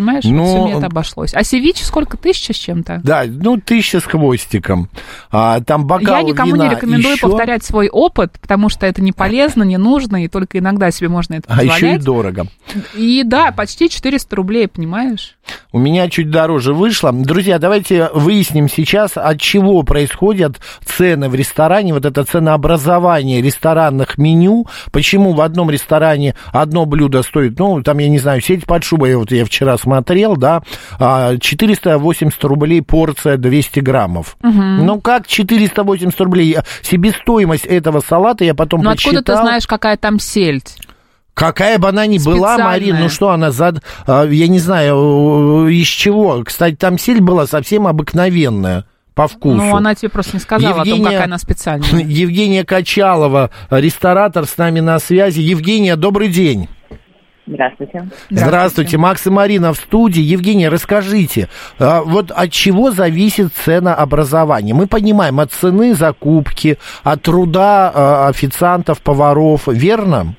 Понимаешь, 0.00 0.24
Ну, 0.24 0.44
все 0.46 0.62
мне 0.64 0.72
это 0.78 0.86
обошлось. 0.86 1.34
А 1.34 1.44
севиче 1.44 1.84
сколько? 1.84 2.16
Тысяча 2.16 2.54
с 2.54 2.56
чем-то? 2.56 3.00
Да, 3.04 3.24
ну, 3.26 3.58
тысяча 3.58 4.00
с 4.00 4.04
хвостиком. 4.04 4.88
А, 5.30 5.60
там 5.60 5.86
бокал 5.86 6.16
Я 6.16 6.22
никому 6.22 6.54
вина 6.54 6.68
не 6.68 6.70
рекомендую 6.74 7.16
еще, 7.16 7.28
повторять 7.28 7.62
свой 7.64 7.88
опыт, 7.90 8.38
потому 8.40 8.70
что 8.70 8.86
это 8.86 9.02
не 9.02 9.12
полезно, 9.12 9.62
не 9.62 9.76
нужно, 9.76 10.24
и 10.24 10.28
только 10.28 10.58
иногда 10.58 10.90
себе 10.90 11.08
можно 11.08 11.34
это 11.34 11.44
А 11.48 11.62
еще 11.62 11.66
и 11.66 11.70
позволять. 11.72 12.04
дорого. 12.04 12.46
И 12.96 13.22
да, 13.26 13.52
почти 13.52 13.90
400 13.90 14.36
рублей, 14.36 14.68
понимаешь? 14.68 15.36
У 15.72 15.78
меня 15.78 16.08
чуть 16.08 16.30
дороже 16.30 16.72
вышло. 16.72 17.12
Друзья, 17.12 17.58
давайте 17.58 18.08
выясним 18.14 18.68
сейчас, 18.68 19.12
от 19.16 19.38
чего 19.40 19.82
происходят 19.82 20.60
цены 20.84 21.28
в 21.28 21.34
ресторане, 21.34 21.92
вот 21.92 22.04
это 22.06 22.24
ценообразование 22.24 23.42
ресторанных 23.42 24.16
меню, 24.16 24.66
почему 24.92 25.32
в 25.32 25.40
одном 25.40 25.70
ресторане 25.70 26.34
одно 26.52 26.86
блюдо 26.86 27.22
стоит, 27.22 27.58
ну, 27.58 27.82
там, 27.82 27.98
я 27.98 28.08
не 28.08 28.18
знаю, 28.18 28.40
сеть 28.40 28.64
под 28.64 28.84
шубой, 28.84 29.14
вот 29.16 29.30
я 29.32 29.44
вчера 29.44 29.76
смотрел, 29.76 29.89
да, 30.36 30.62
а, 30.98 31.36
480 31.38 32.42
рублей 32.44 32.82
порция 32.82 33.36
200 33.36 33.80
граммов. 33.80 34.36
Ну, 34.42 35.00
как 35.00 35.26
480 35.26 36.20
рублей? 36.20 36.56
Себестоимость 36.82 37.66
этого 37.66 38.00
салата 38.00 38.44
я 38.44 38.54
потом 38.54 38.82
Но 38.82 38.90
откуда 38.90 39.22
ты 39.22 39.36
знаешь, 39.36 39.66
какая 39.66 39.96
там 39.96 40.18
сельдь? 40.18 40.76
Какая 41.34 41.78
бы 41.78 41.88
она 41.88 42.06
ни 42.06 42.18
была. 42.18 42.58
Марин, 42.58 42.98
ну 43.00 43.08
что 43.08 43.30
она 43.30 43.50
за... 43.50 43.80
а, 44.06 44.24
Я 44.26 44.48
не 44.48 44.58
знаю, 44.58 45.68
из 45.68 45.86
чего. 45.86 46.42
Кстати, 46.44 46.74
там 46.74 46.98
сель 46.98 47.20
была 47.20 47.46
совсем 47.46 47.86
обыкновенная 47.86 48.84
по 49.14 49.26
вкусу. 49.26 49.56
Ну, 49.56 49.76
она 49.76 49.94
тебе 49.94 50.08
просто 50.10 50.36
не 50.36 50.40
сказала 50.40 50.72
о 50.74 50.84
том, 50.84 50.86
Евгения- 50.86 51.04
какая 51.04 51.24
она 51.24 51.38
специальная. 51.38 51.88
Евгения 52.04 52.64
Качалова, 52.64 53.50
ресторатор, 53.70 54.46
с 54.46 54.56
нами 54.58 54.80
на 54.80 54.98
связи. 54.98 55.40
Евгения, 55.40 55.96
добрый 55.96 56.28
день. 56.28 56.68
Здравствуйте. 57.50 58.04
Здравствуйте. 58.30 58.96
Макс 58.96 59.26
и 59.26 59.30
Марина 59.30 59.72
в 59.72 59.76
студии. 59.76 60.22
Евгения, 60.22 60.68
расскажите, 60.68 61.48
а, 61.80 62.02
вот 62.02 62.30
от 62.30 62.50
чего 62.52 62.92
зависит 62.92 63.52
ценообразование? 63.52 64.74
Мы 64.74 64.86
понимаем, 64.86 65.40
от 65.40 65.50
цены 65.50 65.94
закупки, 65.94 66.78
от 67.02 67.22
труда 67.22 67.92
а, 67.92 68.28
официантов, 68.28 69.02
поваров, 69.02 69.66
верно? 69.66 70.34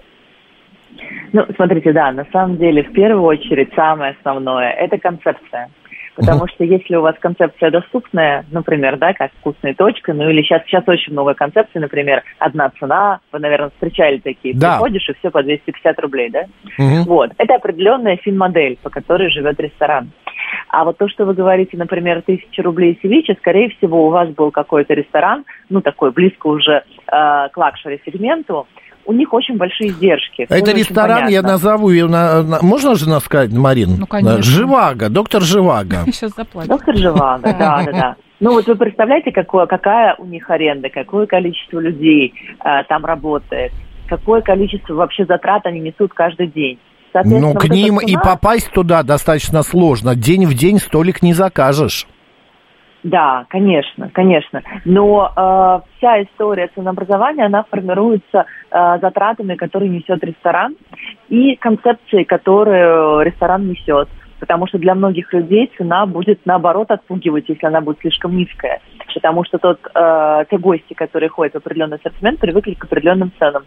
Ну, 1.33 1.45
смотрите, 1.55 1.91
да, 1.91 2.11
на 2.11 2.25
самом 2.31 2.57
деле, 2.57 2.83
в 2.83 2.93
первую 2.93 3.23
очередь, 3.23 3.73
самое 3.75 4.15
основное– 4.17 4.71
это 4.79 4.97
концепция. 4.97 5.69
Потому 6.15 6.47
что 6.47 6.63
если 6.63 6.95
у 6.95 7.01
вас 7.01 7.15
концепция 7.19 7.71
доступная, 7.71 8.45
например, 8.51 8.97
да, 8.97 9.13
как 9.13 9.31
вкусная 9.39 9.73
точка, 9.73 10.13
ну 10.13 10.29
или 10.29 10.41
сейчас, 10.41 10.63
сейчас 10.65 10.83
очень 10.87 11.13
много 11.13 11.33
концепций, 11.33 11.79
например, 11.79 12.23
одна 12.37 12.71
цена, 12.79 13.19
вы, 13.31 13.39
наверное, 13.39 13.69
встречали 13.69 14.17
такие, 14.17 14.53
Да. 14.55 14.73
приходишь 14.73 15.07
и 15.09 15.13
все 15.13 15.31
по 15.31 15.41
250 15.41 15.99
рублей, 15.99 16.29
да? 16.29 16.45
Мгм. 16.77 17.03
Вот, 17.03 17.31
это 17.37 17.55
определенная 17.55 18.17
фин-модель, 18.17 18.77
по 18.81 18.89
которой 18.89 19.29
живет 19.29 19.59
ресторан. 19.59 20.11
А 20.69 20.83
вот 20.83 20.97
то, 20.97 21.07
что 21.07 21.25
вы 21.25 21.33
говорите, 21.33 21.77
например, 21.77 22.21
тысяча 22.21 22.63
рублей 22.63 22.97
севиче, 23.01 23.35
скорее 23.39 23.69
всего, 23.69 24.07
у 24.07 24.09
вас 24.09 24.29
был 24.29 24.51
какой-то 24.51 24.93
ресторан, 24.93 25.45
ну, 25.69 25.81
такой 25.81 26.11
близко 26.11 26.47
уже 26.47 26.71
э, 26.71 26.83
к 27.07 27.51
лакшери-сегменту, 27.55 28.67
у 29.05 29.13
них 29.13 29.33
очень 29.33 29.57
большие 29.57 29.89
издержки. 29.89 30.43
Это 30.43 30.59
Тоже 30.59 30.71
очень 30.71 30.79
ресторан, 30.79 31.27
я 31.27 31.41
назову 31.41 31.89
ее, 31.89 32.07
на, 32.07 32.43
на- 32.43 32.61
можно 32.61 32.95
же 32.95 33.09
нас 33.09 33.23
сказать, 33.23 33.51
Марин? 33.51 33.97
Ну, 33.99 34.07
конечно. 34.07 34.41
Живаго, 34.41 35.09
доктор 35.09 35.41
Живаго. 35.41 35.97
Сейчас 36.05 36.31
заплатят. 36.35 36.69
Доктор 36.69 36.95
Живаго, 36.95 37.43
да, 37.59 37.83
да, 37.85 37.91
да. 37.91 38.15
Ну 38.39 38.53
вот 38.53 38.65
вы 38.67 38.75
представляете, 38.75 39.31
какое, 39.31 39.67
какая 39.67 40.15
у 40.17 40.25
них 40.25 40.49
аренда, 40.49 40.89
какое 40.89 41.27
количество 41.27 41.79
людей 41.79 42.33
э, 42.63 42.83
там 42.89 43.05
работает, 43.05 43.71
какое 44.07 44.41
количество 44.41 44.95
вообще 44.95 45.25
затрат 45.25 45.65
они 45.65 45.79
несут 45.79 46.13
каждый 46.13 46.47
день. 46.47 46.79
Ну, 47.13 47.51
к 47.51 47.55
вот 47.55 47.65
эта 47.65 47.73
ним 47.73 47.99
и 47.99 48.07
цена- 48.11 48.21
попасть 48.21 48.71
туда 48.71 49.03
достаточно 49.03 49.63
сложно. 49.63 50.15
День 50.15 50.45
в 50.47 50.53
день 50.53 50.79
столик 50.79 51.21
не 51.21 51.33
закажешь. 51.33 52.07
Да, 53.03 53.45
конечно, 53.49 54.09
конечно. 54.13 54.61
Но 54.85 55.31
э, 55.35 55.79
вся 55.97 56.21
история 56.23 56.69
ценообразования, 56.75 57.45
она 57.45 57.63
формируется 57.63 58.45
э, 58.69 58.97
затратами, 59.01 59.55
которые 59.55 59.89
несет 59.89 60.23
ресторан, 60.23 60.75
и 61.29 61.55
концепцией, 61.55 62.25
которую 62.25 63.21
ресторан 63.21 63.67
несет. 63.67 64.07
Потому 64.39 64.67
что 64.67 64.79
для 64.79 64.95
многих 64.95 65.31
людей 65.33 65.71
цена 65.77 66.05
будет 66.05 66.45
наоборот 66.45 66.89
отпугивать, 66.89 67.47
если 67.47 67.65
она 67.65 67.81
будет 67.81 67.99
слишком 67.99 68.35
низкая. 68.35 68.81
Потому 69.13 69.43
что 69.45 69.57
тот, 69.57 69.79
э, 69.95 70.45
те 70.49 70.57
гости, 70.57 70.93
которые 70.93 71.29
ходят 71.29 71.53
в 71.53 71.57
определенный 71.57 71.97
ассортимент, 71.97 72.39
привыкли 72.39 72.73
к 72.73 72.83
определенным 72.83 73.31
ценам. 73.39 73.63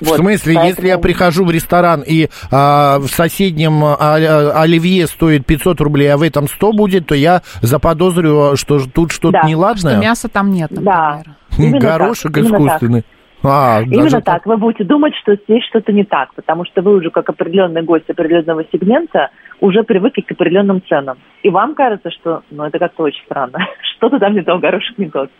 В 0.00 0.06
смысле, 0.06 0.54
поэтому... 0.54 0.66
если 0.68 0.88
я 0.88 0.98
прихожу 0.98 1.44
в 1.44 1.50
ресторан 1.50 2.02
и 2.06 2.28
а, 2.50 2.98
в 2.98 3.08
соседнем 3.08 3.84
а, 3.84 3.96
а, 3.98 4.62
оливье 4.62 5.06
стоит 5.06 5.46
500 5.46 5.80
рублей, 5.80 6.12
а 6.12 6.16
в 6.16 6.22
этом 6.22 6.48
100 6.48 6.72
будет, 6.72 7.06
то 7.06 7.14
я 7.14 7.42
заподозрю, 7.62 8.56
что 8.56 8.80
тут 8.86 9.12
что-то 9.12 9.40
Да. 9.42 9.48
неладное. 9.48 9.94
Что 9.94 10.02
мяса 10.02 10.28
там 10.28 10.50
нет, 10.50 10.70
например. 10.70 10.94
Да. 10.94 11.22
Именно 11.58 11.80
Горошек 11.80 12.32
так, 12.32 12.44
искусственный. 12.44 13.04
А, 13.46 13.82
Именно 13.82 14.02
даже 14.02 14.20
так. 14.20 14.46
Вы 14.46 14.56
будете 14.56 14.84
думать, 14.84 15.14
что 15.22 15.34
здесь 15.34 15.64
что-то 15.68 15.92
не 15.92 16.04
так, 16.04 16.34
потому 16.34 16.64
что 16.64 16.82
вы 16.82 16.96
уже 16.96 17.10
как 17.10 17.28
определенный 17.28 17.82
гость 17.82 18.08
определенного 18.08 18.64
сегмента 18.72 19.30
уже 19.60 19.82
привыкли 19.82 20.22
к 20.22 20.32
определенным 20.32 20.82
ценам. 20.88 21.18
И 21.42 21.50
вам 21.50 21.74
кажется, 21.74 22.10
что 22.10 22.42
ну, 22.50 22.64
это 22.64 22.78
как-то 22.78 23.04
очень 23.04 23.24
странно. 23.24 23.58
Что-то 23.96 24.18
там 24.18 24.34
не 24.34 24.42
то, 24.42 24.58
горошек 24.58 24.98
не 24.98 25.08
тот. 25.08 25.30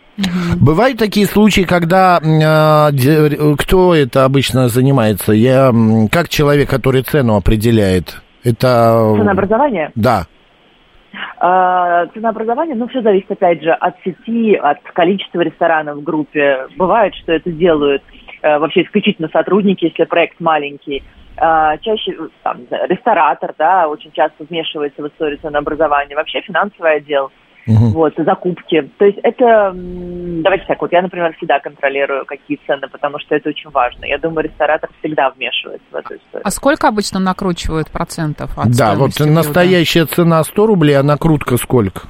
Бывают 0.59 0.97
такие 0.97 1.27
случаи, 1.27 1.61
когда 1.61 2.19
э, 2.19 3.55
кто 3.57 3.93
это 3.93 4.25
обычно 4.25 4.67
занимается? 4.67 5.33
Я 5.33 5.71
как 6.11 6.29
человек, 6.29 6.69
который 6.69 7.03
цену 7.03 7.35
определяет? 7.35 8.21
Это 8.43 9.13
Ценообразование? 9.17 9.91
да. 9.95 10.25
А, 11.39 12.07
Ценообразование, 12.07 12.75
ну, 12.75 12.87
все 12.87 13.01
зависит, 13.01 13.31
опять 13.31 13.61
же, 13.61 13.71
от 13.71 13.95
сети, 14.03 14.55
от 14.55 14.81
количества 14.93 15.41
ресторанов 15.41 15.97
в 15.97 16.03
группе. 16.03 16.67
Бывает, 16.75 17.13
что 17.15 17.31
это 17.33 17.51
делают 17.51 18.03
э, 18.41 18.57
вообще 18.57 18.83
исключительно 18.83 19.29
сотрудники, 19.29 19.85
если 19.85 20.03
проект 20.05 20.39
маленький. 20.39 21.03
А, 21.37 21.77
Чаще 21.77 22.15
там, 22.43 22.61
ресторатор, 22.87 23.53
да, 23.57 23.87
очень 23.87 24.11
часто 24.11 24.43
вмешивается 24.49 25.03
в 25.03 25.07
историю 25.07 25.37
ценообразования. 25.39 26.15
Вообще 26.15 26.41
финансовый 26.41 26.95
отдел, 26.95 27.31
Мгм. 27.67 27.91
вот, 27.91 28.13
закупки. 28.17 28.89
То 28.97 29.05
есть 29.05 29.19
это, 29.23 29.73
давайте 29.75 30.65
так, 30.65 30.81
вот 30.81 30.91
я, 30.93 31.01
например, 31.01 31.35
всегда 31.35 31.59
контролирую, 31.59 32.25
какие 32.25 32.59
цены, 32.65 32.87
потому 32.87 33.19
что 33.19 33.35
это 33.35 33.49
очень 33.49 33.69
важно. 33.69 34.05
Я 34.05 34.17
думаю, 34.17 34.45
ресторатор 34.45 34.89
всегда 34.99 35.29
вмешивается 35.29 35.85
в 35.91 35.95
эту 35.95 36.15
историю. 36.15 36.41
А 36.43 36.51
сколько 36.51 36.87
обычно 36.87 37.19
накручивают 37.19 37.91
процентов 37.91 38.57
от 38.57 38.71
Да, 38.71 38.95
вот 38.95 39.17
блюда? 39.17 39.31
настоящая 39.31 40.05
цена 40.05 40.43
100 40.43 40.65
рублей, 40.65 40.97
а 40.97 41.03
накрутка 41.03 41.57
сколько? 41.57 42.07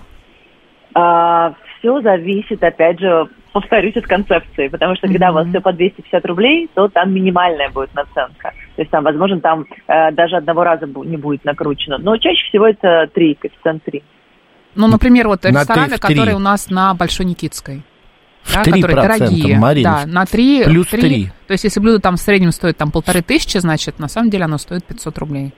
все 1.80 2.01
зависит, 2.01 2.64
опять 2.64 2.99
же, 2.99 3.28
повторюсь, 3.53 3.95
от 3.95 4.05
концепции, 4.05 4.68
потому 4.68 4.95
что 4.95 5.08
когда 5.08 5.32
у 5.32 5.34
вас 5.34 5.47
все 5.47 5.62
по 5.62 5.74
250 5.74 6.26
рублей, 6.26 6.70
то 6.74 6.88
там 6.88 7.14
минимальная 7.14 7.70
будет 7.70 7.93
наценка. 7.93 8.53
То 8.76 8.82
есть 8.82 8.91
там, 8.91 9.03
возможно, 9.03 9.39
там 9.39 9.66
э, 9.88 10.12
даже 10.12 10.38
одного 10.38 10.64
раза 10.64 10.86
не 10.86 11.18
будет 11.18 11.45
накручено. 11.45 11.97
Но 11.97 12.18
чаще 12.18 12.47
всего 12.49 12.68
это 12.68 13.10
3, 13.14 13.36
коэффициент 13.36 13.84
3. 13.84 14.03
Ну, 14.78 14.88
например, 14.88 15.28
вот 15.28 15.43
На 15.43 15.49
рестораны, 15.49 15.88
в 15.88 15.99
три. 15.99 16.15
которые 16.15 16.36
у 16.36 16.39
нас 16.39 16.69
на 16.69 16.93
Большой 16.93 17.25
Никитской. 17.25 17.84
В 18.43 18.53
да, 18.53 18.61
3%, 18.63 18.82
которые 18.82 18.95
дорогие. 19.17 19.57
Мариночка. 19.57 20.05
Да, 20.05 20.11
на 20.13 20.25
3. 20.25 20.63
Плюс 20.65 20.88
три. 20.88 21.25
То 21.47 21.51
есть, 21.53 21.63
если 21.65 21.80
блюдо 21.82 21.99
там 21.99 22.15
в 22.15 22.19
среднем 22.19 22.51
стоит 22.51 22.78
там 22.78 22.91
полторы 22.91 23.21
тысячи, 23.21 23.57
значит, 23.57 23.99
на 23.99 24.07
самом 24.07 24.30
деле 24.30 24.45
оно 24.45 24.57
стоит 24.57 24.86
500 24.86 25.17
рублей. 25.17 25.53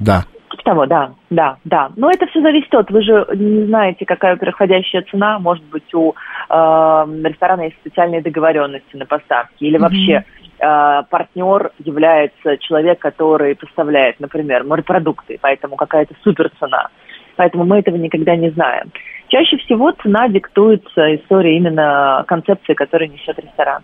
Да. 0.00 0.24
Того, 0.64 0.86
да, 0.86 1.12
да, 1.28 1.58
да. 1.64 1.90
Но 1.96 2.10
это 2.10 2.26
все 2.28 2.40
зависит 2.40 2.74
от, 2.74 2.90
вы 2.90 3.02
же 3.02 3.26
не 3.34 3.66
знаете, 3.66 4.06
какая 4.06 4.36
переходящая 4.36 5.02
цена. 5.10 5.38
Может 5.38 5.62
быть, 5.64 5.92
у 5.92 6.12
э, 6.12 6.12
ресторана 6.54 7.62
есть 7.62 7.76
специальные 7.80 8.22
договоренности 8.22 8.96
на 8.96 9.04
поставки. 9.04 9.62
Или 9.62 9.76
Мгм. 9.76 9.82
вообще 9.82 10.24
э, 10.60 11.02
партнер 11.10 11.70
является 11.84 12.56
человек, 12.58 12.98
который 12.98 13.56
поставляет, 13.56 14.20
например, 14.20 14.64
морепродукты, 14.64 15.38
поэтому 15.38 15.76
какая-то 15.76 16.14
супер 16.22 16.50
цена. 16.58 16.88
Поэтому 17.36 17.64
мы 17.64 17.78
этого 17.78 17.96
никогда 17.96 18.36
не 18.36 18.50
знаем. 18.50 18.90
Чаще 19.28 19.56
всего 19.56 19.92
цена 20.02 20.28
диктуется 20.28 21.16
историей 21.16 21.56
именно 21.56 22.24
концепции, 22.28 22.74
которую 22.74 23.10
несет 23.10 23.38
ресторан. 23.38 23.82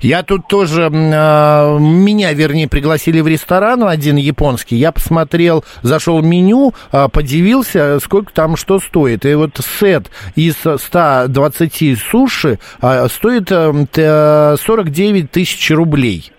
Я 0.00 0.22
тут 0.22 0.46
тоже, 0.46 0.88
а, 0.92 1.78
меня, 1.78 2.32
вернее, 2.32 2.68
пригласили 2.68 3.20
в 3.20 3.26
ресторан 3.26 3.82
один 3.84 4.16
японский. 4.16 4.76
Я 4.76 4.92
посмотрел, 4.92 5.64
зашел 5.82 6.20
в 6.20 6.24
меню, 6.24 6.74
а, 6.92 7.08
подивился, 7.08 7.98
сколько 8.00 8.32
там 8.32 8.56
что 8.56 8.78
стоит. 8.78 9.24
И 9.24 9.34
вот 9.34 9.56
сет 9.56 10.10
из 10.36 10.56
120 10.58 11.98
суши 11.98 12.58
а, 12.80 13.08
стоит 13.08 13.50
эм, 13.50 13.86
т- 13.86 14.56
49 14.58 15.30
тысяч 15.30 15.70
рублей. 15.70 16.30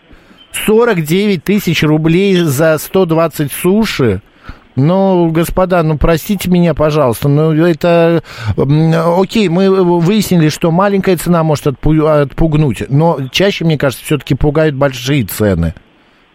49 0.65 1.43
тысяч 1.43 1.83
рублей 1.83 2.35
за 2.37 2.77
120 2.77 3.51
суши. 3.51 4.21
Ну, 4.75 5.29
господа, 5.29 5.81
ну 5.83 5.97
простите 5.97 6.49
меня, 6.49 6.73
пожалуйста, 6.73 7.29
ну 7.29 7.51
это, 7.53 8.21
окей, 8.57 9.47
мы 9.47 9.69
выяснили, 9.99 10.49
что 10.49 10.69
маленькая 10.71 11.15
цена 11.15 11.43
может 11.43 11.67
отпу- 11.67 12.21
отпугнуть, 12.23 12.83
но 12.89 13.17
чаще, 13.31 13.63
мне 13.63 13.77
кажется, 13.77 14.03
все-таки 14.03 14.35
пугают 14.35 14.75
большие 14.75 15.23
цены. 15.23 15.73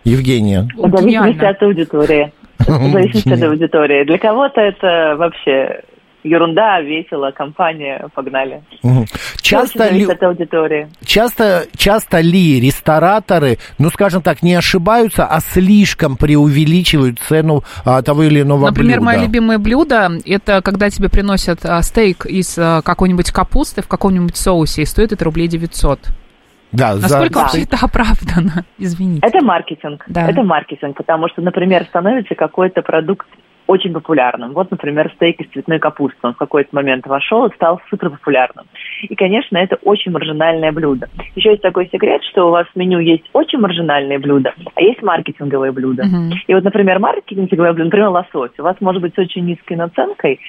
Евгения. 0.04 0.66
В 0.76 0.90
зависимости 0.90 1.06
Гениально. 1.10 1.48
от 1.50 1.62
аудитории. 1.62 2.32
В 2.58 2.92
зависимости 2.92 3.28
от 3.28 3.42
аудитории. 3.42 4.04
Для 4.04 4.18
кого-то 4.18 4.60
это 4.60 5.16
вообще 5.18 5.82
ерунда, 6.22 6.80
весело, 6.80 7.30
компания, 7.30 8.08
погнали. 8.14 8.62
Всё 8.82 9.04
Часто 9.42 9.88
ли, 9.90 10.04
от 10.04 10.22
аудитории. 10.22 10.88
часто, 11.04 11.64
часто 11.76 12.20
ли 12.20 12.60
рестораторы, 12.60 13.58
ну, 13.78 13.88
скажем 13.90 14.22
так, 14.22 14.42
не 14.42 14.54
ошибаются, 14.54 15.26
а 15.26 15.40
слишком 15.40 16.16
преувеличивают 16.16 17.18
цену 17.20 17.62
а, 17.84 18.02
того 18.02 18.24
или 18.24 18.42
иного 18.42 18.66
Например, 18.66 18.98
блюда? 19.00 19.04
мое 19.12 19.22
любимое 19.24 19.58
блюдо 19.58 20.10
это 20.26 20.62
когда 20.62 20.90
тебе 20.90 21.08
приносят 21.08 21.64
а, 21.64 21.80
стейк 21.82 22.26
из 22.26 22.56
а, 22.58 22.82
какой-нибудь 22.82 23.30
капусты 23.32 23.82
в 23.82 23.88
каком-нибудь 23.88 24.36
соусе, 24.36 24.82
и 24.82 24.86
стоит 24.86 25.12
это 25.12 25.24
рублей 25.24 25.48
900. 25.48 26.00
Да, 26.72 26.94
за- 26.96 27.02
Насколько 27.02 27.34
Да. 27.34 27.40
вообще 27.42 27.62
это 27.62 27.78
оправдано? 27.82 28.64
Извините. 28.78 29.26
Это 29.26 29.44
маркетинг. 29.44 30.04
Да. 30.06 30.28
Это 30.30 30.42
маркетинг, 30.44 30.96
потому 30.96 31.28
что, 31.28 31.42
например, 31.42 31.84
становится 31.86 32.34
какой-то 32.36 32.82
продукт 32.82 33.26
очень 33.70 33.92
популярным. 33.92 34.52
Вот, 34.52 34.70
например, 34.72 35.12
стейк 35.14 35.40
из 35.40 35.48
цветной 35.52 35.78
капусты. 35.78 36.18
Он 36.22 36.34
в 36.34 36.36
какой-то 36.36 36.70
момент 36.72 37.06
вошел 37.06 37.46
и 37.46 37.54
стал 37.54 37.80
супер 37.88 38.10
популярным. 38.10 38.66
И, 39.02 39.14
конечно, 39.14 39.56
это 39.58 39.76
очень 39.84 40.10
маржинальное 40.10 40.72
блюдо. 40.72 41.08
Еще 41.36 41.50
есть 41.50 41.62
такой 41.62 41.88
секрет, 41.88 42.20
что 42.24 42.48
у 42.48 42.50
вас 42.50 42.66
в 42.66 42.76
меню 42.76 42.98
есть 42.98 43.30
очень 43.32 43.60
маржинальные 43.60 44.18
блюда, 44.18 44.54
а 44.74 44.82
есть 44.82 45.02
маркетинговые 45.02 45.70
блюда. 45.70 46.04
Мгм. 46.04 46.32
И 46.48 46.54
вот, 46.54 46.64
например, 46.64 46.98
маркетинговое 46.98 47.72
блюдо, 47.72 47.84
например, 47.84 48.08
лосось, 48.08 48.58
у 48.58 48.62
вас 48.62 48.76
может 48.80 49.02
быть 49.02 49.14
с 49.14 49.18
очень 49.18 49.44
низкой 49.44 49.74
наценкой, 49.74 50.40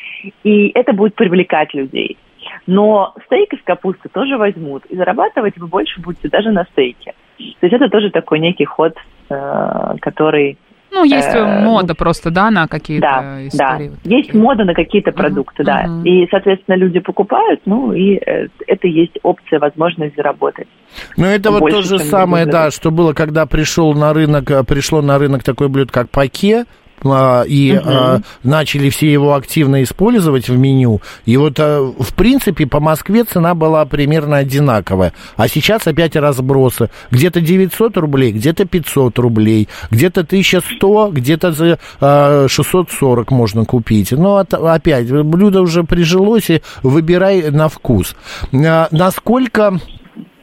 и 0.44 0.72
это 0.74 0.94
будет 0.94 1.14
привлекать 1.14 1.76
людей. 1.76 2.18
Но 2.66 3.14
стейк 3.26 3.54
из 3.54 3.62
капусты 3.64 4.10
тоже 4.10 4.38
возьмут, 4.38 4.86
и 4.86 4.96
зарабатывать 4.96 5.58
вы 5.58 5.68
больше 5.68 6.02
будете 6.02 6.28
даже 6.28 6.50
на 6.50 6.64
стейке. 6.72 7.14
То 7.38 7.68
есть 7.68 7.74
это 7.74 7.90
тоже 7.90 8.10
такой 8.10 8.40
некий 8.40 8.66
ход, 8.66 8.94
э, 9.30 9.96
который... 10.02 10.58
Ну, 10.92 11.06
есть 11.06 11.30
Э, 11.34 11.64
мода 11.64 11.96
просто, 11.96 12.32
да, 12.32 12.52
на 12.52 12.68
какие-то 12.68 13.08
Да, 13.08 13.22
да. 13.22 13.48
истории. 13.48 13.90
вот 13.90 14.00
Есть 14.04 14.28
такие. 14.28 14.44
мода 14.44 14.66
на 14.66 14.74
какие-то 14.74 15.12
продукты, 15.12 15.64
да. 15.64 15.84
мгм. 15.84 16.04
И, 16.04 16.28
соответственно, 16.30 16.76
люди 16.76 17.00
покупают, 17.00 17.62
ну, 17.66 17.94
и 17.94 18.16
э, 18.18 18.48
это 18.68 18.88
есть 18.88 19.18
опция, 19.24 19.60
возможность 19.60 20.16
заработать. 20.18 20.68
Ну, 21.16 21.26
это 21.26 21.52
вот 21.52 21.70
то 21.72 21.82
же 21.82 22.00
самое, 22.00 22.46
да, 22.46 22.72
что 22.72 22.92
было, 22.92 23.14
когда 23.14 23.46
пришел 23.46 23.94
на 23.94 24.14
рынок, 24.14 24.52
э, 24.52 24.64
пришло 24.66 25.02
на 25.02 25.18
рынок 25.18 25.44
такое 25.44 25.70
блюдо, 25.70 25.92
как 25.94 26.10
паке, 26.10 26.66
и 27.04 27.74
Мгм. 27.74 27.82
а, 27.86 28.22
начали 28.44 28.90
все 28.90 29.12
его 29.12 29.36
активно 29.36 29.84
использовать 29.84 30.50
в 30.50 30.58
меню. 30.58 31.02
И 31.26 31.38
вот, 31.38 31.56
а, 31.60 31.82
в 31.82 32.14
принципе, 32.14 32.68
по 32.68 32.80
Москве 32.80 33.24
цена 33.24 33.56
была 33.56 33.86
примерно 33.86 34.38
одинаковая. 34.38 35.14
А 35.36 35.48
сейчас 35.48 35.88
опять 35.88 36.16
разбросы. 36.16 36.90
Где-то 37.12 37.42
900 37.42 37.98
рублей, 37.98 38.32
где-то 38.32 38.66
500 38.66 39.20
рублей, 39.20 39.68
где-то 39.90 40.22
1100, 40.22 41.10
где-то 41.12 41.52
за 41.52 41.80
а, 42.00 42.48
640 42.48 43.32
можно 43.32 43.66
купить. 43.66 44.12
Но 44.12 44.38
опять, 44.38 45.12
блюдо 45.12 45.62
уже 45.62 45.84
прижилось, 45.84 46.50
и 46.50 46.62
выбирай 46.84 47.50
на 47.52 47.68
вкус. 47.70 48.16
А, 48.54 48.88
Насколько 48.92 49.68
а, 49.68 49.80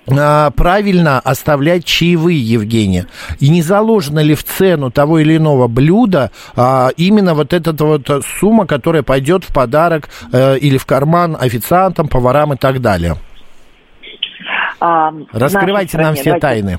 правильно 0.09 1.21
оставлять 1.21 1.85
чаевые, 1.85 2.41
Евгения? 2.41 3.07
И 3.41 3.49
не 3.49 3.63
заложена 3.63 4.21
ли 4.21 4.35
в 4.35 4.45
цену 4.45 4.91
того 4.91 5.19
или 5.19 5.37
иного 5.37 5.69
блюда 5.69 6.31
а, 6.57 6.91
именно 6.97 7.35
вот 7.35 7.53
эта 7.53 7.73
вот 7.85 8.09
сумма, 8.41 8.67
которая 8.67 9.03
пойдет 9.03 9.45
в 9.45 9.53
подарок 9.53 10.09
э, 10.33 10.59
или 10.59 10.79
в 10.79 10.87
карман 10.87 11.37
официантам, 11.39 12.09
поварам 12.09 12.53
и 12.55 12.57
так 12.57 12.81
далее? 12.81 13.17
А, 14.81 15.13
Раскрывайте 15.33 15.99
нам 15.99 16.15
стране, 16.15 16.21
все 16.21 16.25
давайте- 16.25 16.41
тайны. 16.41 16.79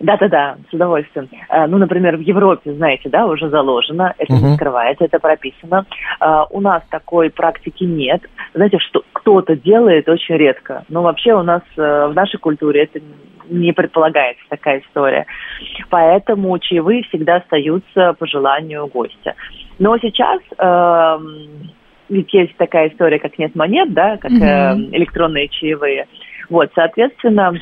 Да-да-да, 0.00 0.56
с 0.70 0.74
удовольствием. 0.74 1.28
Э, 1.48 1.66
Ну, 1.66 1.78
например, 1.78 2.16
в 2.16 2.20
Европе, 2.20 2.72
знаете, 2.72 3.08
да, 3.08 3.26
уже 3.26 3.48
заложено, 3.48 4.14
это 4.18 4.32
Мгм. 4.32 4.50
не 4.50 4.54
скрывается, 4.56 5.04
это 5.04 5.18
прописано. 5.18 5.86
Э, 6.20 6.44
У 6.50 6.60
нас 6.60 6.82
такой 6.90 7.30
практики 7.30 7.84
нет. 7.84 8.22
Знаете, 8.54 8.78
что 8.78 9.02
кто-то 9.12 9.56
делает 9.56 10.08
очень 10.08 10.36
редко. 10.36 10.84
Но 10.88 11.02
вообще 11.02 11.34
у 11.34 11.42
нас 11.42 11.62
э, 11.76 12.06
в 12.10 12.14
нашей 12.14 12.38
культуре 12.38 12.84
это 12.84 13.00
не 13.50 13.72
предполагается 13.72 14.44
такая 14.48 14.80
история. 14.80 15.26
Поэтому 15.90 16.58
чаевые 16.58 17.02
всегда 17.04 17.36
остаются 17.36 18.12
по 18.18 18.26
желанию 18.26 18.86
гостя. 18.86 19.34
Но 19.78 19.96
сейчас 19.98 20.40
эм, 20.58 21.70
ведь 22.08 22.32
есть 22.32 22.56
такая 22.56 22.88
история, 22.88 23.18
как 23.18 23.38
нет 23.38 23.54
монет, 23.54 23.92
да, 23.92 24.16
как 24.18 24.30
э, 24.30 24.74
электронные 24.92 25.48
чаевые. 25.48 26.06
Вот, 26.50 26.70
соответственно, 26.74 27.54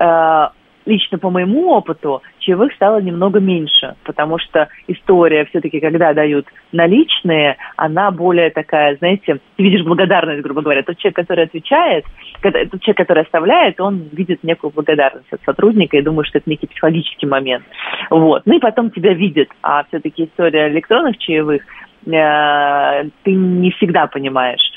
э, 0.00 0.48
лично 0.86 1.18
по 1.18 1.30
моему 1.30 1.70
опыту 1.70 2.22
чаевых 2.38 2.72
стало 2.74 3.00
немного 3.00 3.40
меньше, 3.40 3.94
потому 4.04 4.38
что 4.38 4.68
история 4.86 5.44
все-таки, 5.46 5.80
когда 5.80 6.12
дают 6.12 6.46
наличные, 6.72 7.56
она 7.76 8.10
более 8.10 8.50
такая, 8.50 8.96
знаете, 8.96 9.38
ты 9.56 9.62
видишь 9.62 9.84
благодарность, 9.84 10.42
грубо 10.42 10.62
говоря. 10.62 10.82
Тот 10.82 10.98
человек, 10.98 11.16
который 11.16 11.44
отвечает, 11.44 12.04
тот 12.42 12.80
человек, 12.80 12.96
который 12.96 13.22
оставляет, 13.22 13.80
он 13.80 14.08
видит 14.12 14.42
некую 14.42 14.72
благодарность 14.72 15.32
от 15.32 15.40
сотрудника 15.44 15.96
и 15.96 16.02
думает, 16.02 16.28
что 16.28 16.38
это 16.38 16.50
некий 16.50 16.66
психологический 16.66 17.26
момент. 17.26 17.64
Вот. 18.10 18.42
Ну 18.44 18.56
и 18.56 18.60
потом 18.60 18.90
тебя 18.90 19.14
видит. 19.14 19.48
А 19.62 19.84
все-таки 19.84 20.24
история 20.24 20.68
электронных 20.68 21.18
чаевых, 21.18 21.62
э, 22.06 23.08
ты 23.22 23.32
не 23.32 23.70
всегда 23.72 24.06
понимаешь, 24.06 24.73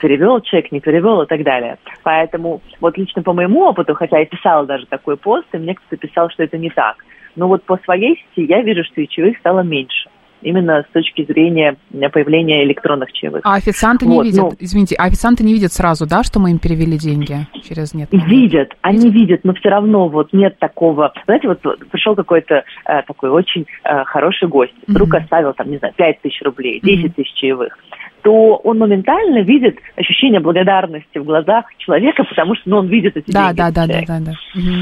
перевел 0.00 0.40
чек, 0.40 0.70
не 0.72 0.80
перевел 0.80 1.22
и 1.22 1.26
так 1.26 1.42
далее. 1.42 1.76
Поэтому 2.02 2.60
вот 2.80 2.96
лично 2.98 3.22
по 3.22 3.32
моему 3.32 3.60
опыту, 3.64 3.94
хотя 3.94 4.18
я 4.18 4.26
писала 4.26 4.66
даже 4.66 4.86
такой 4.86 5.16
пост, 5.16 5.46
и 5.52 5.58
мне 5.58 5.74
кто-то 5.74 5.96
писал, 5.96 6.30
что 6.30 6.42
это 6.42 6.58
не 6.58 6.70
так. 6.70 6.96
Но 7.36 7.48
вот 7.48 7.62
по 7.64 7.78
своей 7.84 8.16
сети 8.34 8.46
я 8.48 8.62
вижу, 8.62 8.84
что 8.84 9.06
чаевых 9.06 9.38
стало 9.38 9.60
меньше. 9.60 10.08
Именно 10.42 10.84
с 10.90 10.92
точки 10.92 11.24
зрения 11.24 11.76
э, 11.92 12.08
появления 12.08 12.64
электронных 12.64 13.12
чаевых. 13.12 13.42
А 13.44 13.54
официанты 13.54 14.06
не 14.06 14.16
Вот, 14.16 14.24
видят, 14.26 14.40
ну. 14.42 14.52
извините, 14.58 14.96
а 14.98 15.04
официанты 15.04 15.44
не 15.44 15.52
видят 15.54 15.72
сразу, 15.72 16.04
да, 16.04 16.24
что 16.24 16.40
мы 16.40 16.50
им 16.50 16.58
перевели 16.58 16.98
деньги 16.98 17.46
через 17.62 17.94
нет? 17.94 18.08
Видят, 18.10 18.72
они 18.82 19.08
видят, 19.08 19.44
но 19.44 19.54
все 19.54 19.68
равно 19.68 20.08
вот 20.08 20.32
нет 20.32 20.58
такого. 20.58 21.12
Знаете, 21.26 21.46
вот 21.46 21.60
пришел 21.92 22.16
какой-то 22.16 22.64
э, 22.86 23.02
такой 23.06 23.30
очень 23.30 23.66
э, 23.84 24.02
хороший 24.04 24.48
гость, 24.48 24.74
вдруг 24.88 25.10
Мгм. 25.10 25.16
оставил 25.22 25.52
там, 25.54 25.70
не 25.70 25.76
знаю, 25.78 25.94
5 25.96 26.20
тысяч 26.22 26.42
рублей, 26.42 26.80
10 26.82 27.14
тысяч 27.14 27.32
чаевых, 27.34 27.78
то 28.22 28.56
он 28.56 28.78
моментально 28.78 29.42
видит 29.42 29.78
ощущение 29.96 30.40
благодарности 30.40 31.18
в 31.18 31.24
глазах 31.24 31.64
человека, 31.78 32.24
потому 32.24 32.54
что 32.54 32.70
ну, 32.70 32.78
он 32.78 32.86
видит 32.88 33.16
эти 33.16 33.30
Да, 33.30 33.46
деньги. 33.48 33.56
да, 33.58 33.70
да, 33.70 33.86
да, 33.86 34.00
да, 34.06 34.18
да. 34.20 34.32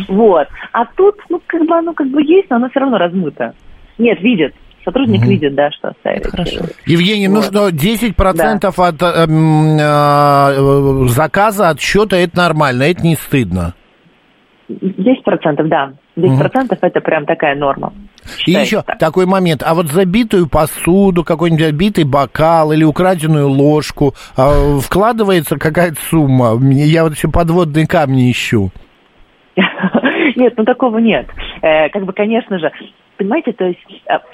Вот. 0.08 0.48
А 0.72 0.84
тут, 0.96 1.16
ну, 1.28 1.40
как 1.46 1.66
бы 1.66 1.74
оно 1.74 1.94
как 1.94 2.08
бы 2.08 2.22
есть, 2.22 2.50
но 2.50 2.56
оно 2.56 2.68
все 2.68 2.80
равно 2.80 2.98
размыто. 2.98 3.54
Нет, 3.98 4.20
видит. 4.20 4.54
Сотрудник 4.84 5.20
Мгм. 5.20 5.28
видит, 5.30 5.54
да, 5.54 5.70
что 5.72 5.88
оставили. 5.88 6.20
Это 6.20 6.30
хорошо. 6.30 6.60
Евгений, 6.86 7.28
ну 7.28 7.36
Вот. 7.36 7.44
что, 7.44 7.68
10% 7.70 8.78
от 8.78 9.02
э, 9.02 9.26
э, 9.84 11.08
заказа, 11.08 11.68
от 11.68 11.80
счета, 11.80 12.16
это 12.16 12.36
нормально, 12.36 12.84
это 12.84 13.02
не 13.02 13.14
стыдно. 13.16 13.74
10 14.68 15.22
процентов, 15.24 15.68
да. 15.68 15.92
10 16.16 16.38
процентов 16.38 16.78
это 16.82 17.00
прям 17.00 17.26
такая 17.26 17.54
норма. 17.54 17.92
И 18.46 18.52
еще 18.52 18.82
так. 18.82 18.98
такой 18.98 19.26
момент. 19.26 19.62
А 19.64 19.74
вот 19.74 19.86
забитую 19.86 20.48
посуду, 20.48 21.24
какой-нибудь 21.24 21.66
отбитый 21.66 22.04
бокал 22.04 22.72
или 22.72 22.84
украденную 22.84 23.48
ложку 23.48 24.14
а, 24.36 24.78
вкладывается 24.80 25.58
какая-то 25.58 26.00
сумма? 26.02 26.58
Я 26.60 27.04
вот 27.04 27.14
все 27.14 27.30
подводные 27.30 27.86
камни 27.86 28.30
ищу. 28.30 28.70
Нет, 30.36 30.54
ну 30.56 30.64
такого 30.64 30.98
нет. 30.98 31.26
Э, 31.60 31.88
как 31.88 32.04
бы, 32.04 32.12
конечно 32.12 32.58
же, 32.58 32.70
понимаете, 33.16 33.52
то 33.52 33.64
есть 33.64 33.80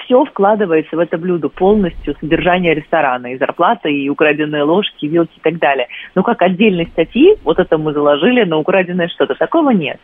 все 0.05 0.25
вкладывается 0.25 0.95
в 0.95 1.01
это 1.01 1.19
блюдо 1.19 1.49
полностью, 1.49 2.15
содержание 2.21 2.75
ресторана, 2.75 3.33
и 3.33 3.39
зарплата, 3.39 3.89
и 3.89 4.09
украденные 4.09 4.63
ложки, 4.63 5.07
вилки 5.07 5.37
и 5.37 5.41
так 5.41 5.59
далее. 5.59 5.89
Но 6.15 6.23
как 6.23 6.43
отдельной 6.43 6.87
статьи, 6.87 7.37
вот 7.43 7.59
это 7.59 7.79
мы 7.79 7.93
заложили 7.93 8.45
на 8.45 8.59
украденное 8.59 9.09
что-то, 9.09 9.35
такого 9.35 9.71
нет. 9.71 9.99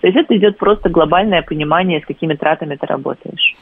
То 0.00 0.06
есть 0.06 0.16
это 0.16 0.36
идет 0.36 0.58
просто 0.58 0.88
глобальное 0.88 1.42
понимание, 1.42 2.00
с 2.00 2.06
какими 2.06 2.34
тратами 2.34 2.76
ты 2.76 2.86
работаешь. 2.86 3.56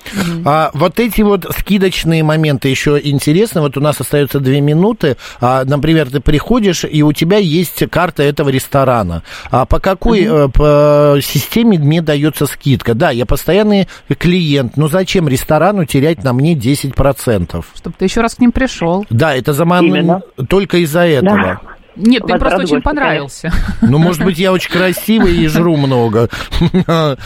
А 0.44 0.70
вот 0.74 1.00
эти 1.00 1.22
вот 1.22 1.46
скидочные 1.58 2.22
моменты 2.22 2.68
еще 2.68 3.00
интересны. 3.02 3.60
Вот 3.60 3.76
у 3.76 3.80
нас 3.80 4.00
остается 4.00 4.40
две 4.40 4.60
минуты. 4.60 5.16
А, 5.40 5.64
например, 5.64 6.10
ты 6.10 6.20
приходишь, 6.20 6.84
и 6.84 7.02
у 7.02 7.12
тебя 7.12 7.38
есть 7.38 7.88
карта 7.90 8.22
этого 8.22 8.50
ресторана. 8.50 9.22
А 9.50 9.64
по 9.64 9.80
какой 9.80 10.24
э, 10.24 10.48
по 10.48 11.16
системе 11.22 11.78
мне 11.78 12.02
дается 12.02 12.46
скидка? 12.46 12.94
Да, 12.94 13.10
я 13.10 13.24
постоянный 13.24 13.88
клиент. 14.18 14.76
Но 14.76 14.88
зачем 14.88 15.28
ресторану 15.28 15.84
терять 15.86 16.22
на 16.22 16.32
мне 16.32 16.54
10%? 16.54 17.64
Чтобы 17.74 17.96
ты 17.98 18.04
еще 18.04 18.20
раз 18.20 18.34
к 18.34 18.40
ним 18.40 18.52
пришел. 18.52 19.06
Да, 19.10 19.34
это 19.34 19.52
заман 19.52 19.86
Именно. 19.86 20.22
только 20.48 20.78
из-за 20.78 21.06
этого. 21.06 21.60
Нет, 21.96 22.24
ты 22.26 22.38
просто 22.38 22.62
очень 22.62 22.82
понравился. 22.82 23.50
Ну, 23.82 23.98
может 23.98 24.24
быть, 24.24 24.38
я 24.38 24.52
очень 24.52 24.70
красивый 24.70 25.36
и 25.36 25.48
жру 25.48 25.76
много. 25.76 26.28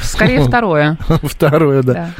Скорее 0.02 0.40
второе. 0.40 0.96
Второе, 1.22 1.82
да. 1.82 2.10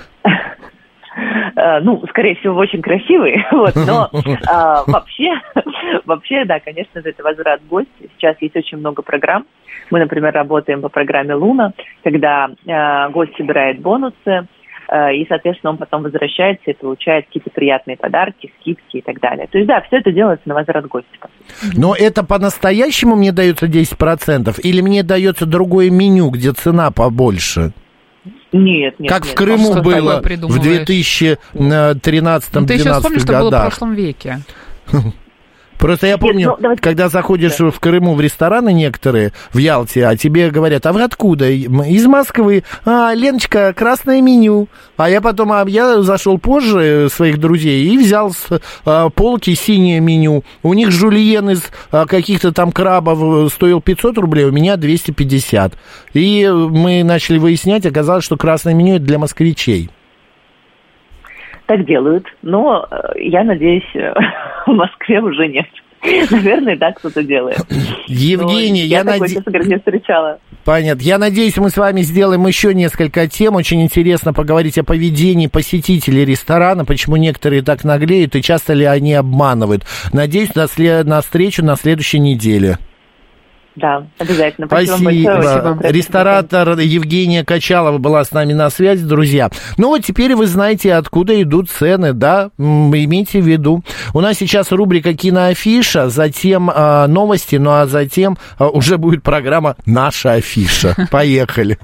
Э, 1.56 1.80
ну, 1.80 2.02
скорее 2.08 2.36
всего, 2.36 2.56
очень 2.56 2.80
красивый, 2.80 3.44
вот, 3.50 3.74
но 3.76 4.08
а, 4.48 4.82
вообще, 4.86 5.30
вообще, 6.06 6.44
да, 6.44 6.60
конечно 6.60 7.02
же, 7.02 7.10
это 7.10 7.22
возврат 7.22 7.60
гостя. 7.68 7.90
Сейчас 8.16 8.36
есть 8.40 8.56
очень 8.56 8.78
много 8.78 9.02
программ. 9.02 9.44
Мы, 9.90 9.98
например, 9.98 10.32
работаем 10.32 10.80
по 10.80 10.88
программе 10.88 11.34
Луна, 11.34 11.72
когда 12.02 12.48
э, 12.66 13.10
гость 13.10 13.36
собирает 13.36 13.80
бонусы, 13.80 14.46
и, 14.90 15.24
соответственно, 15.28 15.72
он 15.72 15.78
потом 15.78 16.02
возвращается 16.02 16.70
и 16.70 16.74
получает 16.74 17.26
какие-то 17.26 17.50
приятные 17.50 17.96
подарки, 17.96 18.52
скидки 18.60 18.96
и 18.96 19.02
так 19.02 19.20
далее. 19.20 19.46
То 19.46 19.58
есть, 19.58 19.68
да, 19.68 19.80
все 19.82 19.98
это 19.98 20.10
делается 20.10 20.48
на 20.48 20.54
возврат 20.54 20.86
гостя. 20.86 21.08
Но 21.74 21.94
это 21.94 22.24
по-настоящему 22.24 23.14
мне 23.14 23.30
дается 23.30 23.66
10%? 23.66 24.60
Или 24.62 24.80
мне 24.80 25.04
дается 25.04 25.46
другое 25.46 25.90
меню, 25.90 26.30
где 26.30 26.52
цена 26.52 26.90
побольше? 26.90 27.72
Нет, 28.52 28.98
нет, 28.98 29.08
как 29.08 29.24
нет. 29.24 29.32
в 29.32 29.36
Крыму 29.36 29.72
что 29.72 29.82
было 29.82 30.20
в 30.20 30.24
2013-2012 30.24 32.44
Ну, 32.52 32.66
ты 32.66 32.74
еще 32.74 32.92
вспомни, 32.92 33.18
что 33.18 33.38
было 33.38 33.50
в 33.50 33.62
прошлом 33.62 33.94
веке. 33.94 34.40
Просто 35.80 36.06
я 36.06 36.18
помню, 36.18 36.50
ну, 36.50 36.56
давайте- 36.60 36.82
когда 36.82 37.08
заходишь 37.08 37.58
в 37.58 37.80
Крыму 37.80 38.14
в 38.14 38.20
рестораны 38.20 38.72
некоторые, 38.72 39.32
в 39.52 39.58
Ялте, 39.58 40.06
а 40.06 40.14
тебе 40.14 40.50
говорят, 40.50 40.84
а 40.84 40.92
вы 40.92 41.02
откуда? 41.02 41.48
Из 41.48 42.06
Москвы. 42.06 42.64
А, 42.84 43.14
Леночка, 43.14 43.72
красное 43.72 44.20
меню. 44.20 44.68
А 44.98 45.08
я 45.08 45.22
потом, 45.22 45.52
а 45.52 45.64
я 45.66 46.02
зашел 46.02 46.38
позже 46.38 47.08
своих 47.10 47.38
друзей 47.38 47.88
и 47.88 47.96
взял 47.96 48.32
с 48.32 48.60
а, 48.84 49.08
полки 49.08 49.54
синее 49.54 50.00
меню. 50.00 50.44
У 50.62 50.74
них 50.74 50.90
жульен 50.90 51.48
из 51.50 51.62
а, 51.90 52.04
каких-то 52.04 52.52
там 52.52 52.72
крабов 52.72 53.50
стоил 53.52 53.80
500 53.80 54.18
рублей, 54.18 54.44
у 54.44 54.52
меня 54.52 54.76
250. 54.76 55.72
И 56.12 56.46
мы 56.46 57.02
начали 57.04 57.38
выяснять, 57.38 57.86
оказалось, 57.86 58.24
что 58.24 58.36
красное 58.36 58.74
меню 58.74 58.96
это 58.96 59.04
для 59.06 59.18
москвичей. 59.18 59.88
Так 61.70 61.86
делают, 61.86 62.26
но 62.42 62.84
э, 62.90 62.96
я 63.22 63.44
надеюсь, 63.44 63.84
э, 63.94 64.12
в 64.66 64.72
Москве 64.72 65.20
уже 65.20 65.46
нет. 65.46 65.66
Наверное, 66.32 66.76
так 66.76 66.98
кто-то 66.98 67.22
делает. 67.22 67.58
Евгений, 68.08 68.80
Но 68.80 68.86
я, 68.88 68.98
я 68.98 69.04
надеюсь... 69.04 69.36
не 69.36 69.78
встречала. 69.78 70.40
Понятно. 70.64 71.00
Я 71.00 71.18
надеюсь, 71.18 71.56
мы 71.58 71.70
с 71.70 71.76
вами 71.76 72.00
сделаем 72.00 72.44
еще 72.44 72.74
несколько 72.74 73.28
тем. 73.28 73.54
Очень 73.54 73.82
интересно 73.82 74.32
поговорить 74.32 74.78
о 74.78 74.82
поведении 74.82 75.46
посетителей 75.46 76.24
ресторана, 76.24 76.84
почему 76.84 77.14
некоторые 77.14 77.62
так 77.62 77.84
наглеют 77.84 78.34
и 78.34 78.42
часто 78.42 78.72
ли 78.72 78.84
они 78.84 79.14
обманывают. 79.14 79.84
Надеюсь, 80.12 80.56
на, 80.56 80.64
сле- 80.64 81.04
на 81.04 81.20
встречу 81.20 81.64
на 81.64 81.76
следующей 81.76 82.18
неделе. 82.18 82.78
Да, 83.80 84.06
обязательно. 84.18 84.66
Спасибо, 84.66 84.96
Спасибо. 84.96 85.34
большое. 85.34 85.54
Очень 85.54 85.62
вам 85.62 85.80
Ресторатор 85.82 86.78
Евгения 86.78 87.44
Качалова 87.44 87.98
была 87.98 88.24
с 88.24 88.32
нами 88.32 88.52
на 88.52 88.68
связи, 88.70 89.04
друзья. 89.04 89.50
Ну 89.78 89.88
вот 89.88 90.04
теперь 90.04 90.34
вы 90.34 90.46
знаете, 90.46 90.94
откуда 90.94 91.40
идут 91.42 91.70
цены, 91.70 92.12
да? 92.12 92.50
Имейте 92.58 93.40
в 93.40 93.46
виду. 93.46 93.82
У 94.12 94.20
нас 94.20 94.36
сейчас 94.36 94.70
рубрика 94.72 95.14
«Киноафиша», 95.14 96.10
затем 96.10 96.70
а, 96.72 97.06
новости, 97.06 97.56
ну 97.56 97.70
а 97.70 97.86
затем 97.86 98.36
а, 98.58 98.68
уже 98.68 98.98
будет 98.98 99.22
программа 99.22 99.76
«Наша 99.86 100.32
афиша». 100.32 100.94
Поехали. 101.10 101.78